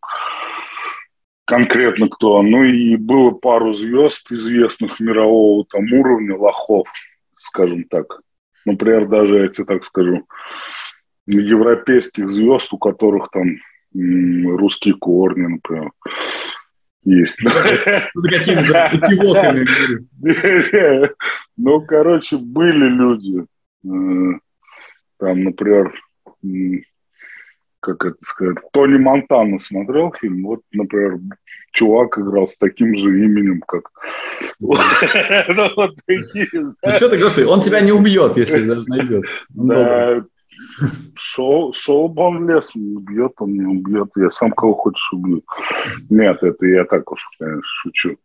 конкретно 1.44 2.08
кто. 2.08 2.42
Ну 2.42 2.64
и 2.64 2.96
было 2.96 3.32
пару 3.32 3.74
звезд 3.74 4.32
известных 4.32 5.02
мирового 5.02 5.66
там 5.70 5.92
уровня, 5.92 6.38
лохов, 6.38 6.88
скажем 7.36 7.84
так. 7.84 8.22
Например, 8.64 9.10
даже 9.10 9.40
я 9.40 9.48
тебе 9.50 9.66
так 9.66 9.84
скажу 9.84 10.26
европейских 11.28 12.30
звезд, 12.30 12.72
у 12.72 12.78
которых 12.78 13.28
там 13.30 13.58
русские 13.96 14.96
корни, 14.96 15.48
например, 15.48 15.91
есть. 17.04 17.41
Ну, 21.58 21.82
короче, 21.82 22.38
были 22.38 22.89
люди. 22.89 23.46
Э, 23.86 24.39
там, 25.18 25.43
например, 25.43 25.93
как 27.80 28.04
это 28.04 28.18
сказать, 28.20 28.58
Тони 28.74 28.98
Монтана 28.98 29.60
смотрел 29.60 30.12
фильм? 30.20 30.43
Вот, 30.43 30.62
например, 30.74 31.20
чувак 31.72 32.18
играл 32.18 32.48
с 32.48 32.58
таким 32.58 32.96
же 32.98 33.24
именем, 33.24 33.62
как... 33.62 33.89
Ну, 34.60 34.76
что 36.96 37.10
ты, 37.10 37.18
господи, 37.18 37.46
он 37.46 37.62
тебя 37.62 37.82
не 37.82 37.91
убьет, 37.91 38.38
если 38.38 38.66
даже 38.66 38.86
найдет. 38.88 39.24
Да, 39.50 40.26
шоу, 41.16 41.74
шоу 41.74 42.14
он 42.18 42.50
лес, 42.50 42.76
убьет 42.76 43.34
он, 43.38 43.54
не 43.54 43.66
убьет. 43.66 44.10
Я 44.16 44.30
сам 44.30 44.52
кого 44.52 44.74
хочешь 44.74 45.14
убью. 45.14 45.44
Нет, 46.10 46.42
это 46.42 46.66
я 46.66 46.86
так 46.86 47.12
уж, 47.12 47.28
конечно, 47.38 47.62
шучу. 47.64 48.18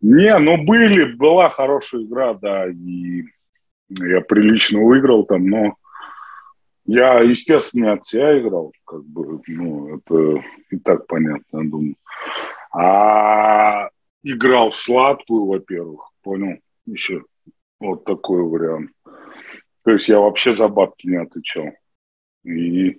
Не, 0.00 0.38
ну 0.38 0.62
были, 0.64 1.12
была 1.14 1.48
хорошая 1.48 2.02
игра, 2.02 2.34
да, 2.34 2.68
и 2.68 3.24
я 3.88 4.20
прилично 4.20 4.80
выиграл 4.80 5.24
там, 5.24 5.46
но 5.46 5.76
я, 6.86 7.20
естественно, 7.20 7.92
от 7.92 8.04
себя 8.04 8.38
играл, 8.38 8.72
как 8.84 9.04
бы, 9.04 9.40
ну, 9.46 9.96
это 9.96 10.44
и 10.70 10.78
так 10.78 11.06
понятно, 11.06 11.62
я 11.62 11.70
думаю. 11.70 11.96
А 12.72 13.88
играл 14.22 14.72
в 14.72 14.76
сладкую, 14.76 15.46
во-первых, 15.46 16.10
понял, 16.22 16.58
еще 16.86 17.24
вот 17.80 18.04
такой 18.04 18.42
вариант. 18.42 18.90
То 19.84 19.92
есть 19.92 20.08
я 20.08 20.18
вообще 20.18 20.54
за 20.54 20.68
бабки 20.68 21.06
не 21.06 21.16
отвечал. 21.16 21.66
И 22.44 22.98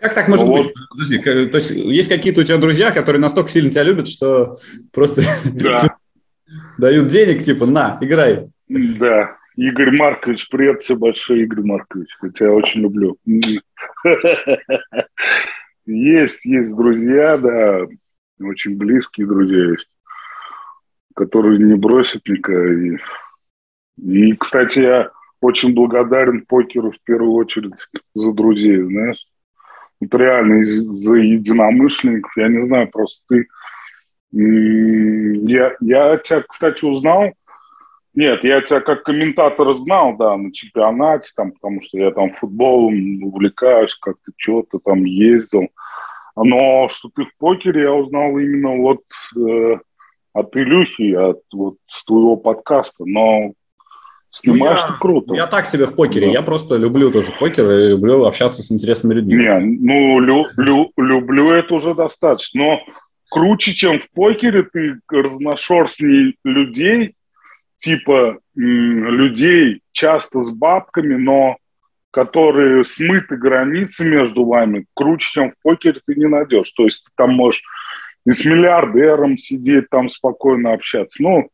как 0.00 0.14
так 0.14 0.28
может 0.28 0.46
ну, 0.46 0.54
быть? 0.54 0.66
Вот. 0.66 0.74
Подожди, 0.90 1.18
то 1.18 1.56
есть 1.56 1.70
есть 1.70 2.08
какие-то 2.08 2.40
у 2.40 2.44
тебя 2.44 2.58
друзья, 2.58 2.90
которые 2.90 3.20
настолько 3.20 3.50
сильно 3.50 3.70
тебя 3.70 3.84
любят, 3.84 4.08
что 4.08 4.54
просто 4.92 5.22
да. 5.54 5.96
дают 6.78 7.08
денег, 7.08 7.42
типа, 7.42 7.66
на, 7.66 7.98
играй. 8.00 8.48
Да, 8.68 9.36
Игорь 9.56 9.96
Маркович, 9.96 10.48
привет 10.48 10.80
тебе 10.80 10.98
большой, 10.98 11.42
Игорь 11.42 11.62
Маркович. 11.62 12.08
Я 12.22 12.30
тебя 12.30 12.52
очень 12.52 12.80
люблю. 12.80 13.16
Есть, 15.84 16.44
есть 16.44 16.76
друзья, 16.76 17.36
да, 17.38 17.86
очень 18.40 18.76
близкие 18.76 19.26
друзья 19.26 19.70
есть, 19.70 19.90
которые 21.16 21.58
не 21.58 21.74
бросят 21.74 22.24
никогда. 22.28 22.72
И, 22.72 22.98
и, 24.00 24.32
кстати, 24.36 24.78
я 24.78 25.10
очень 25.42 25.74
благодарен 25.74 26.46
покеру 26.46 26.92
в 26.92 27.00
первую 27.04 27.32
очередь 27.32 27.86
за 28.14 28.32
друзей, 28.32 28.80
знаешь. 28.82 29.26
Вот 30.00 30.14
реально 30.14 30.64
за 30.64 31.14
единомышленников. 31.16 32.32
Я 32.36 32.48
не 32.48 32.64
знаю, 32.64 32.88
просто 32.90 33.22
ты... 33.28 33.46
Я, 34.32 35.76
я 35.80 36.16
тебя, 36.16 36.42
кстати, 36.48 36.84
узнал 36.86 37.32
нет, 38.14 38.44
я 38.44 38.60
тебя 38.60 38.80
как 38.80 39.04
комментатор 39.04 39.72
знал, 39.74 40.16
да, 40.16 40.36
на 40.36 40.52
чемпионате, 40.52 41.30
там, 41.34 41.52
потому 41.52 41.80
что 41.80 41.96
я 41.96 42.10
там 42.10 42.34
футболом 42.34 43.22
увлекаюсь, 43.24 43.94
как-то 43.94 44.32
что-то 44.36 44.80
там 44.80 45.04
ездил. 45.04 45.68
Но 46.36 46.88
что 46.90 47.10
ты 47.14 47.24
в 47.24 47.34
покере, 47.38 47.82
я 47.82 47.92
узнал 47.92 48.38
именно 48.38 48.76
вот 48.76 49.00
э, 49.36 49.78
от 50.34 50.56
Илюхи, 50.56 51.14
от 51.14 51.40
вот 51.54 51.76
с 51.86 52.04
твоего 52.04 52.36
подкаста. 52.36 53.04
Но 53.06 53.54
снимаешь 54.32 54.80
ну, 54.82 54.94
я, 54.94 54.98
круто. 55.00 55.34
Я 55.34 55.46
так 55.46 55.66
себе 55.66 55.86
в 55.86 55.94
покере. 55.94 56.26
Да. 56.26 56.32
Я 56.32 56.42
просто 56.42 56.76
люблю 56.76 57.12
тоже 57.12 57.32
покер 57.38 57.70
и 57.70 57.88
люблю 57.90 58.24
общаться 58.24 58.62
с 58.62 58.72
интересными 58.72 59.14
людьми. 59.14 59.36
Не, 59.36 59.60
ну, 59.60 60.18
лю, 60.18 60.46
лю, 60.56 60.90
люблю 60.96 61.50
это 61.52 61.74
уже 61.74 61.94
достаточно. 61.94 62.60
Но 62.60 62.80
круче, 63.30 63.72
чем 63.72 64.00
в 64.00 64.10
покере, 64.10 64.64
ты 64.64 64.98
разношерстней 65.08 66.36
людей– 66.44 67.14
типа 67.82 68.38
людей 68.54 69.82
часто 69.90 70.42
с 70.42 70.50
бабками, 70.50 71.16
но 71.16 71.56
которые 72.12 72.84
смыты 72.84 73.36
границы 73.36 74.04
между 74.04 74.44
вами, 74.44 74.86
круче, 74.94 75.28
чем 75.32 75.50
в 75.50 75.54
покере 75.62 76.00
ты 76.06 76.14
не 76.14 76.28
найдешь. 76.28 76.70
То 76.72 76.84
есть 76.84 77.04
ты 77.04 77.10
там 77.16 77.34
можешь 77.34 77.62
и 78.24 78.30
с 78.30 78.44
миллиардером 78.44 79.36
сидеть, 79.36 79.90
там 79.90 80.10
спокойно 80.10 80.74
общаться. 80.74 81.20
Ну, 81.20 81.48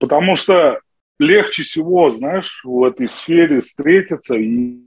потому 0.00 0.34
что 0.34 0.80
легче 1.18 1.62
всего, 1.62 2.10
знаешь, 2.10 2.60
в 2.64 2.84
этой 2.84 3.08
сфере 3.08 3.60
встретиться 3.60 4.36
и 4.36 4.80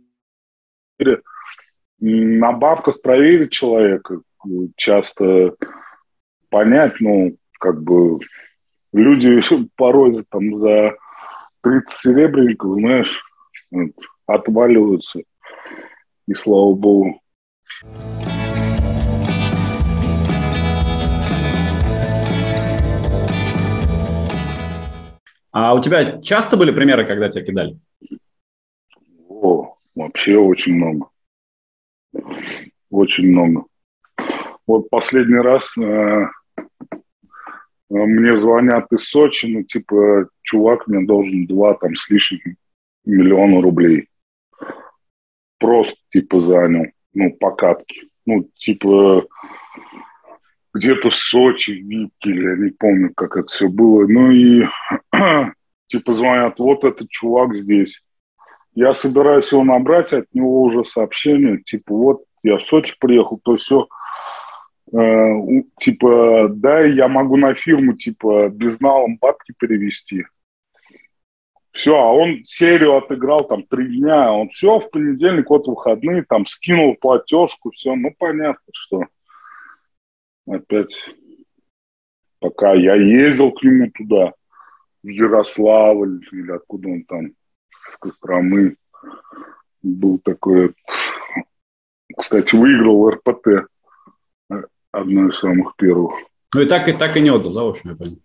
на 1.99 2.51
бабках 2.51 3.01
проверить 3.01 3.51
человека, 3.51 4.21
часто 4.75 5.55
понять, 6.49 6.93
ну, 6.99 7.35
как 7.59 7.81
бы 7.81 8.19
люди 8.93 9.41
порой 9.75 10.13
там 10.29 10.57
за 10.57 10.95
30 11.61 11.91
серебряников, 11.91 12.75
знаешь, 12.75 13.23
отваливаются. 14.25 15.21
И 16.27 16.33
слава 16.33 16.73
богу. 16.73 17.21
А 25.51 25.73
у 25.73 25.81
тебя 25.81 26.21
часто 26.21 26.57
были 26.57 26.71
примеры, 26.71 27.05
когда 27.05 27.29
тебя 27.29 27.45
кидали? 27.45 27.79
О, 29.27 29.75
вообще 29.95 30.37
очень 30.37 30.75
много. 30.75 31.09
Очень 32.89 33.31
много. 33.31 33.65
Вот 34.67 34.89
последний 34.89 35.39
раз 35.39 35.75
э, 35.77 36.25
а 37.93 38.05
мне 38.05 38.37
звонят 38.37 38.89
из 38.93 39.03
Сочи, 39.09 39.47
ну, 39.47 39.63
типа, 39.63 40.29
чувак 40.43 40.87
мне 40.87 41.05
должен 41.05 41.45
два 41.45 41.73
там 41.73 41.95
с 41.95 42.09
лишним 42.09 42.55
миллиона 43.03 43.61
рублей. 43.61 44.07
Просто, 45.59 45.95
типа, 46.09 46.39
занял, 46.39 46.85
ну, 47.13 47.33
по 47.33 47.51
катке. 47.51 48.03
Ну, 48.25 48.49
типа, 48.55 49.25
где-то 50.73 51.09
в 51.09 51.15
Сочи, 51.15 51.71
в 51.71 51.87
Витке, 51.87 52.29
я 52.29 52.55
не 52.55 52.71
помню, 52.71 53.13
как 53.15 53.37
это 53.37 53.47
все 53.47 53.67
было. 53.67 54.05
Ну 54.07 54.31
и, 54.31 54.65
типа, 55.87 56.13
звонят, 56.13 56.59
вот 56.59 56.83
этот 56.83 57.09
чувак 57.09 57.55
здесь. 57.55 58.01
Я 58.73 58.93
собираюсь 58.93 59.51
его 59.51 59.63
набрать, 59.63 60.13
от 60.13 60.25
него 60.33 60.61
уже 60.61 60.85
сообщение, 60.85 61.61
типа, 61.61 61.93
вот, 61.93 62.23
я 62.43 62.57
в 62.57 62.63
Сочи 62.63 62.95
приехал, 62.99 63.39
то 63.43 63.57
все– 63.57 63.87
Э, 64.93 65.33
типа, 65.79 66.49
да, 66.49 66.81
я 66.81 67.07
могу 67.07 67.37
на 67.37 67.53
фирму, 67.53 67.93
типа, 67.93 68.49
безналом 68.49 69.17
бабки 69.17 69.53
перевести. 69.57 70.25
Все, 71.71 71.95
а 71.95 72.11
он 72.11 72.43
серию 72.43 72.97
отыграл 72.97 73.47
там 73.47 73.63
три 73.63 73.99
дня, 73.99 74.33
он 74.33 74.49
все, 74.49 74.79
в 74.79 74.91
понедельник, 74.91 75.49
вот 75.49 75.67
выходные, 75.67 76.25
там 76.27 76.45
скинул 76.45 76.97
платежку, 76.99 77.71
все, 77.71 77.95
ну 77.95 78.13
понятно, 78.19 78.61
что 78.73 79.05
опять, 80.47 80.93
пока 82.39 82.73
я 82.73 82.95
ездил 82.95 83.51
к 83.51 83.63
нему 83.63 83.91
туда, 83.91 84.33
в 85.03 85.07
Ярославль, 85.07 86.25
или 86.31 86.51
откуда 86.51 86.89
он 86.89 87.03
там, 87.03 87.31
с 87.89 87.97
Костромы, 87.97 88.75
был 89.81 90.19
такой, 90.19 90.75
кстати, 92.17 92.55
выиграл 92.55 93.09
РПТ 93.09 93.67
одно 94.91 95.27
из 95.29 95.39
самых 95.39 95.75
первых. 95.75 96.13
Ну 96.53 96.61
и 96.61 96.65
так 96.65 96.87
и 96.87 96.93
так 96.93 97.15
и 97.17 97.21
не 97.21 97.29
отдал, 97.29 97.53
да, 97.53 97.63
в 97.63 97.69
общем, 97.69 97.91
я 97.91 97.95
понял. 97.95 98.19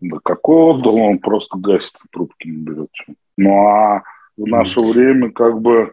Да 0.00 0.18
какой 0.24 0.74
отдал, 0.74 0.96
он 0.96 1.18
просто 1.18 1.58
гасит 1.58 1.96
трубки 2.10 2.48
не 2.48 2.56
берет. 2.56 2.90
Ну 3.36 3.50
а 3.66 4.02
в 4.36 4.46
наше 4.46 4.80
mm. 4.80 4.92
время 4.92 5.32
как 5.32 5.60
бы, 5.60 5.92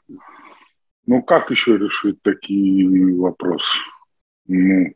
ну 1.05 1.21
как 1.23 1.51
еще 1.51 1.77
решить 1.77 2.21
такие 2.21 3.19
вопросы? 3.19 3.65
Ну, 4.47 4.93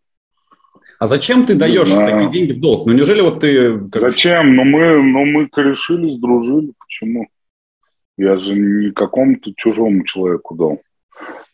а 0.98 1.06
зачем 1.06 1.46
ты 1.46 1.56
даешь 1.56 1.90
да. 1.90 2.12
такие 2.12 2.30
деньги 2.30 2.54
в 2.54 2.60
долг? 2.60 2.88
Ну 2.88 2.94
неужели 2.94 3.22
вот 3.22 3.42
ты... 3.42 3.80
Как... 3.90 4.02
Зачем? 4.02 4.52
Ну 4.54 4.64
мы, 4.64 5.02
ну 5.02 5.26
мы 5.26 5.48
корешились, 5.48 6.18
дружили. 6.18 6.74
Почему? 6.80 7.28
Я 8.18 8.36
же 8.36 8.54
не 8.54 8.92
какому-то 8.92 9.54
чужому 9.56 10.04
человеку 10.04 10.56
дал. 10.56 10.82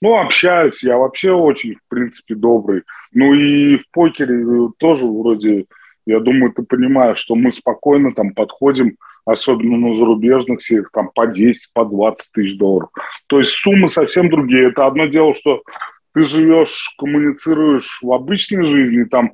Ну, 0.01 0.19
общаюсь, 0.19 0.83
я 0.83 0.97
вообще 0.97 1.31
очень, 1.31 1.75
в 1.75 1.89
принципе, 1.89 2.35
добрый. 2.35 2.83
Ну 3.11 3.33
и 3.33 3.77
в 3.77 3.89
покере 3.91 4.69
тоже 4.77 5.05
вроде, 5.05 5.65
я 6.05 6.19
думаю, 6.19 6.53
ты 6.53 6.63
понимаешь, 6.63 7.19
что 7.19 7.35
мы 7.35 7.51
спокойно 7.51 8.13
там 8.13 8.33
подходим, 8.33 8.97
особенно 9.25 9.77
на 9.77 9.95
зарубежных 9.95 10.61
сериях, 10.61 10.89
там 10.91 11.09
по 11.13 11.27
10, 11.27 11.69
по 11.73 11.85
20 11.85 12.31
тысяч 12.31 12.57
долларов. 12.57 12.89
То 13.27 13.39
есть 13.39 13.51
суммы 13.53 13.89
совсем 13.89 14.29
другие. 14.29 14.69
Это 14.69 14.85
одно 14.85 15.05
дело, 15.05 15.33
что 15.33 15.61
ты 16.15 16.25
живешь, 16.25 16.95
коммуницируешь 16.97 17.99
в 18.01 18.11
обычной 18.11 18.63
жизни, 18.63 19.03
там 19.03 19.33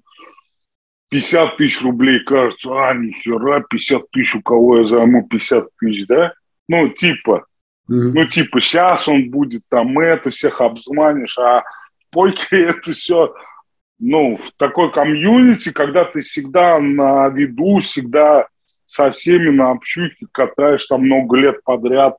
50 1.10 1.56
тысяч 1.56 1.82
рублей 1.82 2.20
кажется, 2.26 2.70
а, 2.72 2.94
нихера, 2.94 3.64
50 3.70 4.12
тысяч, 4.12 4.36
у 4.36 4.42
кого 4.42 4.80
я 4.80 4.84
займу 4.84 5.26
50 5.28 5.68
тысяч, 5.80 6.08
да? 6.08 6.34
Ну, 6.68 6.90
типа, 6.90 7.46
Mm-hmm. 7.92 8.12
Ну, 8.14 8.26
типа, 8.26 8.62
сейчас 8.62 9.08
он 9.10 9.30
будет 9.30 9.64
там 9.70 10.00
это, 10.00 10.30
всех 10.30 10.62
обзванишь, 10.62 11.38
а 11.38 11.62
в 11.62 12.12
покере 12.12 12.68
это 12.70 12.94
все, 12.94 13.34
ну, 14.00 14.38
в 14.38 14.52
такой 14.58 14.92
комьюнити, 14.92 15.72
когда 15.72 16.06
ты 16.06 16.22
всегда 16.22 16.80
на 16.80 17.28
виду, 17.30 17.80
всегда 17.80 18.48
со 18.86 19.12
всеми 19.12 19.50
на 19.50 19.72
общухе 19.72 20.26
катаешь 20.32 20.86
там 20.86 21.04
много 21.04 21.38
лет 21.38 21.64
подряд, 21.64 22.18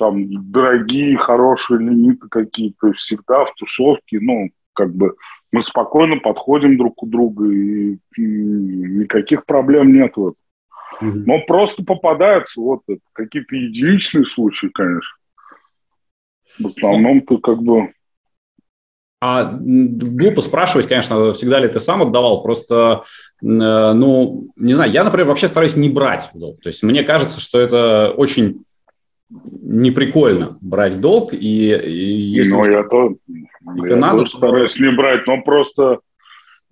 там 0.00 0.50
дорогие, 0.50 1.18
хорошие 1.18 1.78
лимиты 1.78 2.26
какие-то 2.28 2.94
всегда 2.94 3.44
в 3.44 3.54
тусовке, 3.54 4.18
ну, 4.18 4.48
как 4.72 4.94
бы 4.94 5.14
мы 5.52 5.62
спокойно 5.62 6.16
подходим 6.16 6.78
друг 6.78 6.94
к 6.96 7.06
другу, 7.06 7.50
и, 7.50 7.98
и 8.16 8.22
никаких 8.22 9.44
проблем 9.44 9.92
нет 9.92 10.16
в 10.16 10.28
этом. 10.28 10.34
Mm-hmm. 11.02 11.22
Но 11.26 11.40
просто 11.46 11.84
попадаются 11.84 12.62
вот 12.62 12.80
какие-то 13.12 13.56
единичные 13.56 14.24
случаи, 14.24 14.68
конечно. 14.72 15.16
В 16.58 16.66
основном-то 16.66 17.38
как 17.38 17.62
бы... 17.62 17.92
А 19.22 19.52
глупо 19.52 20.40
спрашивать, 20.40 20.88
конечно, 20.88 21.34
всегда 21.34 21.60
ли 21.60 21.68
ты 21.68 21.78
сам 21.78 22.00
отдавал, 22.00 22.42
просто, 22.42 23.02
э, 23.42 23.44
ну, 23.44 24.48
не 24.56 24.72
знаю, 24.72 24.90
я, 24.92 25.04
например, 25.04 25.26
вообще 25.26 25.46
стараюсь 25.46 25.76
не 25.76 25.90
брать 25.90 26.30
в 26.32 26.38
долг. 26.38 26.62
То 26.62 26.70
есть 26.70 26.82
мне 26.82 27.02
кажется, 27.02 27.38
что 27.38 27.60
это 27.60 28.14
очень 28.16 28.64
неприкольно 29.30 30.58
брать 30.60 30.94
в 30.94 31.00
долг, 31.00 31.32
и, 31.32 31.36
и 31.36 32.20
если... 32.20 32.52
Ну, 32.52 32.64
я, 32.64 32.82
то, 32.84 33.16
я 33.86 33.96
надо, 33.96 34.18
тоже 34.18 34.36
стараюсь 34.36 34.78
не 34.78 34.90
брать, 34.90 35.26
но 35.26 35.40
просто... 35.42 36.00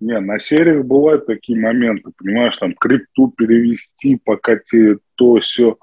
Не, 0.01 0.21
на 0.21 0.39
сериях 0.39 0.85
бывают 0.85 1.27
такие 1.27 1.59
моменты, 1.59 2.13
понимаешь, 2.17 2.57
там 2.57 2.73
крипту 2.75 3.33
перевести, 3.37 4.21
пока 4.25 4.57
тебе 4.57 4.99
то 5.17 5.41
все. 5.41 5.77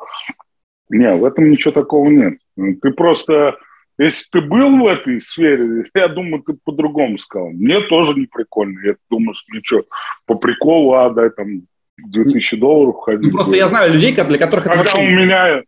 Не, 0.89 1.13
в 1.15 1.25
этом 1.25 1.49
ничего 1.51 1.73
такого 1.73 2.07
нет. 2.07 2.37
Ты 2.55 2.91
просто, 2.91 3.57
если 3.97 4.25
ты 4.31 4.39
был 4.39 4.77
в 4.77 4.87
этой 4.87 5.19
сфере, 5.19 5.89
я 5.95 6.07
думаю, 6.07 6.43
ты 6.43 6.53
по-другому 6.63 7.17
сказал. 7.17 7.49
Мне 7.49 7.81
тоже 7.81 8.17
не 8.17 8.27
прикольно. 8.27 8.79
Я 8.85 8.95
думаю, 9.09 9.33
что 9.33 9.53
ничего, 9.53 9.83
по 10.25 10.35
приколу, 10.35 10.93
а, 10.93 11.09
дай 11.09 11.29
там 11.29 11.63
2000 11.97 12.55
долларов 12.55 12.95
ходить. 13.01 13.25
Ну, 13.25 13.31
просто 13.31 13.57
я 13.57 13.67
знаю 13.67 13.91
людей, 13.91 14.13
для 14.13 14.37
которых 14.37 14.63
Когда 14.63 14.81
это 14.81 14.91
вообще... 14.91 15.01
у 15.01 15.13
меня 15.13 15.61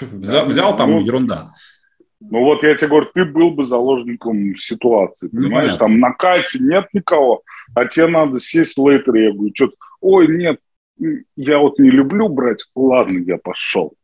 Взял, 0.00 0.46
взял 0.46 0.76
там 0.76 0.92
ну, 0.92 1.00
ерунда. 1.00 1.52
Ну 2.20 2.44
вот 2.44 2.62
я 2.62 2.74
тебе 2.74 2.88
говорю, 2.88 3.08
ты 3.14 3.24
был 3.24 3.50
бы 3.50 3.66
заложником 3.66 4.56
ситуации, 4.56 5.28
ну, 5.32 5.42
понимаешь? 5.42 5.72
Ну, 5.72 5.78
там 5.78 6.00
на 6.00 6.12
кассе 6.12 6.58
нет 6.60 6.86
никого, 6.92 7.42
а 7.74 7.86
тебе 7.86 8.06
надо 8.06 8.40
сесть 8.40 8.78
лейтер. 8.78 9.14
Я 9.14 9.32
говорю, 9.32 9.52
что 9.54 9.70
ой, 10.00 10.28
нет, 10.28 10.58
я 11.36 11.58
вот 11.58 11.78
не 11.78 11.90
люблю 11.90 12.28
брать, 12.28 12.64
ладно, 12.74 13.18
я 13.18 13.38
пошел. 13.38 13.94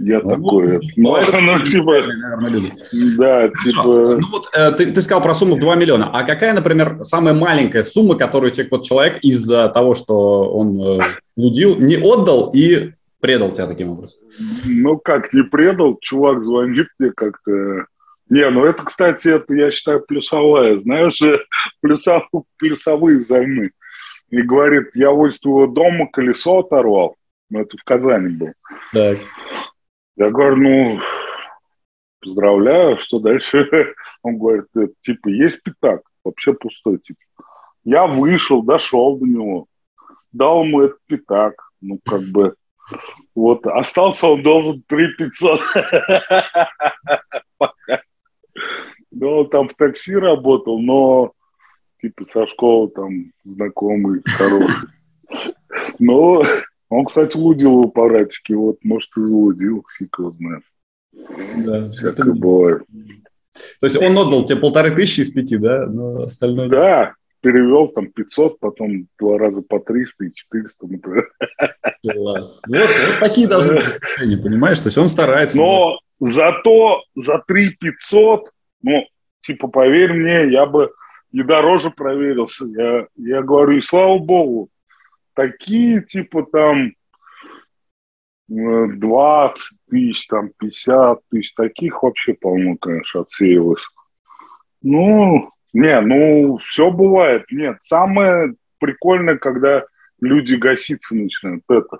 Я 0.00 0.20
ну, 0.20 0.30
такой, 0.30 0.80
ну, 0.96 1.16
ну, 1.16 1.40
ну 1.40 1.58
типа, 1.64 1.92
наверное, 1.92 2.72
да, 3.18 3.48
типа... 3.48 4.16
Ну 4.20 4.26
вот 4.30 4.48
э, 4.54 4.72
ты, 4.72 4.90
ты 4.90 5.02
сказал 5.02 5.22
про 5.22 5.34
сумму 5.34 5.56
в 5.56 5.60
2 5.60 5.74
миллиона, 5.76 6.10
а 6.14 6.24
какая, 6.24 6.54
например, 6.54 7.00
самая 7.02 7.34
маленькая 7.34 7.82
сумма, 7.82 8.14
которую 8.14 8.52
тебе 8.52 8.68
вот 8.70 8.84
человек 8.84 9.18
из-за 9.22 9.68
того, 9.68 9.94
что 9.94 10.50
он 10.50 10.80
э, 10.80 11.00
не 11.36 11.96
отдал 11.98 12.50
и 12.54 12.92
предал 13.22 13.52
тебя 13.52 13.68
таким 13.68 13.90
образом? 13.90 14.20
Ну, 14.66 14.98
как 14.98 15.32
не 15.32 15.44
предал, 15.44 15.96
чувак 16.00 16.42
звонит 16.42 16.88
мне 16.98 17.12
как-то... 17.12 17.86
Не, 18.28 18.50
ну 18.50 18.64
это, 18.64 18.82
кстати, 18.82 19.28
это, 19.28 19.54
я 19.54 19.70
считаю, 19.70 20.04
плюсовая, 20.04 20.78
знаешь, 20.80 21.20
плюсов, 21.80 22.24
плюсовые 22.58 23.20
взаймы. 23.20 23.70
И 24.30 24.42
говорит, 24.42 24.90
я 24.94 25.10
возле 25.10 25.38
твоего 25.38 25.66
дома 25.66 26.08
колесо 26.10 26.58
оторвал. 26.58 27.16
Ну, 27.48 27.60
это 27.60 27.76
в 27.76 27.84
Казани 27.84 28.30
был. 28.30 28.52
Так. 28.92 29.18
Я 30.16 30.30
говорю, 30.30 30.56
ну, 30.56 31.00
поздравляю, 32.20 32.98
что 32.98 33.18
дальше? 33.20 33.94
Он 34.22 34.38
говорит, 34.38 34.66
типа, 35.02 35.28
есть 35.28 35.62
пятак, 35.62 36.00
вообще 36.24 36.54
пустой, 36.54 36.98
типа. 36.98 37.20
Я 37.84 38.06
вышел, 38.06 38.62
дошел 38.62 39.18
до 39.18 39.26
него, 39.26 39.66
дал 40.32 40.64
ему 40.64 40.82
этот 40.82 40.98
пятак, 41.06 41.54
ну, 41.80 42.00
как 42.04 42.22
бы, 42.22 42.54
вот, 43.34 43.66
остался 43.66 44.26
он 44.28 44.42
должен 44.42 44.82
3 44.86 45.14
500. 45.14 45.60
Ну, 49.14 49.40
он 49.40 49.50
там 49.50 49.68
в 49.68 49.74
такси 49.74 50.16
работал, 50.16 50.80
но 50.80 51.32
типа 52.00 52.24
со 52.26 52.46
школы 52.46 52.88
там 52.88 53.32
знакомый, 53.44 54.22
хороший. 54.24 54.88
Но 55.98 56.42
он, 56.88 57.04
кстати, 57.06 57.36
лудил 57.36 57.82
в 57.82 57.86
аппаратике, 57.88 58.54
вот, 58.54 58.78
может, 58.82 59.10
и 59.16 59.20
залудил, 59.20 59.84
фиг 59.96 60.18
его 60.18 60.30
знает. 60.32 60.62
Да, 61.56 61.90
Всякое 61.90 62.22
это... 62.22 62.32
бывает. 62.32 62.82
То 63.80 63.86
есть 63.86 64.00
он 64.00 64.16
отдал 64.16 64.44
тебе 64.44 64.60
полторы 64.60 64.90
тысячи 64.90 65.20
из 65.20 65.30
пяти, 65.30 65.58
да? 65.58 65.86
Но 65.86 66.22
остальное... 66.22 66.68
Да, 66.68 67.14
перевел 67.42 67.88
там 67.88 68.06
500, 68.06 68.58
потом 68.60 69.08
два 69.18 69.36
раза 69.36 69.62
по 69.62 69.80
300 69.80 70.24
и 70.24 70.32
400, 70.32 70.86
например. 70.86 71.30
Класс. 72.02 72.62
Вот, 72.66 72.78
вот 72.78 73.20
такие 73.20 73.48
должны 73.48 73.74
быть 73.74 73.86
отношения, 73.86 74.36
понимаешь? 74.38 74.80
То 74.80 74.86
есть 74.86 74.98
он 74.98 75.08
старается. 75.08 75.58
Но 75.58 75.98
да. 76.20 76.28
зато 76.28 77.02
за 77.14 77.42
3 77.46 77.76
500, 77.80 78.50
ну, 78.82 79.06
типа, 79.40 79.68
поверь 79.68 80.12
мне, 80.12 80.50
я 80.50 80.66
бы 80.66 80.92
и 81.32 81.42
дороже 81.42 81.90
проверился. 81.90 82.66
Я, 82.66 83.06
я 83.16 83.42
говорю, 83.42 83.78
и 83.78 83.82
слава 83.82 84.18
богу, 84.18 84.68
такие, 85.34 86.02
типа, 86.02 86.44
там 86.44 86.92
20 88.48 89.62
э, 89.62 89.76
тысяч, 89.90 90.26
там 90.26 90.50
50 90.58 91.20
тысяч, 91.30 91.54
таких 91.54 92.02
вообще 92.02 92.34
полно, 92.34 92.76
конечно, 92.76 93.22
отсеялось. 93.22 93.82
Ну, 94.82 95.48
не, 95.72 96.00
ну, 96.00 96.58
все 96.58 96.90
бывает. 96.90 97.44
Нет, 97.50 97.78
самое 97.80 98.54
прикольное, 98.78 99.36
когда 99.36 99.84
люди 100.20 100.54
гаситься 100.54 101.14
начинают. 101.14 101.62
Это. 101.68 101.98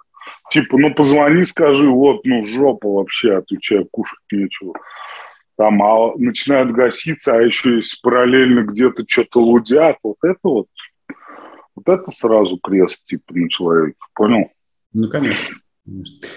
Типа, 0.50 0.78
ну, 0.78 0.94
позвони, 0.94 1.44
скажи, 1.44 1.88
вот, 1.88 2.24
ну, 2.24 2.44
жопа 2.44 2.88
вообще, 2.88 3.34
а 3.34 3.38
отвечаю, 3.38 3.88
кушать 3.90 4.20
нечего. 4.30 4.74
Там 5.56 5.82
а, 5.82 6.14
начинают 6.16 6.72
гаситься, 6.72 7.34
а 7.34 7.42
еще 7.42 7.76
есть 7.76 8.00
параллельно 8.02 8.62
где-то 8.62 9.04
что-то 9.06 9.40
лудят. 9.40 9.96
Вот 10.02 10.16
это 10.22 10.38
вот, 10.42 10.66
вот 11.74 11.88
это 11.88 12.10
сразу 12.12 12.58
крест, 12.58 13.04
типа, 13.04 13.34
на 13.34 13.48
человеке. 13.48 13.96
Понял? 14.14 14.50
Ну, 14.92 15.08
конечно. 15.08 15.56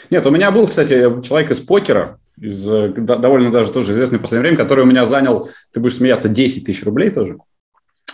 Нет, 0.10 0.26
у 0.26 0.32
меня 0.32 0.52
был, 0.52 0.68
кстати, 0.68 1.22
человек 1.22 1.52
из 1.52 1.62
покера, 1.62 2.20
из 2.40 2.70
э, 2.70 2.90
довольно 2.90 3.52
даже 3.52 3.72
тоже 3.72 3.94
известный 3.94 4.20
в 4.20 4.22
последнее 4.22 4.50
время, 4.52 4.64
который 4.64 4.84
у 4.84 4.88
меня 4.88 5.06
занял, 5.06 5.50
ты 5.74 5.80
будешь 5.80 5.96
смеяться, 5.96 6.30
10 6.30 6.66
тысяч 6.66 6.84
рублей 6.84 7.10
тоже. 7.10 7.38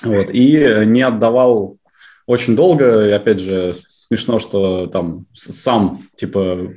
Вот, 0.03 0.29
и 0.31 0.83
не 0.85 1.01
отдавал 1.01 1.77
очень 2.25 2.55
долго, 2.55 3.07
и 3.07 3.11
опять 3.11 3.39
же, 3.39 3.73
смешно, 3.73 4.39
что 4.39 4.87
там 4.87 5.25
сам, 5.33 6.03
типа, 6.15 6.69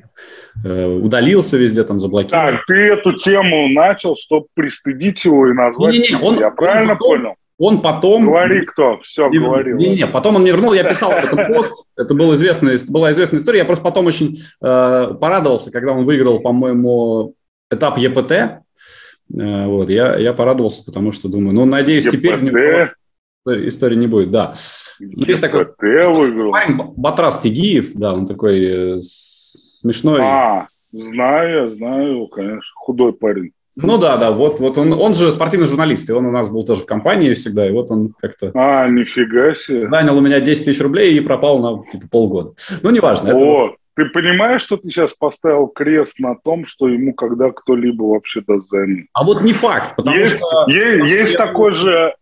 э, 0.65 0.87
удалился 0.87 1.57
везде, 1.57 1.85
там, 1.85 2.01
заблокировал. 2.01 2.47
Так, 2.47 2.67
ты 2.67 2.75
эту 2.75 3.13
тему 3.15 3.69
начал, 3.69 4.17
чтобы 4.17 4.47
пристыдить 4.55 5.25
его 5.25 5.49
и 5.49 5.53
назвать. 5.53 5.95
Не-не-не, 5.95 6.23
он, 6.23 6.39
Я 6.39 6.51
правильно 6.51 6.93
он 6.93 6.99
потом, 6.99 7.11
понял? 7.11 7.35
Он 7.57 7.83
потом... 7.83 8.27
Говори 8.27 8.65
кто, 8.67 8.99
все, 9.03 9.29
и, 9.31 9.39
говорил. 9.39 9.77
Не-не, 9.77 10.07
потом 10.07 10.37
он 10.37 10.43
мне 10.43 10.51
вернул, 10.51 10.73
я 10.73 10.83
писал 10.83 11.13
этот 11.13 11.47
пост, 11.47 11.85
это 11.97 12.15
был 12.15 12.35
известный, 12.35 12.77
была 12.89 13.13
известная 13.13 13.39
история, 13.39 13.59
я 13.61 13.65
просто 13.65 13.85
потом 13.85 14.07
очень 14.07 14.37
э, 14.61 15.15
порадовался, 15.21 15.71
когда 15.71 15.93
он 15.93 16.05
выиграл, 16.05 16.41
по-моему, 16.41 17.35
этап 17.71 17.99
ЕПТ, 17.99 18.33
э, 18.33 18.57
вот, 19.29 19.89
я, 19.89 20.17
я 20.17 20.33
порадовался, 20.33 20.85
потому 20.85 21.13
что 21.13 21.29
думаю, 21.29 21.55
ну, 21.55 21.65
надеюсь, 21.65 22.07
ЕПТ? 22.07 22.17
теперь 22.17 23.69
истории 23.69 23.97
не 23.97 24.09
будет, 24.09 24.33
да. 24.33 24.55
ЕПТ 24.99 25.29
Есть 25.29 25.41
такой 25.41 25.67
выиграл. 25.79 26.51
парень 26.51 26.77
Батрас 26.97 27.39
Тигиев, 27.39 27.93
да, 27.95 28.15
он 28.15 28.27
такой 28.27 28.97
э, 28.97 29.01
смешной. 29.01 30.21
А, 30.23 30.67
знаю, 30.91 31.77
знаю, 31.77 32.27
конечно, 32.29 32.73
худой 32.75 33.13
парень. 33.13 33.53
Ну 33.77 33.99
да, 33.99 34.17
да, 34.17 34.31
вот, 34.31 34.61
вот 34.61 34.79
он, 34.79 34.93
он 34.93 35.15
же 35.15 35.33
спортивный 35.33 35.67
журналист, 35.67 36.09
и 36.09 36.13
он 36.13 36.27
у 36.27 36.31
нас 36.31 36.49
был 36.49 36.65
тоже 36.65 36.83
в 36.83 36.87
компании 36.87 37.35
всегда, 37.35 37.69
и 37.69 37.73
вот 37.73 37.91
он 37.91 38.15
как-то... 38.21 38.53
А, 38.55 38.89
нифига 38.89 39.55
себе. 39.55 39.89
Занял 39.89 40.17
у 40.17 40.21
меня 40.21 40.41
10 40.41 40.65
тысяч 40.65 40.81
рублей 40.81 41.17
и 41.17 41.21
пропал 41.21 41.59
на 41.59 41.89
типа 41.89 42.07
полгода. 42.09 42.55
Ну, 42.83 42.91
неважно. 42.91 43.35
О, 43.35 43.67
это... 43.67 43.77
ты 43.97 44.05
понимаешь, 44.07 44.63
что 44.63 44.77
ты 44.77 44.91
сейчас 44.91 45.13
поставил 45.15 45.67
крест 45.67 46.21
на 46.21 46.37
том, 46.37 46.67
что 46.67 46.89
ему 46.89 47.15
когда 47.15 47.51
кто-либо 47.51 48.05
вообще 48.05 48.43
даст 48.47 48.69
займы? 48.69 49.07
А 49.13 49.25
вот 49.25 49.43
не 49.43 49.53
факт, 49.53 49.97
потому 49.97 50.17
есть, 50.17 50.37
что... 50.37 50.67
Есть, 50.69 51.07
есть 51.07 51.37
такой 51.37 51.73
же... 51.73 52.15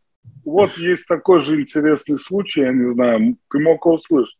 Вот 0.45 0.77
есть 0.77 1.07
такой 1.07 1.41
же 1.41 1.61
интересный 1.61 2.19
случай, 2.19 2.63
я 2.63 2.73
не 2.73 2.91
знаю, 2.91 3.37
ты 3.51 3.61
мог 3.61 3.85
его 3.85 3.95
услышать. 3.95 4.37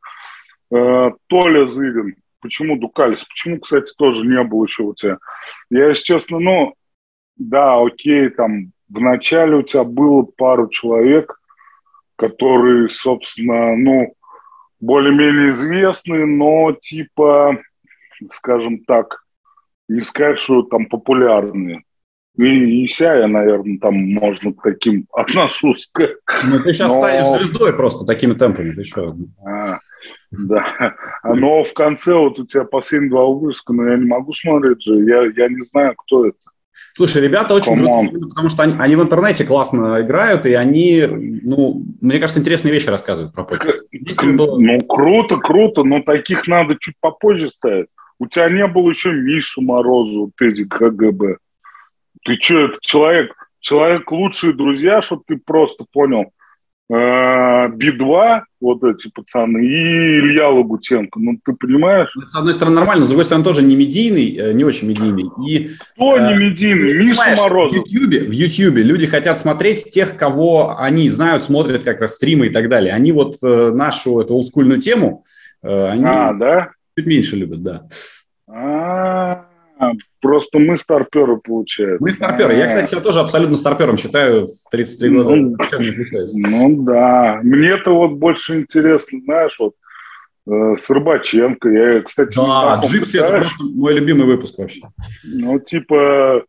Э, 0.75 1.11
Толя 1.29 1.69
Зырин, 1.69 2.17
почему 2.41 2.77
Дукалис, 2.77 3.25
почему, 3.25 3.61
кстати, 3.61 3.93
тоже 3.97 4.27
не 4.27 4.43
был 4.43 4.65
еще 4.65 4.83
у 4.83 4.95
тебя. 4.95 5.19
Я, 5.71 5.89
если 5.91 6.05
честно, 6.05 6.41
ну, 6.41 6.75
да, 7.49 7.81
окей, 7.81 8.29
там 8.31 8.73
в 8.89 9.01
начале 9.01 9.57
у 9.57 9.63
тебя 9.63 9.85
было 9.85 10.23
пару 10.23 10.69
человек, 10.69 11.39
которые, 12.17 12.89
собственно, 12.89 13.77
ну, 13.77 14.15
более-менее 14.81 15.51
известны, 15.51 16.27
но 16.27 16.73
типа, 16.73 17.59
скажем 18.33 18.85
так, 18.85 19.23
не 19.89 20.01
сказать, 20.03 20.39
что 20.39 20.63
там 20.63 20.87
популярные. 20.87 21.83
И, 22.39 22.85
и 22.85 22.87
ся 22.89 23.15
я, 23.15 23.29
наверное, 23.29 23.79
там 23.79 23.95
можно 23.95 24.53
к 24.55 24.63
таким 24.63 25.07
отношусь. 25.13 25.91
Ну, 26.45 26.63
ты 26.63 26.73
сейчас 26.73 26.93
но... 26.93 27.01
станешь 27.01 27.41
звездой 27.41 27.77
просто 27.77 28.05
такими 28.05 28.35
темпами, 28.35 28.73
ты 28.73 28.85
что? 28.85 29.15
А. 29.45 29.79
Да. 30.31 30.95
Но 31.25 31.63
в 31.63 31.73
конце 31.75 32.15
вот 32.15 32.39
у 32.39 32.47
тебя 32.47 32.65
последние 32.65 33.11
два 33.11 33.27
выпуска, 33.27 33.73
но 33.73 33.89
я 33.89 33.97
не 33.97 34.07
могу 34.07 34.33
смотреть 34.33 34.83
же, 34.83 34.95
я, 35.05 35.25
я 35.25 35.49
не 35.49 35.61
знаю, 35.61 35.95
кто 35.97 36.27
это. 36.27 36.39
Слушай, 36.95 37.23
ребята 37.23 37.55
очень 37.55 37.75
крутые, 37.75 38.29
потому 38.29 38.49
что 38.49 38.63
они, 38.63 38.75
они 38.79 38.97
в 38.97 39.03
интернете 39.03 39.45
классно 39.45 40.01
играют, 40.01 40.47
и 40.47 40.55
они, 40.55 41.07
ну, 41.07 41.83
мне 42.01 42.19
кажется, 42.19 42.41
интересные 42.41 42.73
вещи 42.73 42.89
рассказывают 42.89 43.35
про 43.35 43.45
покер. 43.45 43.83
Было... 44.35 44.59
Ну, 44.59 44.81
круто, 44.81 45.37
круто, 45.37 45.85
но 45.85 46.03
таких 46.03 46.47
надо 46.47 46.77
чуть 46.79 46.95
попозже 47.01 47.49
ставить. 47.49 47.89
У 48.19 48.27
тебя 48.27 48.49
не 48.51 48.67
было 48.67 48.91
еще 48.91 49.13
Миши 49.13 49.61
Морозу, 49.61 50.33
Тедди 50.37 50.65
КГБ. 50.65 51.39
Ты 52.25 52.35
что, 52.41 52.67
это 52.67 52.79
человек, 52.81 53.33
человек 53.61 54.11
лучшие 54.13 54.53
друзья, 54.53 55.03
чтобы 55.03 55.23
ты 55.27 55.37
просто 55.37 55.85
понял– 55.91 56.27
Би-2, 56.93 58.43
вот 58.61 58.85
эти 58.85 59.09
пацаны, 59.09 59.65
и 59.65 60.19
Илья 60.19 60.49
Лагутенко. 60.49 61.19
Ну, 61.19 61.39
ты 61.45 61.55
понимаешь? 61.55 62.15
С 62.27 62.35
одной 62.35 62.53
стороны, 62.53 62.77
нормально, 62.77 63.05
с 63.05 63.09
другой 63.09 63.25
стороны, 63.25 63.45
тоже 63.45 63.63
не 63.63 63.77
медийный, 63.77 64.37
э, 64.37 64.53
не 64.53 64.65
очень 64.65 64.89
медийный. 64.89 65.31
И, 65.47 65.71
Кто 65.95 66.19
э, 66.19 66.29
не 66.29 66.39
медийный? 66.39 67.07
Миша 67.07 67.35
Морозов. 67.37 67.85
В 67.85 67.91
Ютьюбе, 67.91 68.21
в 68.21 68.31
Ютьюбе 68.31 68.83
люди 68.83 69.07
хотят 69.07 69.41
смотреть 69.41 69.91
тех, 69.91 70.17
кого 70.17 70.79
они 70.79 71.09
знают, 71.09 71.43
смотрят 71.43 71.83
как 71.83 72.01
раз 72.01 72.15
стримы 72.15 72.49
и 72.49 72.51
так 72.51 72.69
далее. 72.69 72.93
Они 72.93 73.11
вот 73.13 73.37
э, 73.43 73.71
нашу 73.73 74.21
эту 74.21 74.35
олдскульную 74.35 74.81
тему, 74.81 75.25
э, 75.63 75.87
они 75.89 76.05
а, 76.05 76.35
да? 76.35 76.71
чуть 76.97 77.07
меньше 77.07 77.37
любят, 77.37 77.63
да. 77.63 77.89
А, 78.47 79.47
Просто 80.21 80.59
мы 80.59 80.77
старперы, 80.77 81.39
получается. 81.39 82.03
Мы 82.03 82.13
старперы. 82.13 82.55
Я, 82.55 82.69
кстати, 82.69 82.91
себя 82.91 83.01
тоже 83.01 83.21
абсолютно 83.21 83.57
старпером 83.57 83.97
считаю 83.97 84.47
в 84.47 84.71
33 84.71 85.11
года. 85.11 85.37
Ну, 85.37 85.57
ну 86.33 86.83
да. 86.85 87.41
Мне-то 87.43 87.95
вот 87.95 88.13
больше 88.13 88.61
интересно, 88.61 89.21
знаешь, 89.25 89.57
вот 89.59 89.75
э, 90.47 90.77
с 90.79 90.89
Рыбаченко. 90.89 91.69
Я, 91.69 92.03
кстати, 92.03 92.37
да, 92.37 92.81
Джипси 92.85 93.19
это 93.19 93.39
просто 93.39 93.65
мой 93.65 93.95
любимый 93.95 94.27
выпуск 94.27 94.59
вообще. 94.59 94.83
Ну, 95.25 95.59
типа, 95.59 96.45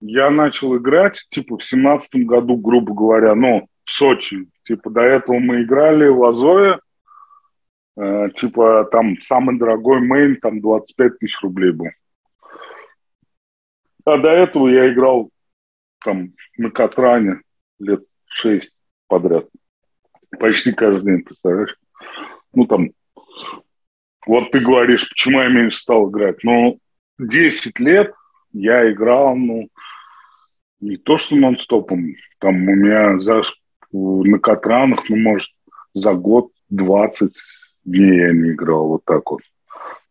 я 0.00 0.30
начал 0.30 0.76
играть, 0.76 1.24
типа, 1.30 1.56
в 1.58 1.64
семнадцатом 1.64 2.26
году, 2.26 2.56
грубо 2.56 2.92
говоря, 2.92 3.34
ну, 3.34 3.66
в 3.84 3.90
Сочи. 3.90 4.46
Типа, 4.64 4.90
до 4.90 5.00
этого 5.00 5.38
мы 5.38 5.62
играли 5.62 6.08
в 6.08 6.22
Азове, 6.24 6.78
э, 7.96 8.28
типа, 8.36 8.88
там 8.92 9.20
самый 9.22 9.58
дорогой 9.58 10.00
мейн, 10.00 10.36
там 10.36 10.60
25 10.60 11.18
тысяч 11.18 11.40
рублей 11.42 11.72
был. 11.72 11.86
А 14.04 14.18
до 14.18 14.28
этого 14.28 14.68
я 14.68 14.92
играл 14.92 15.30
там 16.04 16.32
на 16.56 16.70
Катране 16.70 17.40
лет 17.78 18.04
шесть 18.26 18.74
подряд. 19.06 19.46
Почти 20.38 20.72
каждый 20.72 21.04
день, 21.04 21.22
представляешь? 21.22 21.76
Ну, 22.54 22.66
там, 22.66 22.90
вот 24.26 24.50
ты 24.50 24.60
говоришь, 24.60 25.08
почему 25.08 25.40
я 25.40 25.48
меньше 25.48 25.78
стал 25.78 26.10
играть. 26.10 26.42
Ну, 26.42 26.78
10 27.18 27.78
лет 27.80 28.12
я 28.52 28.90
играл, 28.90 29.36
ну, 29.36 29.68
не 30.80 30.96
то 30.96 31.16
что 31.16 31.36
нон-стопом, 31.36 32.14
там 32.38 32.56
у 32.68 32.74
меня 32.74 33.18
за, 33.20 33.42
на 33.92 34.38
Катранах, 34.38 35.08
ну, 35.08 35.16
может, 35.16 35.50
за 35.94 36.12
год 36.14 36.50
20 36.70 37.32
дней 37.84 38.18
я 38.18 38.32
не 38.32 38.50
играл, 38.50 38.88
вот 38.88 39.04
так 39.04 39.30
вот. 39.30 39.42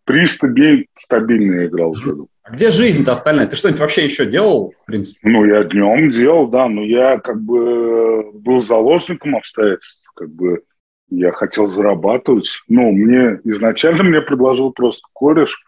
300 0.06 0.48
дней 0.48 0.88
стабильно 0.96 1.62
я 1.62 1.68
играл 1.68 1.94
в 1.94 2.04
году. 2.04 2.30
Где 2.52 2.70
жизнь-то 2.70 3.14
остальная? 3.14 3.48
Ты 3.48 3.56
что-нибудь 3.56 3.80
вообще 3.80 4.04
еще 4.04 4.26
делал, 4.26 4.74
в 4.82 4.86
принципе? 4.86 5.20
Ну, 5.24 5.46
я 5.46 5.64
днем 5.64 6.10
делал, 6.10 6.48
да, 6.48 6.68
но 6.68 6.84
я 6.84 7.20
как 7.20 7.42
бы 7.42 8.32
был 8.34 8.62
заложником 8.62 9.36
обстоятельств, 9.38 10.04
как 10.16 10.30
бы 10.30 10.64
я 11.10 11.32
хотел 11.32 11.68
зарабатывать. 11.68 12.50
Ну, 12.68 12.92
мне 12.92 13.40
изначально 13.46 14.04
мне 14.04 14.22
предложил 14.22 14.72
просто 14.72 15.02
кореш, 15.14 15.64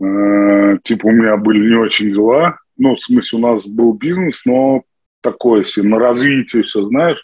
э, 0.00 0.78
типа 0.84 1.06
у 1.06 1.10
меня 1.10 1.36
были 1.36 1.68
не 1.68 1.76
очень 1.76 2.12
дела, 2.12 2.58
ну, 2.76 2.94
в 2.94 3.00
смысле 3.00 3.38
у 3.38 3.42
нас 3.42 3.66
был 3.66 3.94
бизнес, 3.94 4.42
но 4.44 4.82
такое 5.22 5.64
себе, 5.64 5.88
на 5.88 5.98
развитие 5.98 6.64
все, 6.64 6.82
знаешь. 6.86 7.22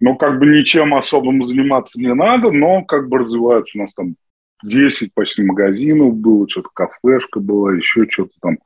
Ну, 0.00 0.16
как 0.16 0.38
бы 0.38 0.46
ничем 0.46 0.94
особым 0.94 1.44
заниматься 1.44 2.00
не 2.00 2.14
надо, 2.14 2.52
но 2.52 2.84
как 2.84 3.08
бы 3.08 3.18
развиваются 3.18 3.76
у 3.76 3.82
нас 3.82 3.94
там 3.94 4.14
10 4.62 5.14
почти 5.14 5.42
магазинов 5.42 6.14
было, 6.14 6.48
что-то 6.48 6.68
кафешка 6.74 7.40
была, 7.40 7.74
еще 7.74 8.06
что-то 8.08 8.32
там, 8.40 8.58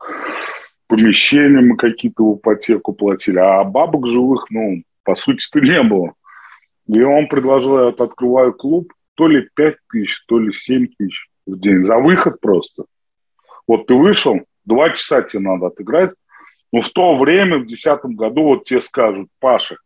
помещения 0.86 1.61
мы 1.61 1.76
какие-то 1.76 2.24
в 2.24 2.38
ипотеку 2.38 2.93
платили, 2.93 3.38
а 3.38 3.64
бабок 3.64 4.07
живых, 4.07 4.47
ну, 4.51 4.82
по 5.05 5.14
сути-то 5.14 5.61
не 5.61 5.82
было. 5.82 6.14
И 6.86 7.01
он 7.01 7.28
предложил, 7.28 7.78
я 7.78 7.84
вот 7.86 8.01
открываю 8.01 8.53
клуб, 8.53 8.93
то 9.14 9.26
ли 9.28 9.49
5 9.55 9.76
тысяч, 9.90 10.24
то 10.26 10.38
ли 10.38 10.53
7 10.53 10.86
тысяч 10.99 11.28
в 11.47 11.59
день 11.59 11.84
за 11.84 11.99
выход 11.99 12.40
просто. 12.40 12.84
Вот 13.66 13.86
ты 13.86 13.95
вышел, 13.95 14.40
два 14.64 14.90
часа 14.90 15.22
тебе 15.22 15.43
надо 15.43 15.66
отыграть, 15.66 16.11
но 16.72 16.80
в 16.80 16.88
то 16.90 17.16
время, 17.16 17.59
в 17.59 17.66
2010 17.66 18.16
году, 18.16 18.43
вот 18.45 18.64
тебе 18.64 18.80
скажут, 18.80 19.28
Паша, 19.40 19.76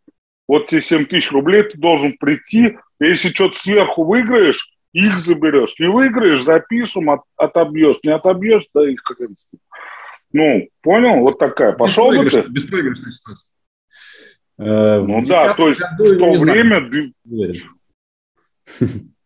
вот 0.49 0.69
тебе 0.69 0.81
7 0.81 1.07
тысяч 1.07 1.33
рублей, 1.33 1.65
ты 1.65 1.79
должен 1.79 2.17
прийти, 2.19 2.79
если 3.01 3.29
что-то 3.29 3.59
сверху 3.59 4.05
выиграешь, 4.05 4.71
их 4.97 5.19
заберешь. 5.19 5.79
Не 5.79 5.89
выиграешь, 5.89 6.43
запишем, 6.43 7.11
от, 7.11 7.21
отобьешь. 7.37 7.99
Не 8.03 8.15
отобьешь, 8.15 8.67
да 8.73 8.89
их 8.89 9.03
как 9.03 9.19
Ну, 10.33 10.69
понял? 10.81 11.21
Вот 11.21 11.39
такая. 11.39 11.73
Пошел 11.73 12.11
бы 12.11 12.29
ты? 12.31 12.43
Беспроигрышная 12.49 13.11
ситуация. 13.11 13.51
Э, 14.59 15.03
ну 15.03 15.23
да, 15.27 15.53
то 15.53 15.69
есть 15.69 15.83
в 15.83 15.97
то 15.99 16.33
время... 16.33 16.91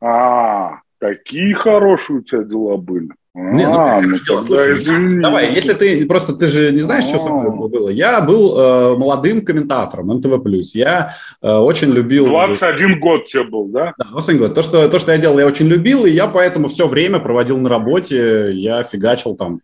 А, 0.02 0.80
такие 0.98 1.54
хорошие 1.54 2.20
у 2.20 2.22
тебя 2.22 2.42
дела 2.42 2.76
были. 2.76 3.10
Не, 3.32 3.64
ну, 3.64 3.74
а, 3.74 4.00
ну, 4.00 4.16
тогда 4.26 4.42
слушай, 4.42 4.74
извини. 4.74 5.22
Давай, 5.22 5.54
если 5.54 5.72
ты 5.74 6.04
просто 6.06 6.32
ты 6.32 6.48
же 6.48 6.72
не 6.72 6.80
знаешь, 6.80 7.04
что 7.04 7.20
со 7.20 7.28
мной 7.28 7.68
было. 7.68 7.88
Я 7.88 8.20
был 8.20 8.58
э, 8.58 8.96
молодым 8.96 9.44
комментатором 9.44 10.08
НТВ+. 10.08 10.40
Я 10.74 11.12
э, 11.40 11.48
очень 11.48 11.92
любил... 11.92 12.26
21 12.26 12.98
год 12.98 13.26
тебе 13.26 13.44
был, 13.44 13.66
да? 13.68 13.94
Да, 13.98 14.06
21 14.10 14.40
год. 14.40 14.54
То 14.56 14.62
что, 14.62 14.88
то, 14.88 14.98
что 14.98 15.12
я 15.12 15.18
делал, 15.18 15.38
я 15.38 15.46
очень 15.46 15.68
любил, 15.68 16.06
и 16.06 16.10
я 16.10 16.26
поэтому 16.26 16.66
все 16.66 16.88
время 16.88 17.20
проводил 17.20 17.56
на 17.58 17.68
работе. 17.68 18.50
Я 18.52 18.82
фигачил 18.82 19.36
там, 19.36 19.60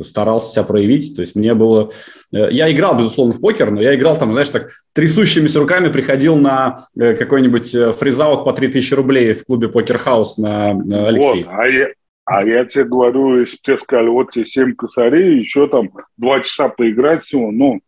старался 0.00 0.52
себя 0.52 0.64
проявить. 0.64 1.14
То 1.14 1.20
есть 1.20 1.34
мне 1.34 1.52
было... 1.52 1.90
Э, 2.32 2.48
я 2.50 2.72
играл, 2.72 2.96
безусловно, 2.96 3.34
в 3.34 3.40
покер, 3.40 3.70
но 3.70 3.82
я 3.82 3.94
играл 3.94 4.16
там, 4.16 4.32
знаешь, 4.32 4.48
так 4.48 4.70
трясущимися 4.94 5.58
руками 5.58 5.88
приходил 5.88 6.36
на 6.36 6.86
э, 6.98 7.14
какой-нибудь 7.14 7.74
э, 7.74 7.92
фризаут 7.92 8.44
по 8.44 8.54
3000 8.54 8.94
рублей 8.94 9.34
в 9.34 9.44
клубе 9.44 9.68
Покер 9.68 9.98
Хаус 9.98 10.38
на 10.38 10.68
Алексей. 10.68 11.44
Вот, 11.44 11.54
а 11.54 11.66
я, 11.66 11.88
а 12.30 12.44
я 12.44 12.64
тебе 12.64 12.84
говорю, 12.84 13.40
если 13.40 13.56
тебе 13.56 13.76
сказали, 13.76 14.06
вот 14.06 14.30
тебе 14.30 14.44
7 14.44 14.76
косарей, 14.76 15.40
еще 15.40 15.66
там 15.66 15.90
2 16.16 16.40
часа 16.42 16.68
поиграть 16.68 17.24
всего, 17.24 17.50
ну, 17.50 17.80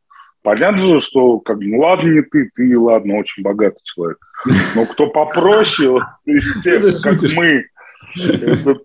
понятно 0.43 0.83
же, 0.83 1.01
что, 1.01 1.39
как 1.39 1.59
ну 1.61 1.79
ладно, 1.79 2.09
не 2.09 2.23
ты, 2.23 2.51
ты, 2.57 2.77
ладно, 2.77 3.19
очень 3.19 3.45
богатый 3.45 3.81
человек. 3.85 4.19
Но 4.75 4.85
кто 4.87 5.07
попроще, 5.11 6.05
из 6.25 6.61
тех, 6.65 6.83
как 7.05 7.21
мы, 7.37 7.67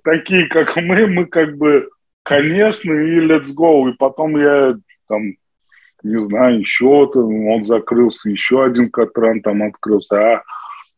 такие, 0.03 0.45
как 0.45 0.75
мы, 0.75 1.07
мы 1.07 1.25
как 1.25 1.57
бы, 1.57 1.89
конечно, 2.21 2.93
и 2.93 3.19
let's 3.25 3.47
go. 3.59 3.89
И 3.89 3.93
потом 3.93 4.37
я 4.37 4.75
там, 5.07 5.23
не 6.03 6.21
знаю, 6.21 6.59
еще 6.59 7.09
там, 7.11 7.47
он 7.47 7.65
закрылся, 7.65 8.29
еще 8.29 8.63
один 8.63 8.91
Катран 8.91 9.41
там 9.41 9.63
открылся. 9.63 10.17
А 10.17 10.43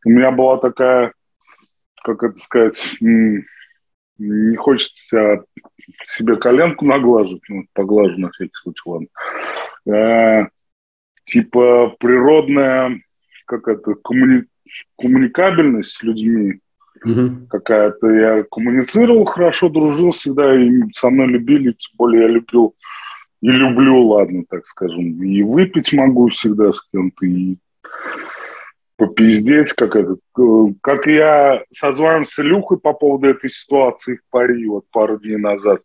у 0.04 0.10
меня 0.10 0.30
была 0.30 0.58
такая, 0.58 1.14
как 2.04 2.22
это 2.24 2.38
сказать, 2.40 2.94
не 4.20 4.56
хочется 4.56 5.44
себе 6.06 6.36
коленку 6.36 6.84
наглаживать, 6.84 7.42
ну, 7.48 7.64
поглажу 7.72 8.18
на 8.18 8.30
всякий 8.30 8.54
случай, 8.54 8.82
ладно. 8.84 9.08
Э, 9.86 10.46
типа 11.24 11.94
природная 11.98 13.00
как 13.46 13.66
это, 13.66 13.94
коммуни... 13.94 14.44
коммуникабельность 14.96 15.90
с 15.90 16.02
людьми 16.02 16.60
угу. 17.04 17.46
какая-то. 17.48 18.08
Я 18.08 18.44
коммуницировал 18.44 19.24
хорошо, 19.24 19.68
дружил 19.68 20.12
всегда, 20.12 20.54
и 20.56 20.70
со 20.92 21.10
мной 21.10 21.28
любили, 21.28 21.72
тем 21.72 21.96
более 21.96 22.22
я 22.22 22.28
любил 22.28 22.74
и 23.40 23.50
люблю, 23.50 24.06
ладно, 24.06 24.44
так 24.48 24.66
скажем. 24.66 25.22
И 25.22 25.42
выпить 25.42 25.92
могу 25.92 26.28
всегда 26.28 26.72
с 26.72 26.82
кем-то, 26.90 27.26
и 27.26 27.56
попиздеть, 29.00 29.72
как 29.72 29.96
это, 29.96 30.16
как 30.82 31.06
я 31.06 31.62
созванивался 31.72 32.34
с 32.34 32.38
Илюхой 32.40 32.78
по 32.78 32.92
поводу 32.92 33.28
этой 33.28 33.50
ситуации 33.50 34.16
в 34.16 34.30
Пари 34.30 34.66
вот 34.66 34.84
пару 34.92 35.18
дней 35.18 35.38
назад. 35.38 35.80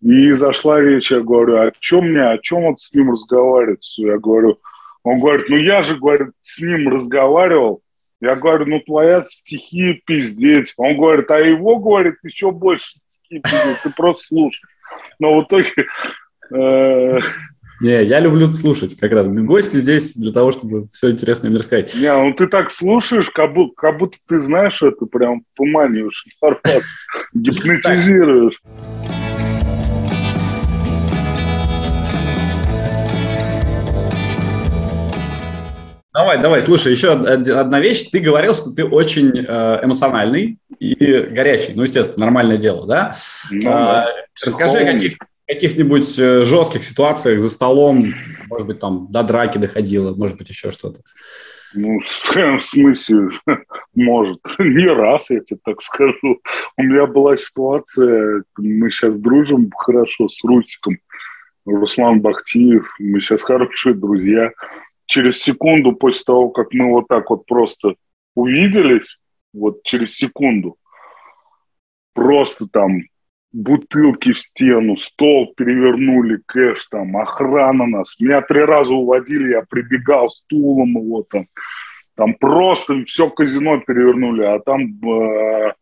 И 0.00 0.30
зашла 0.32 0.80
речь, 0.80 1.10
я 1.10 1.20
говорю, 1.20 1.56
о 1.56 1.72
чем 1.80 2.10
мне, 2.10 2.22
о 2.22 2.38
чем 2.38 2.62
вот 2.62 2.78
с 2.78 2.94
ним 2.94 3.10
разговаривать? 3.10 3.94
Я 3.98 4.18
говорю, 4.18 4.60
он 5.02 5.18
говорит, 5.18 5.48
ну 5.48 5.56
я 5.56 5.82
же, 5.82 5.96
говорит, 5.96 6.28
с 6.42 6.60
ним 6.60 6.88
разговаривал. 6.88 7.82
Я 8.20 8.36
говорю, 8.36 8.66
ну 8.66 8.80
твоя 8.80 9.22
стихия 9.22 10.00
пиздеть. 10.06 10.74
Он 10.76 10.96
говорит, 10.96 11.28
а 11.32 11.40
его, 11.40 11.78
говорит, 11.78 12.14
еще 12.22 12.52
больше 12.52 12.86
стихи 12.86 13.40
пиздеть, 13.40 13.82
ты 13.82 13.92
просто 13.92 14.28
слушай. 14.28 14.62
Но 15.18 15.40
в 15.40 15.42
итоге 15.42 15.72
э, 16.54 17.18
Не, 17.80 18.04
я 18.04 18.20
люблю 18.20 18.50
слушать 18.52 18.96
как 18.96 19.12
раз. 19.12 19.28
Гости 19.28 19.76
здесь 19.76 20.14
для 20.14 20.32
того, 20.32 20.52
чтобы 20.52 20.88
все 20.92 21.10
интересное 21.10 21.50
мне 21.50 21.58
рассказать. 21.58 21.94
Не, 21.96 22.12
ну 22.12 22.32
ты 22.32 22.46
так 22.46 22.70
слушаешь, 22.70 23.30
как 23.30 23.52
будто, 23.52 23.74
как 23.76 23.98
будто 23.98 24.16
ты 24.28 24.38
знаешь 24.38 24.80
это, 24.80 25.06
прям 25.06 25.42
туманиваешь 25.56 26.24
информацию, 26.26 26.82
гипнотизируешь. 27.34 28.60
Давай, 36.14 36.40
давай, 36.40 36.62
слушай, 36.62 36.92
еще 36.92 37.10
одна 37.10 37.80
вещь. 37.80 38.08
Ты 38.12 38.20
говорил, 38.20 38.54
что 38.54 38.70
ты 38.70 38.84
очень 38.84 39.32
э, 39.36 39.84
эмоциональный 39.84 40.58
и 40.78 40.94
горячий. 41.22 41.72
Ну, 41.74 41.82
естественно, 41.82 42.26
нормальное 42.26 42.56
дело, 42.56 42.86
да? 42.86 43.16
Ну, 43.50 43.68
а, 43.68 44.06
расскажи 44.46 44.78
о 44.78 44.92
каких, 44.92 45.16
каких-нибудь 45.46 46.18
э, 46.18 46.44
жестких 46.44 46.84
ситуациях 46.84 47.40
за 47.40 47.50
столом, 47.50 48.14
может 48.48 48.66
быть, 48.66 48.80
там 48.80 49.06
до 49.10 49.22
драки 49.22 49.58
доходило, 49.58 50.14
может 50.14 50.38
быть, 50.38 50.48
еще 50.48 50.70
что-то. 50.70 51.00
Ну, 51.74 52.00
в 52.58 52.60
смысле, 52.62 53.30
может. 53.94 54.40
Не 54.58 54.86
раз, 54.86 55.30
я 55.30 55.40
тебе 55.40 55.60
так 55.64 55.82
скажу. 55.82 56.40
У 56.76 56.82
меня 56.82 57.06
была 57.06 57.36
ситуация, 57.36 58.44
мы 58.56 58.90
сейчас 58.90 59.16
дружим 59.16 59.70
хорошо 59.76 60.28
с 60.28 60.42
Русиком, 60.44 60.98
Руслан 61.66 62.20
Бахтиев, 62.20 62.94
мы 62.98 63.20
сейчас 63.20 63.42
хорошие 63.42 63.94
друзья– 63.94 64.52
через 65.06 65.42
секунду 65.42 65.92
после 65.92 66.22
того, 66.24 66.50
как 66.50 66.72
мы 66.72 66.90
вот 66.90 67.08
так 67.08 67.30
вот 67.30 67.46
просто 67.46 67.94
увиделись, 68.34 69.18
вот 69.52 69.82
через 69.84 70.14
секунду, 70.14 70.76
просто 72.14 72.66
там 72.66 73.02
бутылки 73.54 74.32
в 74.32 74.38
стену, 74.38 74.96
стол 74.96 75.54
перевернули, 75.56 76.40
кэш 76.46 76.86
там, 76.86 77.16
охрана 77.16 77.86
нас. 77.86 78.18
Меня 78.18 78.42
три 78.42 78.64
раза 78.64 78.94
уводили, 78.94 79.52
я 79.52 79.62
прибегал 79.62 80.28
стулом 80.28 80.98
его 80.98 81.24
там. 81.30 81.46
Там 82.16 82.34
просто 82.34 83.04
все 83.06 83.30
казино 83.30 83.80
перевернули, 83.80 84.42
а 84.42 84.58
там 84.60 84.82
э, 84.82 85.72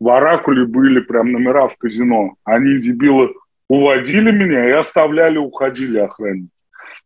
в 0.00 0.08
Оракуле 0.08 0.66
были 0.66 1.00
прям 1.00 1.32
номера 1.32 1.68
в 1.68 1.76
казино. 1.76 2.34
Они, 2.44 2.78
дебилы, 2.78 3.34
уводили 3.68 4.30
меня 4.30 4.68
и 4.68 4.72
оставляли, 4.72 5.38
уходили 5.38 5.98
охранники. 5.98 6.50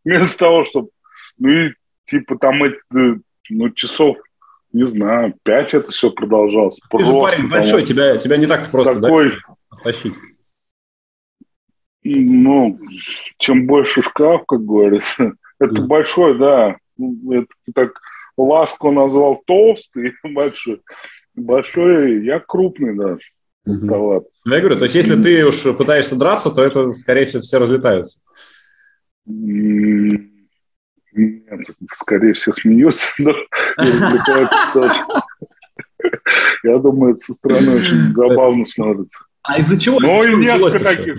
Вместо 0.03 0.37
того, 0.37 0.65
чтобы 0.65 0.89
ну 1.37 1.49
и 1.49 1.73
типа 2.05 2.37
там 2.37 2.63
эти, 2.63 2.79
ну, 3.49 3.69
часов, 3.71 4.17
не 4.71 4.85
знаю, 4.85 5.35
пять 5.43 5.73
это 5.73 5.91
все 5.91 6.09
продолжалось. 6.11 6.75
Ты 6.75 6.87
просто, 6.89 7.13
же 7.13 7.19
парень 7.19 7.49
большой, 7.49 7.83
тебя, 7.83 8.17
тебя 8.17 8.37
не 8.37 8.45
так 8.45 8.69
просто 8.71 8.99
такой, 8.99 9.29
да, 9.29 9.55
тащить. 9.85 10.13
Ну, 12.03 12.79
чем 13.39 13.65
больше 13.65 14.01
шкаф, 14.01 14.45
как 14.45 14.63
говорится. 14.63 15.33
Это 15.59 15.75
mm. 15.75 15.87
большой, 15.87 16.37
да. 16.37 16.77
Ну, 16.97 17.31
это 17.31 17.47
ты 17.65 17.71
так 17.71 17.99
ласку 18.37 18.91
назвал 18.91 19.41
толстый, 19.45 20.13
большой. 20.23 20.81
Большой, 21.35 22.25
я 22.25 22.39
крупный 22.39 22.95
даже. 22.95 23.21
Mm-hmm. 23.67 24.23
Я 24.45 24.59
говорю, 24.59 24.77
то 24.77 24.83
есть 24.83 24.93
если 24.93 25.21
ты 25.21 25.45
уж 25.45 25.63
пытаешься 25.75 26.15
драться, 26.15 26.51
то 26.51 26.63
это, 26.63 26.93
скорее 26.93 27.25
всего, 27.25 27.41
все 27.41 27.57
разлетаются. 27.57 28.19
Нет, 29.25 30.21
скорее 31.97 32.33
всего, 32.33 32.53
смеются, 32.53 33.11
но 33.23 33.33
Я 36.63 36.77
думаю, 36.77 37.15
это 37.15 37.23
со 37.23 37.33
стороны 37.33 37.75
очень 37.75 38.13
забавно 38.13 38.65
смотрится. 38.65 39.25
А 39.47 39.57
из-за 39.59 39.79
чего? 39.79 39.99
Ну 39.99 40.23
и 40.23 40.35
несколько 40.35 40.83
таких. 40.83 41.15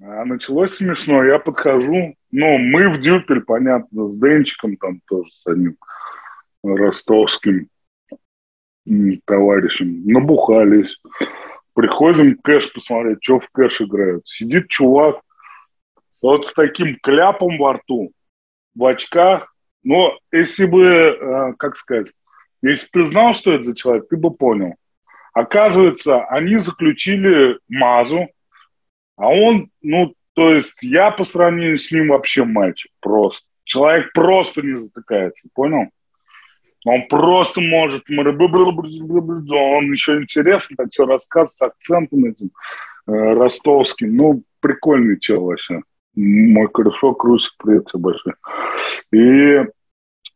А 0.00 0.24
началось 0.24 0.74
смешно. 0.74 1.24
Я 1.24 1.38
подхожу, 1.38 2.14
ну, 2.30 2.58
мы 2.58 2.90
в 2.90 3.00
дюпель, 3.00 3.40
понятно, 3.40 4.08
с 4.08 4.16
Денчиком 4.16 4.76
там 4.76 5.00
тоже 5.08 5.30
с 5.30 5.46
одним 5.46 5.76
ростовским 6.62 7.68
товарищем. 9.24 10.02
Набухались. 10.04 11.00
Приходим 11.74 12.38
кэш 12.38 12.72
посмотреть, 12.72 13.18
что 13.22 13.40
в 13.40 13.48
кэш 13.50 13.80
играют. 13.82 14.26
Сидит 14.26 14.68
чувак 14.68 15.20
вот 16.20 16.46
с 16.46 16.54
таким 16.54 16.98
кляпом 17.00 17.58
во 17.58 17.74
рту 17.74 18.12
в 18.74 18.84
очках. 18.84 19.54
Но 19.82 20.18
если 20.32 20.66
бы, 20.66 20.84
э, 20.84 21.52
как 21.58 21.76
сказать, 21.76 22.12
если 22.62 22.88
ты 22.88 23.06
знал, 23.06 23.32
что 23.32 23.52
это 23.52 23.64
за 23.64 23.76
человек, 23.76 24.08
ты 24.08 24.16
бы 24.16 24.32
понял. 24.32 24.74
Оказывается, 25.38 26.24
они 26.24 26.58
заключили 26.58 27.60
Мазу, 27.68 28.28
а 29.16 29.28
он, 29.28 29.70
ну, 29.82 30.12
то 30.34 30.52
есть 30.52 30.82
я 30.82 31.12
по 31.12 31.22
сравнению 31.22 31.78
с 31.78 31.92
ним 31.92 32.08
вообще 32.08 32.42
мальчик 32.42 32.90
просто. 32.98 33.46
Человек 33.62 34.12
просто 34.14 34.62
не 34.62 34.76
затыкается, 34.76 35.48
понял? 35.54 35.90
Он 36.84 37.06
просто 37.06 37.60
может, 37.60 38.02
он 38.10 38.24
еще 39.92 40.16
интересно 40.16 40.74
так 40.76 40.88
все 40.90 41.06
рассказывает 41.06 41.52
с 41.52 41.62
акцентом 41.62 42.24
этим 42.24 42.50
э, 43.06 43.12
ростовским. 43.12 44.16
Ну, 44.16 44.42
прикольный 44.58 45.20
чел 45.20 45.44
вообще 45.44 45.82
мой 46.16 46.66
корешок 46.68 47.22
Русик, 47.22 47.52
привет 47.62 47.86
тебе 47.86 48.00
большой. 48.00 48.34
И 49.12 49.64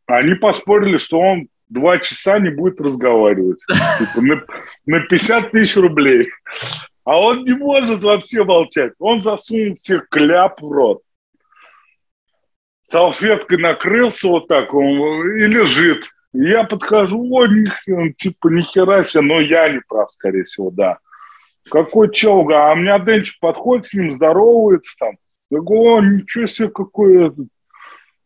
они 0.06 0.34
поспорили, 0.36 0.96
что 0.98 1.18
он 1.18 1.48
два 1.72 1.98
часа 1.98 2.38
не 2.38 2.50
будет 2.50 2.80
разговаривать. 2.80 3.62
Типа 3.98 4.20
на, 4.20 4.44
на 4.86 5.00
50 5.00 5.50
тысяч 5.50 5.76
рублей. 5.76 6.30
А 7.04 7.20
он 7.20 7.44
не 7.44 7.54
может 7.54 8.02
вообще 8.02 8.44
молчать. 8.44 8.92
Он 8.98 9.20
засунул 9.20 9.76
себе 9.76 10.02
кляп 10.08 10.60
в 10.60 10.70
рот. 10.70 11.02
Салфеткой 12.82 13.58
накрылся 13.58 14.28
вот 14.28 14.48
так 14.48 14.74
он, 14.74 15.20
и 15.36 15.46
лежит. 15.46 16.08
Я 16.32 16.64
подхожу, 16.64 17.22
о, 17.30 17.46
нихера, 17.46 18.12
типа, 18.12 18.48
нихера 18.48 19.04
себе, 19.04 19.22
но 19.22 19.40
я 19.40 19.68
не 19.68 19.80
прав, 19.86 20.10
скорее 20.10 20.44
всего, 20.44 20.70
да. 20.70 20.98
Какой 21.70 22.12
челга, 22.12 22.70
а 22.70 22.72
у 22.72 22.76
меня 22.76 22.98
Денчик 22.98 23.38
подходит 23.38 23.86
с 23.86 23.94
ним, 23.94 24.12
здоровается 24.12 24.94
там. 24.98 25.16
Я 25.50 25.60
говорю, 25.60 25.82
о, 25.82 26.00
ничего 26.00 26.46
себе, 26.46 26.68
какой 26.68 27.26
этот 27.26 27.46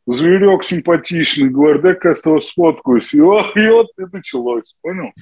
зверек 0.07 0.64
симпатичный. 0.64 1.48
Говорю, 1.48 1.80
дай-ка 1.80 2.11
я 2.11 2.14
с 2.14 2.22
тобой 2.22 2.42
сфоткаюсь. 2.42 3.12
И 3.14 3.20
вот, 3.20 3.57
и 3.57 3.68
вот 3.68 3.88
и 3.98 4.04
началось, 4.11 4.74
понял? 4.80 5.12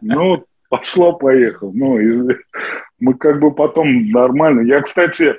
Ну, 0.00 0.44
пошло, 0.68 1.12
поехал. 1.12 1.72
Ну, 1.72 1.98
и 1.98 2.36
мы 2.98 3.14
как 3.14 3.40
бы 3.40 3.52
потом 3.52 4.10
нормально. 4.10 4.60
Я, 4.60 4.80
кстати, 4.80 5.36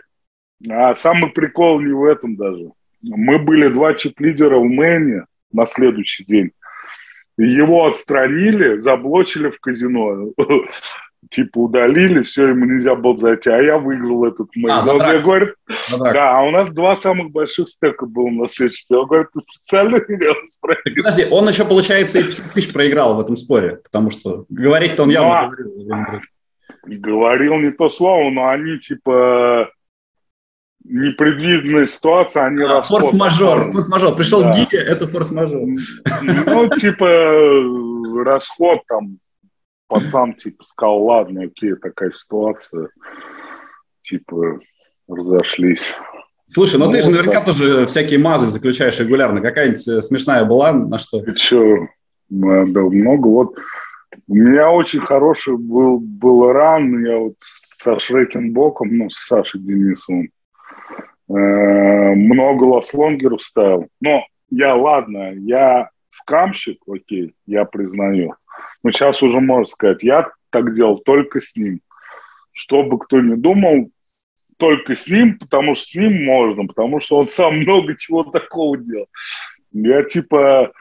а 0.69 0.93
самый 0.95 1.32
прикол 1.32 1.80
не 1.80 1.93
в 1.93 2.03
этом 2.05 2.36
даже. 2.36 2.72
Мы 3.01 3.39
были 3.39 3.69
два 3.69 3.93
чип-лидера 3.93 4.57
в 4.57 4.65
Мэне 4.65 5.26
на 5.51 5.65
следующий 5.65 6.24
день. 6.26 6.51
Его 7.38 7.86
отстранили, 7.88 8.78
заблочили 8.78 9.49
в 9.49 9.59
казино 9.59 10.32
типа 11.32 11.60
удалили, 11.60 12.22
все, 12.24 12.50
ему 12.50 12.66
нельзя 12.66 12.94
было 12.94 13.18
зайти, 13.18 13.50
а 13.50 13.62
я 13.62 13.78
выиграл 13.78 14.26
этот 14.26 14.50
матч. 14.56 14.84
А, 14.86 14.92
он 14.92 15.22
говорит, 15.22 15.56
да, 15.90 16.38
а 16.38 16.44
у 16.44 16.52
нас 16.52 16.74
два 16.74 16.96
самых 16.96 17.32
больших 17.32 17.70
стека 17.70 18.06
было 18.06 18.30
на 18.30 18.48
следующий 18.48 18.94
Он 18.94 19.08
говорит, 19.08 19.28
ты 19.34 19.40
специально 19.40 19.96
меня. 20.08 20.34
Подожди, 20.98 21.26
он 21.32 21.48
еще, 21.48 21.66
получается, 21.66 22.20
и 22.20 22.24
50 22.24 22.54
тысяч 22.54 22.74
проиграл 22.74 23.16
в 23.16 23.22
этом 23.22 23.38
споре, 23.38 23.78
потому 23.78 24.12
что 24.12 24.46
говорить-то 24.50 25.04
он 25.04 25.10
явно 25.10 25.42
но... 25.42 25.50
говорил. 25.50 26.22
Говорил 26.84 27.58
не 27.58 27.72
то 27.72 27.90
слово, 27.90 28.30
но 28.32 28.50
они, 28.50 28.80
типа, 28.80 29.70
непредвиденная 30.84 31.86
ситуация, 31.86 32.46
они 32.46 32.64
а, 32.64 32.82
Форс-мажор, 32.82 33.72
форс-мажор. 33.72 34.16
Пришел 34.16 34.42
да. 34.42 34.52
Гия, 34.54 34.82
это 34.82 35.08
форс-мажор. 35.08 35.62
Ну, 36.24 36.70
типа, 36.70 38.24
расход 38.26 38.82
там 38.88 39.20
пацан, 39.92 40.34
типа, 40.34 40.64
сказал, 40.64 41.04
ладно, 41.04 41.44
окей, 41.44 41.76
такая 41.76 42.12
ситуация, 42.12 42.89
типа, 44.02 44.60
разошлись. 45.08 45.84
Слушай, 46.48 46.80
ну, 46.80 46.86
ну 46.86 46.92
ты 46.92 47.02
же 47.02 47.12
наверняка 47.12 47.39
так. 47.39 47.46
тоже 47.46 47.86
всякие 47.86 48.20
мазы 48.20 48.48
заключаешь 48.48 49.00
регулярно. 49.00 49.42
Какая-нибудь 49.42 49.88
э, 49.88 50.02
смешная 50.02 50.46
была 50.46 50.74
на 50.74 50.98
что? 50.98 51.22
Ты 51.22 51.36
что, 51.36 51.88
да, 52.30 52.64
много. 52.64 53.28
Вот 53.28 53.56
у 54.28 54.36
меня 54.36 54.72
очень 54.72 55.02
хороший 55.02 55.58
был, 55.58 56.00
был 56.00 56.52
ран, 56.52 57.06
я 57.06 57.18
вот 57.18 57.36
со 57.39 58.00
Шрекенбоком, 58.00 58.98
ну, 58.98 59.10
с 59.10 59.28
Сашей 59.28 59.62
Денисовым, 59.62 60.30
э, 61.30 61.34
много 62.16 62.64
лослонгеров 62.64 63.42
ставил. 63.42 63.88
Но 64.02 64.26
я, 64.50 64.76
ладно, 64.76 65.34
я 65.34 65.89
скамщик, 66.10 66.80
окей, 66.88 67.34
я 67.46 67.66
признаю. 67.66 68.36
Но 68.84 68.91
сейчас 68.91 69.22
уже 69.24 69.39
можно 69.39 69.66
сказать, 69.66 70.04
я 70.04 70.30
так 70.49 70.74
делал 70.74 70.99
только 70.99 71.39
с 71.39 71.56
ним. 71.56 71.82
Что 72.52 72.84
бы 72.84 72.99
кто 72.99 73.22
ни 73.22 73.36
думал, 73.36 73.91
только 74.58 74.93
с 74.93 75.08
ним, 75.08 75.39
потому 75.39 75.76
что 75.76 75.86
с 75.86 75.95
ним 75.95 76.24
можно, 76.24 76.68
потому 76.68 76.99
что 76.99 77.18
он 77.18 77.30
сам 77.30 77.58
много 77.62 77.95
чего 77.97 78.24
такого 78.24 78.78
делал. 78.78 79.08
Я 79.72 80.04
типа, 80.04 80.72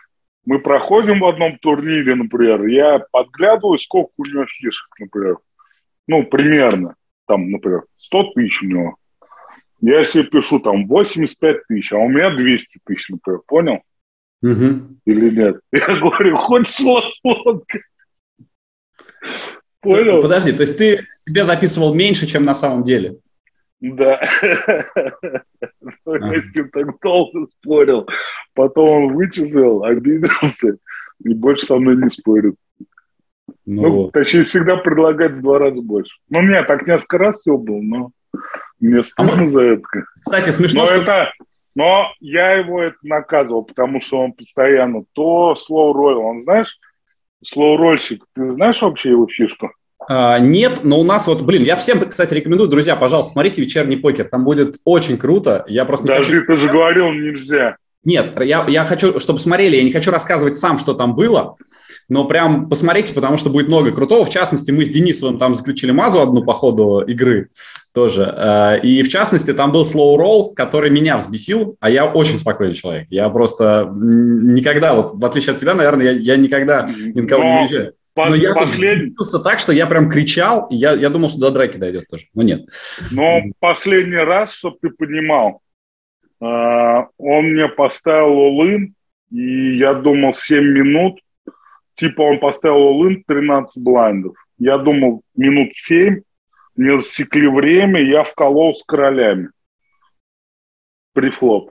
мы 0.45 0.59
проходим 0.59 1.21
в 1.21 1.27
одном 1.27 1.59
турнире, 1.59 2.15
например, 2.15 2.67
я 2.67 3.03
подглядываю, 3.13 3.79
сколько 3.79 4.11
у 4.19 4.25
него 4.25 4.47
фишек, 4.47 4.89
например. 4.99 5.39
Ну, 6.07 6.25
примерно. 6.25 6.97
Там, 7.27 7.51
например, 7.51 7.85
100 7.99 8.33
тысяч 8.35 8.63
у 8.63 8.67
него. 8.67 8.97
Я 9.81 10.05
себе 10.05 10.25
пишу 10.25 10.61
там 10.61 10.87
85 10.87 11.67
тысяч, 11.69 11.93
а 11.93 11.99
у 11.99 12.09
меня 12.09 12.35
200 12.35 12.81
тысяч, 12.85 13.09
например, 13.09 13.41
понял? 13.47 13.81
Угу. 14.43 14.99
Или 15.07 15.31
нет? 15.31 15.61
Я 15.73 15.97
говорю, 15.99 16.37
хочешь 16.37 16.81
лотка? 16.81 17.81
Понял? 19.81 20.21
Подожди, 20.21 20.53
то 20.53 20.63
есть 20.63 20.77
ты 20.77 21.07
себе 21.15 21.45
записывал 21.45 21.95
меньше, 21.95 22.27
чем 22.27 22.45
на 22.45 22.55
самом 22.55 22.83
деле? 22.83 23.17
Да. 23.81 24.21
Я 26.07 26.41
с 26.41 26.55
ним 26.55 26.69
так 26.71 27.01
долго 27.01 27.47
спорил. 27.59 28.07
Потом 28.55 28.89
он 28.89 29.15
вычислил, 29.15 29.85
обиделся 29.85 30.77
и 31.25 31.35
больше 31.35 31.67
со 31.67 31.77
мной 31.77 31.97
не 31.97 32.11
спорит. 32.11 32.57
Ну, 33.67 33.83
ну 33.83 33.91
вот. 33.91 34.13
точнее, 34.13 34.43
всегда 34.43 34.77
предлагает 34.77 35.33
в 35.33 35.41
два 35.41 35.59
раза 35.59 35.83
больше. 35.83 36.13
Ну, 36.29 36.43
нет, 36.43 36.67
так 36.67 36.87
несколько 36.87 37.19
раз 37.19 37.41
все 37.41 37.57
было, 37.57 37.81
но 37.81 38.11
мне 38.81 39.03
стыдно 39.03 39.43
а 39.43 39.47
за 39.47 39.61
это. 39.61 39.83
Кстати, 40.23 40.51
смешно, 40.51 40.81
но 40.81 40.87
что... 40.87 40.97
Это, 40.97 41.33
но 41.81 42.13
я 42.21 42.53
его 42.53 42.83
это 42.83 42.99
наказывал, 43.03 43.63
потому 43.65 44.03
что 44.03 44.19
он 44.19 44.33
постоянно 44.35 45.05
то 45.15 45.55
slow 45.55 45.95
roll, 45.95 46.17
он 46.17 46.43
знаешь, 46.43 46.79
slow 47.43 47.77
рольщик, 47.79 48.23
ты 48.35 48.51
знаешь 48.51 48.83
вообще 48.83 49.09
его 49.09 49.27
фишку? 49.27 49.71
А, 50.07 50.39
нет, 50.39 50.81
но 50.83 51.01
у 51.01 51.05
нас 51.05 51.27
вот, 51.27 51.41
блин, 51.41 51.63
я 51.63 51.77
всем, 51.77 52.01
кстати, 52.01 52.35
рекомендую, 52.35 52.69
друзья, 52.69 52.97
пожалуйста, 52.97 53.33
смотрите 53.33 53.63
«Вечерний 53.63 53.97
покер», 53.97 54.29
там 54.29 54.45
будет 54.45 54.77
очень 54.85 55.17
круто. 55.17 55.65
Я 55.69 55.87
просто 55.87 56.07
Даже 56.07 56.25
хочу... 56.25 56.47
ты 56.47 56.57
же 56.59 56.69
говорил, 56.69 57.13
нельзя. 57.13 57.77
Нет, 58.05 58.39
я, 58.43 58.67
я 58.69 58.85
хочу, 58.85 59.19
чтобы 59.19 59.39
смотрели, 59.39 59.77
я 59.77 59.83
не 59.83 59.93
хочу 59.93 60.11
рассказывать 60.11 60.57
сам, 60.57 60.77
что 60.77 60.93
там 60.93 61.15
было, 61.15 61.57
но 62.11 62.25
прям 62.25 62.69
посмотрите, 62.69 63.15
потому 63.15 63.37
что 63.37 63.51
будет 63.51 63.69
много 63.69 63.93
крутого. 63.93 64.25
В 64.25 64.31
частности, 64.31 64.73
мы 64.73 64.85
с 64.85 64.89
Денисовым 64.89 65.39
там 65.39 65.55
заключили 65.55 65.93
мазу 65.93 66.21
одну 66.21 66.43
по 66.43 66.53
ходу 66.53 67.01
игры 67.07 67.51
тоже. 67.93 68.23
Э, 68.37 68.81
и 68.83 69.03
в 69.03 69.09
частности, 69.09 69.55
там 69.55 69.71
был 69.71 69.85
slow 69.85 70.17
roll, 70.17 70.53
который 70.55 70.91
меня 70.91 71.17
взбесил, 71.17 71.77
а 71.79 71.89
я 71.89 72.07
очень 72.07 72.39
спокойный 72.39 72.75
человек. 72.75 73.07
Я 73.11 73.31
просто 73.31 73.89
никогда, 73.95 74.95
вот 74.95 75.15
в 75.15 75.25
отличие 75.25 75.55
от 75.55 75.61
тебя, 75.61 75.75
наверное, 75.75 76.07
я, 76.07 76.35
я 76.35 76.37
никогда 76.37 76.91
никого 77.15 77.45
не 77.45 77.61
уезжаю. 77.61 77.95
Но 78.17 78.35
я 78.35 78.55
послед... 78.55 79.15
так, 79.45 79.61
что 79.61 79.73
я 79.73 79.87
прям 79.87 80.11
кричал, 80.11 80.67
и 80.69 80.75
я, 80.75 80.93
я 80.95 81.11
думал, 81.11 81.29
что 81.29 81.39
до 81.39 81.53
драки 81.53 81.77
дойдет 81.77 82.09
тоже, 82.11 82.27
но 82.35 82.43
нет. 82.43 82.69
Но 83.13 83.41
последний 83.61 84.17
раз, 84.17 84.53
чтобы 84.53 84.79
ты 84.83 84.91
понимал, 84.91 85.63
э, 86.41 86.45
он 86.45 87.45
мне 87.53 87.69
поставил 87.69 88.33
улын, 88.33 88.95
и 89.31 89.77
я 89.77 89.95
думал 89.95 90.35
7 90.35 90.61
минут, 90.61 91.21
типа 92.01 92.23
он 92.23 92.41
поставил 92.41 92.79
улын 92.79 93.23
13 93.27 93.83
блайндов. 93.83 94.35
Я 94.59 94.79
думал 94.79 95.23
минут 95.37 95.71
7, 95.75 96.23
мне 96.77 96.99
засекли 96.99 97.47
время, 97.47 98.03
я 98.03 98.25
вколол 98.25 98.75
с 98.75 98.83
королями. 98.83 99.51
Прифлоп. 101.13 101.71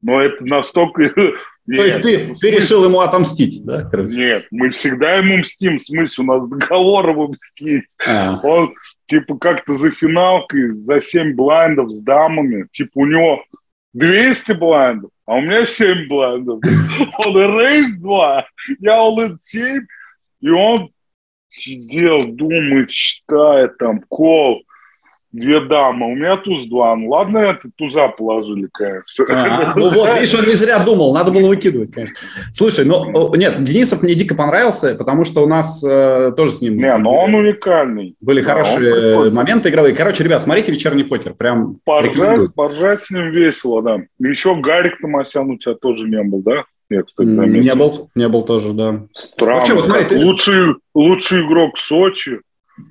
Но 0.00 0.20
это 0.20 0.44
настолько 0.44 1.02
нет, 1.02 1.34
То 1.66 1.84
есть 1.84 2.02
ты, 2.02 2.32
ты 2.40 2.50
решил 2.50 2.84
ему 2.84 3.00
отомстить, 3.00 3.64
да? 3.64 3.90
Нет, 3.92 4.46
мы 4.50 4.70
всегда 4.70 5.16
ему 5.16 5.38
мстим, 5.38 5.78
в 5.78 5.82
смысле, 5.82 6.24
у 6.24 6.26
нас 6.26 6.48
договор 6.48 7.10
ему 7.10 7.28
мстить. 7.28 7.94
А. 8.06 8.40
Он, 8.42 8.72
типа, 9.06 9.36
как-то 9.38 9.74
за 9.74 9.90
финалкой, 9.90 10.68
за 10.68 11.00
7 11.00 11.34
блайндов 11.34 11.90
с 11.90 12.00
дамами, 12.00 12.66
типа, 12.70 12.92
у 12.94 13.06
него 13.06 13.44
200 13.96 14.52
блайндов, 14.52 15.10
а 15.24 15.36
у 15.36 15.40
меня 15.40 15.64
7 15.64 16.06
блайндов. 16.08 16.60
Он 17.26 17.58
рейс 17.58 17.96
2, 17.96 18.46
я 18.80 18.92
all 18.92 19.36
7, 19.40 19.86
и 20.40 20.50
он 20.50 20.90
сидел, 21.48 22.26
думает, 22.26 22.90
читает 22.90 23.78
там, 23.78 24.00
кол, 24.08 24.62
две 25.32 25.60
дамы, 25.60 26.12
у 26.12 26.14
меня 26.14 26.36
туз 26.36 26.64
два. 26.64 26.96
Ну 26.96 27.08
ладно, 27.08 27.38
это 27.38 27.68
туза 27.76 28.08
положили, 28.08 28.68
конечно. 28.72 29.24
А, 29.28 29.74
ну 29.76 29.90
вот, 29.90 30.14
видишь, 30.14 30.34
он 30.34 30.46
не 30.46 30.54
зря 30.54 30.78
думал, 30.78 31.14
надо 31.14 31.32
было 31.32 31.48
выкидывать, 31.48 31.92
конечно. 31.92 32.16
Слушай, 32.52 32.84
ну 32.84 33.34
нет, 33.34 33.62
Денисов 33.62 34.02
мне 34.02 34.14
дико 34.14 34.34
понравился, 34.34 34.94
потому 34.94 35.24
что 35.24 35.42
у 35.42 35.46
нас 35.46 35.84
э, 35.84 36.32
тоже 36.36 36.52
с 36.52 36.60
ним... 36.60 36.76
Не, 36.76 36.96
но 36.96 37.14
он 37.14 37.34
уникальный. 37.34 38.16
Были 38.20 38.40
да, 38.40 38.52
хорошие 38.52 39.30
моменты 39.30 39.68
игровые. 39.68 39.94
Короче, 39.94 40.24
ребят, 40.24 40.42
смотрите 40.42 40.72
«Вечерний 40.72 41.04
покер», 41.04 41.34
прям 41.34 41.78
поржать, 41.84 42.54
поржать 42.54 43.02
с 43.02 43.10
ним 43.10 43.30
весело, 43.30 43.82
да. 43.82 43.98
Еще 44.18 44.54
Гарик 44.56 45.00
Томасян 45.00 45.50
у 45.50 45.58
тебя 45.58 45.74
тоже 45.74 46.08
не 46.08 46.22
был, 46.22 46.42
да? 46.42 46.64
Я, 46.88 47.02
кстати, 47.02 47.28
заметил. 47.28 47.62
Не 47.62 47.74
был, 47.74 48.10
не 48.14 48.28
был 48.28 48.42
тоже, 48.42 48.72
да. 48.72 49.06
Странно. 49.12 49.56
Вообще, 49.56 49.74
вот 49.74 49.84
смотри, 49.86 50.04
ты... 50.04 50.24
лучший, 50.24 50.76
лучший 50.94 51.44
игрок 51.44 51.78
Сочи, 51.78 52.40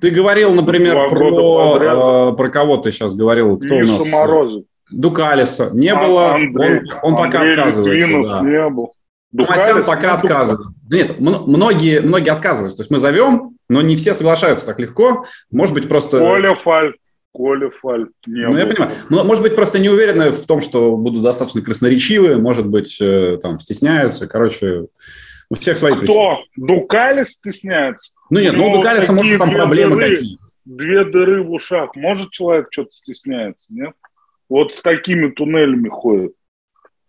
ты 0.00 0.10
говорил, 0.10 0.52
например, 0.52 1.08
про, 1.08 2.30
э, 2.32 2.36
про 2.36 2.48
кого 2.48 2.76
ты 2.76 2.90
сейчас 2.90 3.14
говорил? 3.14 3.56
Кто 3.56 3.74
Миша 3.74 3.94
у 3.94 3.98
нас? 3.98 4.08
Морозов. 4.08 4.64
Дукалиса. 4.90 5.70
Не 5.72 5.88
а, 5.88 6.00
было. 6.00 6.34
Андрей, 6.34 6.80
он, 7.02 7.14
он 7.14 7.16
пока 7.16 7.42
отказывается. 7.42 8.22
Да. 8.22 8.40
Не 8.42 8.68
был. 8.68 8.92
Томасян 9.36 9.84
пока 9.84 10.14
отказывает. 10.14 10.68
Нет, 10.88 11.18
многие, 11.20 12.00
многие 12.00 12.30
отказываются. 12.30 12.78
То 12.78 12.80
есть 12.82 12.90
мы 12.90 12.98
зовем, 12.98 13.56
но 13.68 13.82
не 13.82 13.96
все 13.96 14.14
соглашаются 14.14 14.66
так 14.66 14.78
легко. 14.78 15.26
Может 15.50 15.74
быть, 15.74 15.88
просто... 15.88 16.18
Коля 16.18 16.54
Фаль. 16.54 16.94
Коля 17.32 17.70
Фаль. 17.82 18.06
Не 18.26 18.46
ну, 18.46 18.52
был. 18.52 18.58
я 18.58 18.66
понимаю. 18.66 18.92
Но, 19.10 19.24
может 19.24 19.42
быть, 19.42 19.56
просто 19.56 19.78
не 19.78 19.88
уверены 19.88 20.30
в 20.30 20.46
том, 20.46 20.62
что 20.62 20.96
будут 20.96 21.22
достаточно 21.22 21.60
красноречивы, 21.60 22.36
может 22.38 22.66
быть, 22.66 22.96
э, 23.00 23.38
там, 23.42 23.60
стесняются. 23.60 24.26
Короче, 24.26 24.86
у 25.48 25.54
всех 25.54 25.78
свои 25.78 25.92
Кто? 25.92 26.36
причины. 26.36 26.46
Дукалис 26.56 27.28
стесняется? 27.32 28.12
Ну 28.30 28.40
нет, 28.40 28.56
ну 28.56 28.70
у 28.70 28.74
Дукалиса, 28.74 29.12
может, 29.12 29.38
там 29.38 29.50
проблемы 29.50 29.96
дыры, 29.96 30.16
какие. 30.16 30.38
Две 30.64 31.04
дыры 31.04 31.42
в 31.42 31.52
ушах. 31.52 31.94
Может 31.94 32.32
человек 32.32 32.68
что-то 32.70 32.92
стесняется, 32.92 33.66
нет? 33.70 33.92
Вот 34.48 34.74
с 34.74 34.82
такими 34.82 35.30
туннелями 35.30 35.88
ходит. 35.88 36.32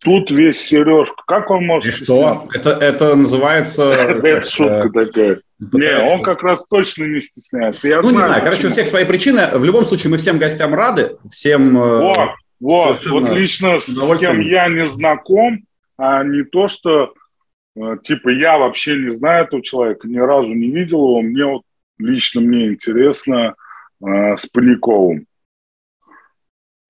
Тут 0.03 0.29
весь 0.29 0.59
сережка. 0.59 1.23
Как 1.25 1.49
он 1.49 1.65
может 1.65 1.87
И 1.87 2.03
что? 2.03 2.43
Это, 2.53 2.69
это 2.69 3.15
называется... 3.15 3.91
Это 3.91 4.47
шутка 4.47 4.89
такая. 4.91 5.39
Не, 5.59 6.13
он 6.13 6.21
как 6.21 6.43
раз 6.43 6.67
точно 6.67 7.05
не 7.05 7.19
стесняется. 7.19 7.87
Ну, 8.03 8.11
не 8.11 8.17
знаю. 8.17 8.43
Короче, 8.43 8.67
у 8.67 8.69
всех 8.69 8.87
свои 8.87 9.05
причины. 9.05 9.57
В 9.57 9.65
любом 9.65 9.85
случае, 9.85 10.11
мы 10.11 10.17
всем 10.17 10.37
гостям 10.37 10.75
рады. 10.75 11.17
Всем... 11.31 11.75
Э, 11.77 11.99
вот, 11.99 12.29
вот. 12.59 13.05
Вот 13.07 13.29
лично 13.31 13.79
с 13.79 14.17
кем 14.19 14.39
я 14.39 14.69
не 14.69 14.85
знаком, 14.85 15.63
а 15.97 16.23
не 16.23 16.43
то, 16.43 16.67
что 16.67 17.11
Э, 17.11 17.26
типа 18.03 18.29
я 18.29 18.57
вообще 18.57 18.95
не 18.97 19.11
знаю 19.11 19.45
этого 19.45 19.61
человека, 19.61 20.07
ни 20.07 20.17
разу 20.17 20.53
не 20.53 20.69
видел 20.69 20.99
его, 20.99 21.21
мне 21.21 21.45
вот 21.45 21.61
лично 21.99 22.41
мне 22.41 22.67
интересно 22.67 23.55
э, 24.05 24.37
с 24.37 24.45
Паниковым. 24.47 25.25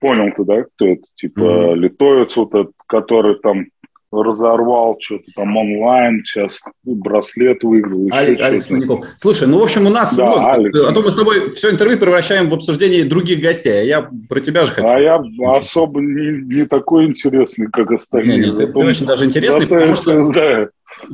Понял 0.00 0.32
ты, 0.36 0.44
да, 0.44 0.62
кто 0.62 0.86
это? 0.86 1.02
Типа 1.16 1.40
mm-hmm. 1.40 1.74
литовец 1.74 2.36
вот 2.36 2.54
этот, 2.54 2.72
который 2.86 3.36
там 3.40 3.66
разорвал 4.10 4.96
что-то 5.00 5.24
там 5.34 5.56
онлайн, 5.56 6.24
сейчас 6.24 6.62
браслет 6.82 7.62
выиграл. 7.62 8.08
Алекс, 8.10 8.40
Алекс 8.40 8.66
Паников. 8.66 9.06
Слушай, 9.18 9.48
ну, 9.48 9.58
в 9.58 9.62
общем, 9.62 9.86
у 9.86 9.90
нас 9.90 10.16
да, 10.16 10.24
много. 10.24 10.52
Алекс. 10.52 10.80
А 10.82 10.92
то 10.92 11.02
мы 11.02 11.10
с 11.10 11.14
тобой 11.14 11.50
все 11.50 11.70
интервью 11.70 11.98
превращаем 11.98 12.48
в 12.48 12.54
обсуждение 12.54 13.04
других 13.04 13.40
гостей, 13.40 13.80
а 13.80 13.82
я 13.82 14.10
про 14.28 14.40
тебя 14.40 14.64
же 14.64 14.72
хочу. 14.72 14.88
А 14.88 14.98
я 14.98 15.20
особо 15.54 16.00
не, 16.00 16.54
не 16.54 16.66
такой 16.66 17.06
интересный, 17.06 17.66
как 17.70 17.90
остальные. 17.90 18.38
Нет, 18.38 18.58
нет, 18.58 18.72
ты 18.72 18.78
очень 18.78 19.06
даже 19.06 19.26
интересный, 19.26 19.66
потому 19.66 19.94
что... 19.94 20.32
Да. 20.32 20.68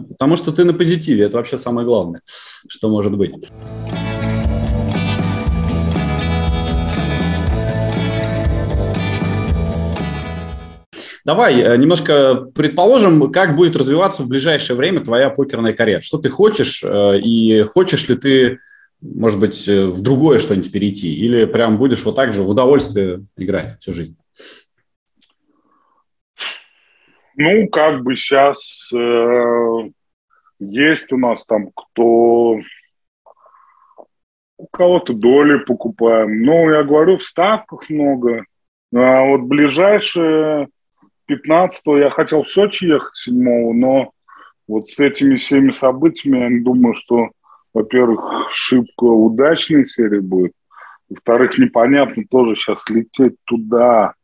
Потому 0.09 0.37
что 0.37 0.53
ты 0.53 0.65
на 0.65 0.73
позитиве, 0.73 1.25
это 1.25 1.37
вообще 1.37 1.59
самое 1.59 1.87
главное, 1.87 2.23
что 2.69 2.89
может 2.89 3.17
быть. 3.17 3.35
Давай 11.25 11.59
э, 11.59 11.77
немножко 11.79 12.51
предположим, 12.55 13.33
как 13.33 13.57
будет 13.57 13.77
развиваться 13.77 14.23
в 14.23 14.29
ближайшее 14.29 14.77
время 14.77 15.01
твоя 15.01 15.31
покерная 15.31 15.73
карьера. 15.73 16.03
Что 16.03 16.19
ты 16.19 16.29
хочешь 16.29 16.85
э, 16.85 17.19
и 17.19 17.63
хочешь 17.63 18.09
ли 18.11 18.17
ты, 18.17 18.59
может 19.01 19.41
быть, 19.41 19.67
э, 19.67 19.87
в 19.87 20.03
другое 20.03 20.39
что-нибудь 20.39 20.71
перейти 20.71 21.15
или 21.15 21.47
прям 21.47 21.79
будешь 21.79 22.05
вот 22.05 22.17
так 22.17 22.35
же 22.35 22.43
в 22.43 22.51
удовольствие 22.51 23.25
играть 23.39 23.79
всю 23.81 23.95
жизнь? 23.95 24.17
Ну, 27.37 27.69
как 27.69 28.03
бы 28.03 28.15
сейчас 28.15 28.91
э, 28.95 29.91
есть 30.61 31.13
у 31.13 31.19
нас 31.19 31.45
там 31.47 31.71
кто... 31.75 32.59
У 34.57 34.67
кого-то 34.71 35.13
доли 35.13 35.59
покупаем. 35.59 36.43
Ну, 36.43 36.71
я 36.71 36.85
говорю, 36.85 37.19
в 37.19 37.25
ставках 37.25 37.91
много. 37.91 38.45
А 38.95 39.25
вот 39.25 39.43
ближайшее 39.43 40.69
15 41.27 41.83
я 41.99 42.11
хотел 42.11 42.45
в 42.45 42.51
Сочи 42.51 42.85
ехать 42.85 43.17
7 43.17 43.73
но 43.75 44.13
вот 44.69 44.89
с 44.89 45.01
этими 45.01 45.37
всеми 45.37 45.73
событиями 45.73 46.57
я 46.57 46.63
думаю, 46.63 46.95
что, 46.95 47.31
во-первых, 47.75 48.51
шибко 48.55 49.05
удачная 49.05 49.85
серия 49.85 50.21
будет. 50.21 50.53
Во-вторых, 51.09 51.59
непонятно 51.59 52.23
тоже 52.31 52.55
сейчас 52.57 52.89
лететь 52.89 53.35
туда, 53.45 54.15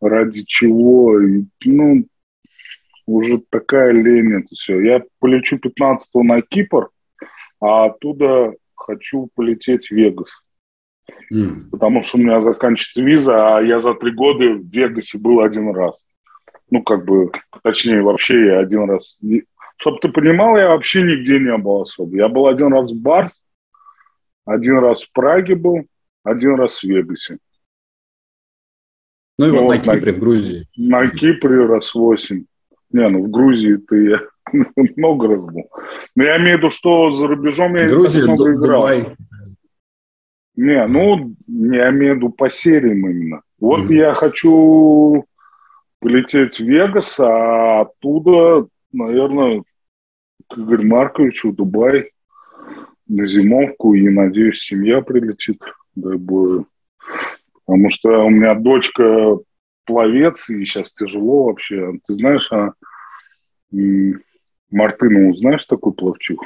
ради 0.00 0.44
чего. 0.44 1.20
И, 1.20 1.44
ну, 1.64 2.04
уже 3.08 3.38
такая 3.50 3.92
лень 3.92 4.40
это 4.40 4.54
все. 4.54 4.80
Я 4.80 5.02
полечу 5.18 5.58
15 5.58 6.14
на 6.16 6.42
Кипр, 6.42 6.90
а 7.60 7.86
оттуда 7.86 8.54
хочу 8.74 9.30
полететь 9.34 9.88
в 9.88 9.92
Вегас. 9.92 10.28
Mm. 11.32 11.70
Потому 11.70 12.02
что 12.02 12.18
у 12.18 12.20
меня 12.20 12.40
заканчивается 12.40 13.02
виза, 13.02 13.56
а 13.56 13.62
я 13.62 13.80
за 13.80 13.94
три 13.94 14.12
года 14.12 14.44
в 14.44 14.68
Вегасе 14.68 15.18
был 15.18 15.40
один 15.40 15.74
раз. 15.74 16.04
Ну, 16.70 16.82
как 16.82 17.06
бы, 17.06 17.30
точнее, 17.62 18.02
вообще 18.02 18.46
я 18.46 18.58
один 18.60 18.90
раз... 18.90 19.18
Чтобы 19.78 19.98
ты 20.00 20.08
понимал, 20.10 20.56
я 20.58 20.68
вообще 20.68 21.02
нигде 21.02 21.38
не 21.38 21.56
был 21.56 21.82
особо. 21.82 22.14
Я 22.16 22.28
был 22.28 22.46
один 22.46 22.72
раз 22.72 22.92
в 22.92 23.00
Барс, 23.00 23.42
один 24.44 24.78
раз 24.78 25.02
в 25.02 25.12
Праге 25.12 25.54
был, 25.54 25.86
один 26.24 26.56
раз 26.56 26.80
в 26.80 26.84
Вегасе. 26.84 27.38
Ну 29.38 29.46
и 29.46 29.50
вот, 29.50 29.62
вот 29.62 29.68
на 29.68 29.78
Кипре, 29.78 30.12
на, 30.12 30.18
в 30.18 30.20
Грузии. 30.20 30.66
На 30.76 31.08
Кипре 31.08 31.64
раз 31.64 31.94
восемь. 31.94 32.44
Не, 32.90 33.08
ну 33.08 33.24
в 33.24 33.30
Грузии 33.30 33.76
ты 33.76 34.20
много 34.96 35.28
раз 35.28 35.44
был. 35.44 35.68
Но 36.16 36.24
я 36.24 36.38
имею 36.38 36.56
в 36.56 36.58
виду, 36.60 36.70
что 36.70 37.10
за 37.10 37.26
рубежом 37.26 37.76
я 37.76 37.86
Грузия, 37.86 38.24
много 38.24 38.52
играл. 38.52 38.80
Дубай. 38.82 39.16
Не, 40.56 40.86
ну, 40.86 41.34
я 41.46 41.90
имею 41.90 42.14
в 42.14 42.16
виду 42.16 42.30
по 42.30 42.50
сериям 42.50 43.08
именно. 43.08 43.42
Вот 43.60 43.90
mm-hmm. 43.90 43.94
я 43.94 44.14
хочу 44.14 45.24
полететь 46.00 46.58
в 46.58 46.64
Вегас, 46.64 47.18
а 47.20 47.82
оттуда, 47.82 48.66
наверное, 48.92 49.62
к 50.48 50.58
Игорю 50.58 50.88
Марковичу 50.88 51.50
в 51.50 51.54
Дубай 51.54 52.10
на 53.06 53.26
зимовку, 53.26 53.94
и, 53.94 54.08
надеюсь, 54.08 54.60
семья 54.60 55.00
прилетит, 55.00 55.62
дай 55.94 56.16
Боже. 56.16 56.64
Потому 57.64 57.90
что 57.90 58.24
у 58.24 58.30
меня 58.30 58.54
дочка 58.54 59.38
пловец, 59.88 60.50
и 60.50 60.64
сейчас 60.66 60.92
тяжело 60.92 61.44
вообще. 61.44 61.94
Ты 62.06 62.14
знаешь, 62.14 62.48
а 62.52 62.72
Мартынову 64.70 65.34
знаешь 65.34 65.64
такой 65.64 65.92
пловчих? 65.94 66.38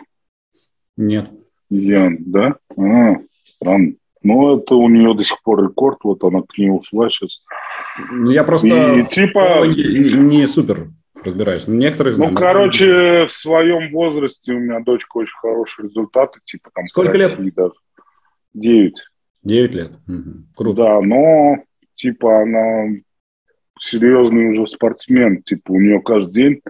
Нет. 0.96 1.28
Ян, 1.68 2.18
да? 2.20 2.56
А, 2.76 3.16
странно. 3.44 3.94
Ну, 4.22 4.56
это 4.56 4.76
у 4.76 4.88
нее 4.88 5.14
до 5.14 5.24
сих 5.24 5.42
пор 5.42 5.64
рекорд, 5.64 5.98
вот 6.04 6.22
она 6.22 6.42
к 6.42 6.56
ней 6.56 6.70
ушла 6.70 7.10
сейчас. 7.10 7.42
Ну, 8.12 8.30
я 8.30 8.44
просто 8.44 8.68
и, 8.68 9.04
типа... 9.04 9.66
не, 9.66 10.12
не 10.12 10.46
супер 10.46 10.90
разбираюсь. 11.24 11.66
Ну, 11.66 11.74
некоторых 11.74 12.14
знаю. 12.14 12.32
Ну, 12.32 12.38
короче, 12.38 13.26
в 13.26 13.32
своем 13.32 13.90
возрасте 13.90 14.52
у 14.52 14.60
меня 14.60 14.78
дочка 14.80 15.16
очень 15.16 15.34
хорошие 15.34 15.88
результаты, 15.88 16.38
типа 16.44 16.70
там... 16.72 16.86
Сколько 16.86 17.18
лет? 17.18 17.36
Даже. 17.54 17.72
Девять. 18.54 19.02
Девять 19.42 19.74
лет. 19.74 19.92
Угу. 20.06 20.30
Круто. 20.54 20.82
Да, 20.82 21.00
но 21.00 21.56
типа 21.96 22.42
она 22.42 22.94
серьезный 23.82 24.48
уже 24.48 24.66
спортсмен, 24.66 25.42
типа 25.42 25.72
у 25.72 25.80
нее 25.80 26.00
каждый 26.00 26.32
день 26.32 26.60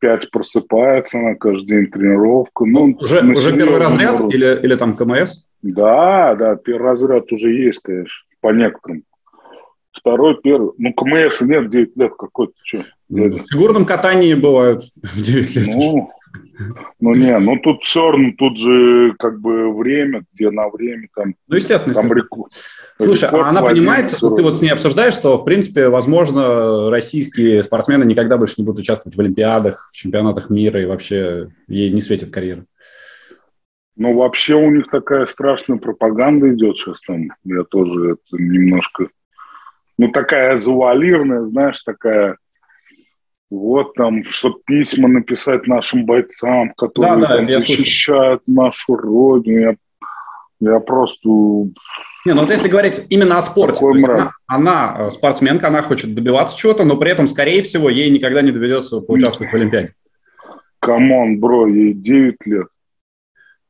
пять 0.00 0.30
просыпается, 0.30 1.18
она 1.18 1.34
каждый 1.36 1.66
день 1.66 1.86
тренировка. 1.86 2.64
Ну, 2.64 2.96
уже 3.00 3.20
уже 3.20 3.56
первый 3.56 3.78
разряд 3.78 4.20
или, 4.32 4.60
или 4.62 4.74
там 4.74 4.96
КМС? 4.96 5.46
Да, 5.62 6.34
да, 6.34 6.56
первый 6.56 6.90
разряд 6.90 7.30
уже 7.30 7.52
есть, 7.52 7.78
конечно, 7.78 8.26
по 8.40 8.52
некоторым. 8.52 9.04
Второй, 9.92 10.40
первый. 10.42 10.72
Ну, 10.78 10.92
КМС 10.92 11.40
нет, 11.42 11.70
9 11.70 11.96
лет 11.96 12.12
какой-то. 12.18 12.54
Что, 12.64 12.84
в 13.08 13.38
фигурном 13.48 13.84
катании 13.84 14.34
бывают 14.34 14.84
в 15.02 15.22
9 15.22 15.56
лет. 15.56 15.68
Ну, 15.76 16.10
ну 17.00 17.14
не, 17.14 17.38
ну 17.38 17.58
тут 17.58 17.82
все 17.82 18.10
равно, 18.10 18.30
тут 18.36 18.58
же 18.58 19.14
как 19.18 19.40
бы 19.40 19.76
время, 19.76 20.24
где 20.32 20.50
на 20.50 20.68
время 20.68 21.08
там... 21.14 21.34
Ну, 21.48 21.56
естественно, 21.56 21.94
там 21.94 22.06
естественно. 22.06 22.44
Рек... 22.44 22.52
Слушай, 22.98 23.28
а 23.30 23.48
она 23.48 23.62
понимает, 23.62 24.10
что 24.10 24.30
ты 24.30 24.42
вот 24.42 24.58
с 24.58 24.62
ней 24.62 24.70
обсуждаешь, 24.70 25.14
что, 25.14 25.36
в 25.36 25.44
принципе, 25.44 25.88
возможно, 25.88 26.90
российские 26.90 27.62
спортсмены 27.62 28.04
никогда 28.04 28.36
больше 28.36 28.54
не 28.58 28.64
будут 28.64 28.80
участвовать 28.80 29.16
в 29.16 29.20
Олимпиадах, 29.20 29.88
в 29.92 29.96
чемпионатах 29.96 30.50
мира, 30.50 30.80
и 30.80 30.86
вообще 30.86 31.48
ей 31.68 31.90
не 31.90 32.00
светит 32.00 32.30
карьера? 32.30 32.64
Ну, 33.96 34.14
вообще 34.14 34.54
у 34.54 34.70
них 34.70 34.88
такая 34.88 35.26
страшная 35.26 35.78
пропаганда 35.78 36.54
идет 36.54 36.76
сейчас 36.76 37.00
там. 37.02 37.28
Я 37.44 37.64
тоже 37.64 38.12
это 38.12 38.42
немножко... 38.42 39.08
Ну, 39.98 40.10
такая 40.10 40.56
завуалированная, 40.56 41.44
знаешь, 41.44 41.82
такая 41.82 42.38
вот 43.52 43.94
там, 43.94 44.24
чтобы 44.28 44.60
письма 44.66 45.08
написать 45.08 45.66
нашим 45.66 46.06
бойцам, 46.06 46.72
которые 46.74 47.16
да, 47.16 47.28
да, 47.28 47.36
там, 47.36 47.44
защищают 47.44 48.42
слышал. 48.44 48.62
нашу 48.62 48.96
родину. 48.96 49.60
Я, 49.60 49.76
я 50.60 50.80
просто... 50.80 51.28
Не, 51.28 52.34
ну 52.34 52.40
вот 52.40 52.50
если 52.50 52.68
говорить 52.68 53.04
именно 53.10 53.36
о 53.36 53.40
спорте, 53.40 53.84
она, 53.84 54.32
она 54.46 54.96
э, 54.98 55.10
спортсменка, 55.10 55.68
она 55.68 55.82
хочет 55.82 56.14
добиваться 56.14 56.56
чего-то, 56.56 56.84
но 56.84 56.96
при 56.96 57.10
этом, 57.10 57.26
скорее 57.26 57.62
всего, 57.62 57.90
ей 57.90 58.08
никогда 58.10 58.42
не 58.42 58.52
доведется 58.52 59.00
поучаствовать 59.00 59.52
в 59.52 59.56
Олимпиаде. 59.56 59.94
Come 60.78 61.12
on, 61.12 61.38
bro, 61.38 61.66
ей 61.66 61.92
9 61.92 62.36
лет. 62.46 62.66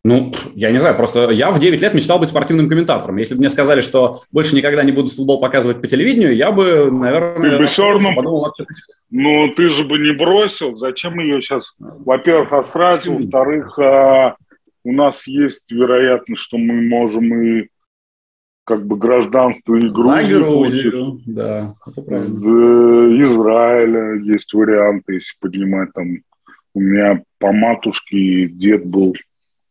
Ну, 0.05 0.33
я 0.55 0.73
не 0.73 0.79
знаю, 0.79 0.97
просто 0.97 1.31
я 1.31 1.53
в 1.53 1.61
9 1.61 1.81
лет 1.81 1.95
мечтал 1.95 2.19
быть 2.19 2.29
спортивным 2.29 2.69
комментатором. 2.69 3.19
Если 3.19 3.35
бы 3.35 3.39
мне 3.39 3.49
сказали, 3.49 3.81
что 3.83 4.23
больше 4.33 4.57
никогда 4.57 4.83
не 4.83 4.91
буду 4.91 5.09
футбол 5.11 5.41
показывать 5.41 5.81
по 5.81 5.87
телевидению, 5.87 6.35
я 6.35 6.51
бы, 6.51 6.91
наверное... 6.91 7.53
Ты 7.53 7.59
бы 7.59 7.67
все 7.67 7.89
равно... 7.89 8.13
Подумал, 8.15 8.53
ну, 9.11 9.49
ты 9.55 9.69
же 9.69 9.85
бы 9.85 9.99
не 9.99 10.13
бросил. 10.13 10.77
Зачем 10.77 11.21
ее 11.21 11.41
сейчас, 11.41 11.77
во-первых, 11.79 12.53
асрать, 12.53 13.07
во-вторых, 13.07 13.79
а, 13.79 14.35
у 14.83 14.93
нас 14.93 15.29
есть 15.29 15.71
вероятность, 15.71 16.43
что 16.43 16.59
мы 16.59 16.83
можем 16.83 17.33
и 17.41 17.69
как 18.65 18.85
бы 18.85 18.97
гражданство 18.97 19.77
и 19.77 19.89
Грузии 19.89 20.43
получить. 20.43 21.25
Да, 21.27 21.75
это 21.87 22.03
правильно. 22.03 23.23
Израиля 23.23 24.15
есть 24.23 24.53
варианты, 24.53 25.15
если 25.15 25.35
поднимать 25.39 25.93
там... 25.93 26.09
У 26.75 26.81
меня 26.81 27.23
по 27.39 27.53
матушке 27.53 28.49
дед 28.49 28.87
был 28.87 29.15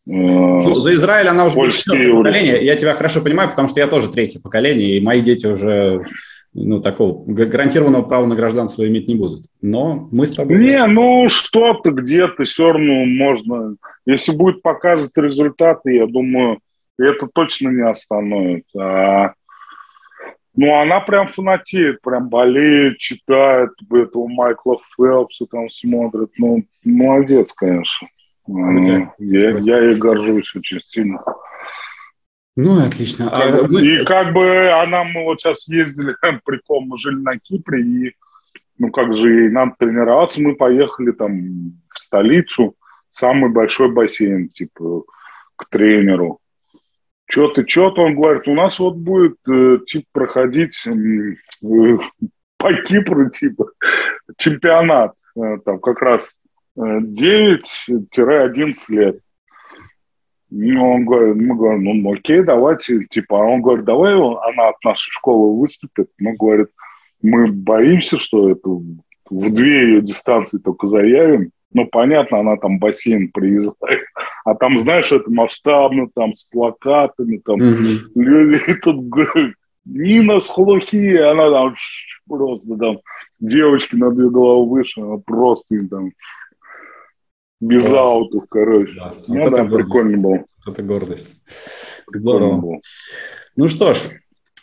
ну, 0.05 0.73
за 0.73 0.93
Израиль 0.95 1.27
она 1.27 1.45
уже 1.45 1.71
четвертое 1.71 2.15
поколение. 2.15 2.65
Я 2.65 2.75
тебя 2.75 2.93
хорошо 2.95 3.21
понимаю, 3.21 3.49
потому 3.49 3.67
что 3.67 3.79
я 3.79 3.87
тоже 3.87 4.11
третье 4.11 4.39
поколение, 4.39 4.97
и 4.97 5.01
мои 5.01 5.21
дети 5.21 5.45
уже 5.45 6.05
ну, 6.53 6.81
такого 6.81 7.23
гарантированного 7.25 8.03
права 8.03 8.25
на 8.25 8.35
гражданство 8.35 8.87
иметь 8.87 9.07
не 9.07 9.15
будут. 9.15 9.45
Но 9.61 10.09
мы 10.11 10.25
с 10.25 10.31
тобой... 10.31 10.57
Не, 10.57 10.85
ну, 10.87 11.27
что-то 11.29 11.91
где-то 11.91 12.43
все 12.43 12.71
равно 12.71 13.05
можно... 13.05 13.75
Если 14.05 14.35
будет 14.35 14.61
показывать 14.61 15.15
результаты, 15.15 15.95
я 15.95 16.07
думаю, 16.07 16.59
это 16.97 17.27
точно 17.31 17.69
не 17.69 17.87
остановит. 17.87 18.65
А... 18.77 19.33
Ну, 20.55 20.77
она 20.81 20.99
прям 20.99 21.27
фанатеет, 21.27 22.01
прям 22.01 22.27
болеет, 22.27 22.97
читает 22.97 23.69
этого 23.89 24.27
Майкла 24.27 24.77
Фелпса, 24.97 25.45
там 25.49 25.69
смотрит. 25.69 26.31
Ну, 26.37 26.63
молодец, 26.83 27.53
конечно. 27.53 28.07
Я, 28.47 29.11
я 29.17 29.79
ей 29.79 29.95
горжусь 29.95 30.55
очень 30.55 30.81
сильно. 30.81 31.23
Ну, 32.55 32.85
отлично. 32.85 33.29
А 33.31 33.67
мы... 33.67 33.81
И 33.81 34.03
как 34.03 34.33
бы 34.33 34.69
она, 34.71 35.03
мы 35.03 35.23
вот 35.23 35.39
сейчас 35.39 35.67
ездили, 35.67 36.15
прикол, 36.45 36.81
мы 36.81 36.97
жили 36.97 37.21
на 37.21 37.37
Кипре, 37.39 37.81
и 37.81 38.15
ну 38.77 38.91
как 38.91 39.15
же 39.15 39.29
ей 39.29 39.49
надо 39.49 39.75
тренироваться, 39.77 40.41
мы 40.41 40.55
поехали 40.55 41.11
там 41.11 41.73
в 41.93 41.99
столицу, 41.99 42.75
самый 43.11 43.51
большой 43.51 43.91
бассейн, 43.91 44.49
типа, 44.49 45.03
к 45.55 45.69
тренеру. 45.69 46.39
Что-то, 47.25 47.65
что-то, 47.67 48.01
он 48.01 48.15
говорит, 48.15 48.47
у 48.47 48.53
нас 48.53 48.79
вот 48.79 48.95
будет, 48.95 49.37
э, 49.47 49.77
типа, 49.87 50.05
проходить 50.11 50.85
э, 50.85 50.91
по 52.57 52.73
Кипру, 52.73 53.29
типа, 53.29 53.71
чемпионат, 54.37 55.13
э, 55.37 55.57
там 55.63 55.79
как 55.79 56.01
раз 56.01 56.35
9-11 56.77 58.73
лет. 58.89 59.19
Ну, 60.49 60.95
он 60.95 61.05
говорит, 61.05 61.35
мы 61.41 61.55
говорим, 61.55 62.03
ну, 62.03 62.13
окей, 62.13 62.43
давайте, 62.43 63.05
типа, 63.05 63.39
а 63.41 63.45
он 63.45 63.61
говорит, 63.61 63.85
давай 63.85 64.13
она 64.15 64.69
от 64.69 64.83
нашей 64.83 65.09
школы 65.11 65.57
выступит. 65.57 66.09
Мы, 66.19 66.35
говорит, 66.35 66.67
мы 67.21 67.47
боимся, 67.47 68.19
что 68.19 68.49
это 68.49 68.69
в 68.69 69.53
две 69.53 69.83
ее 69.83 70.01
дистанции 70.01 70.57
только 70.57 70.87
заявим. 70.87 71.51
Ну, 71.73 71.85
понятно, 71.85 72.39
она 72.39 72.57
там 72.57 72.79
бассейн 72.79 73.31
приезжает. 73.31 74.05
А 74.43 74.55
там, 74.55 74.77
знаешь, 74.79 75.11
это 75.13 75.31
масштабно, 75.31 76.09
там 76.13 76.33
с 76.33 76.43
плакатами, 76.43 77.37
там 77.37 77.61
mm-hmm. 77.61 77.97
люди 78.15 78.59
тут 78.81 78.97
Нина 79.85 80.41
Схлухи, 80.41 81.15
она 81.15 81.49
там 81.49 81.75
просто 82.27 82.75
там 82.75 82.99
девочки 83.39 83.95
на 83.95 84.11
две 84.11 84.29
головы 84.29 84.69
выше, 84.69 85.01
она 85.01 85.17
просто 85.25 85.75
им 85.75 85.87
там 85.87 86.11
без 87.61 87.85
Класс. 87.85 87.93
аутов, 87.93 88.43
короче. 88.49 88.93
Класс. 88.93 89.25
Ну, 89.27 89.43
вот 89.43 89.51
да, 89.51 89.63
прикольно 89.65 90.17
было. 90.17 90.43
Это 90.67 90.83
гордость. 90.83 91.29
Здорово. 92.13 92.57
Было. 92.57 92.79
Ну 93.55 93.67
что 93.67 93.93
ж, 93.93 93.99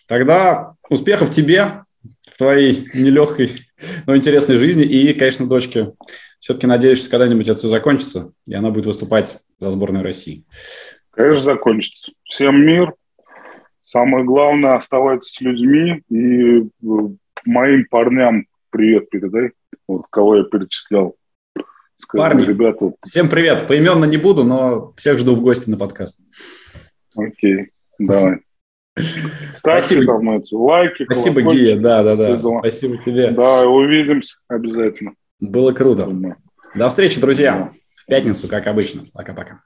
тогда 0.08 0.74
успехов 0.90 1.30
тебе 1.30 1.84
в 2.22 2.38
твоей 2.38 2.88
нелегкой, 2.94 3.50
но 4.06 4.16
интересной 4.16 4.56
жизни. 4.56 4.84
И, 4.84 5.14
конечно, 5.14 5.46
дочке 5.46 5.92
все-таки 6.40 6.66
надеюсь, 6.66 7.00
что 7.00 7.10
когда-нибудь 7.10 7.48
это 7.48 7.56
все 7.56 7.68
закончится, 7.68 8.32
и 8.46 8.54
она 8.54 8.70
будет 8.70 8.86
выступать 8.86 9.38
за 9.58 9.70
сборную 9.70 10.04
России. 10.04 10.44
Конечно, 11.10 11.44
закончится. 11.44 12.12
Всем 12.24 12.60
мир. 12.64 12.94
Самое 13.80 14.24
главное, 14.24 14.74
оставайтесь 14.74 15.30
с 15.30 15.40
людьми. 15.40 16.02
И 16.10 16.60
э, 16.60 16.64
моим 17.44 17.86
парням 17.88 18.46
привет 18.70 19.08
передай, 19.08 19.52
вот 19.86 20.06
кого 20.10 20.36
я 20.36 20.44
перечислял. 20.44 21.16
Парни, 22.06 22.44
ребята. 22.44 22.92
всем 23.06 23.28
привет. 23.28 23.66
Поименно 23.66 24.04
не 24.04 24.16
буду, 24.16 24.44
но 24.44 24.92
всех 24.96 25.18
жду 25.18 25.34
в 25.34 25.40
гости 25.40 25.68
на 25.68 25.76
подкаст. 25.76 26.18
Окей, 27.16 27.70
давай. 27.98 28.38
Ставьте 29.52 29.94
Спасибо. 29.94 30.18
там 30.18 30.30
эти 30.30 30.54
лайки. 30.54 31.04
Спасибо, 31.04 31.42
Гия, 31.42 31.76
да, 31.76 32.02
да, 32.02 32.16
да. 32.16 32.38
Спасибо 32.38 32.96
тебе. 32.98 33.30
Да, 33.30 33.66
увидимся 33.66 34.38
обязательно. 34.48 35.14
Было 35.40 35.72
круто. 35.72 36.04
Думаю. 36.04 36.36
До 36.74 36.88
встречи, 36.88 37.20
друзья. 37.20 37.72
В 37.94 38.06
пятницу, 38.06 38.48
как 38.48 38.66
обычно. 38.66 39.04
Пока-пока. 39.12 39.62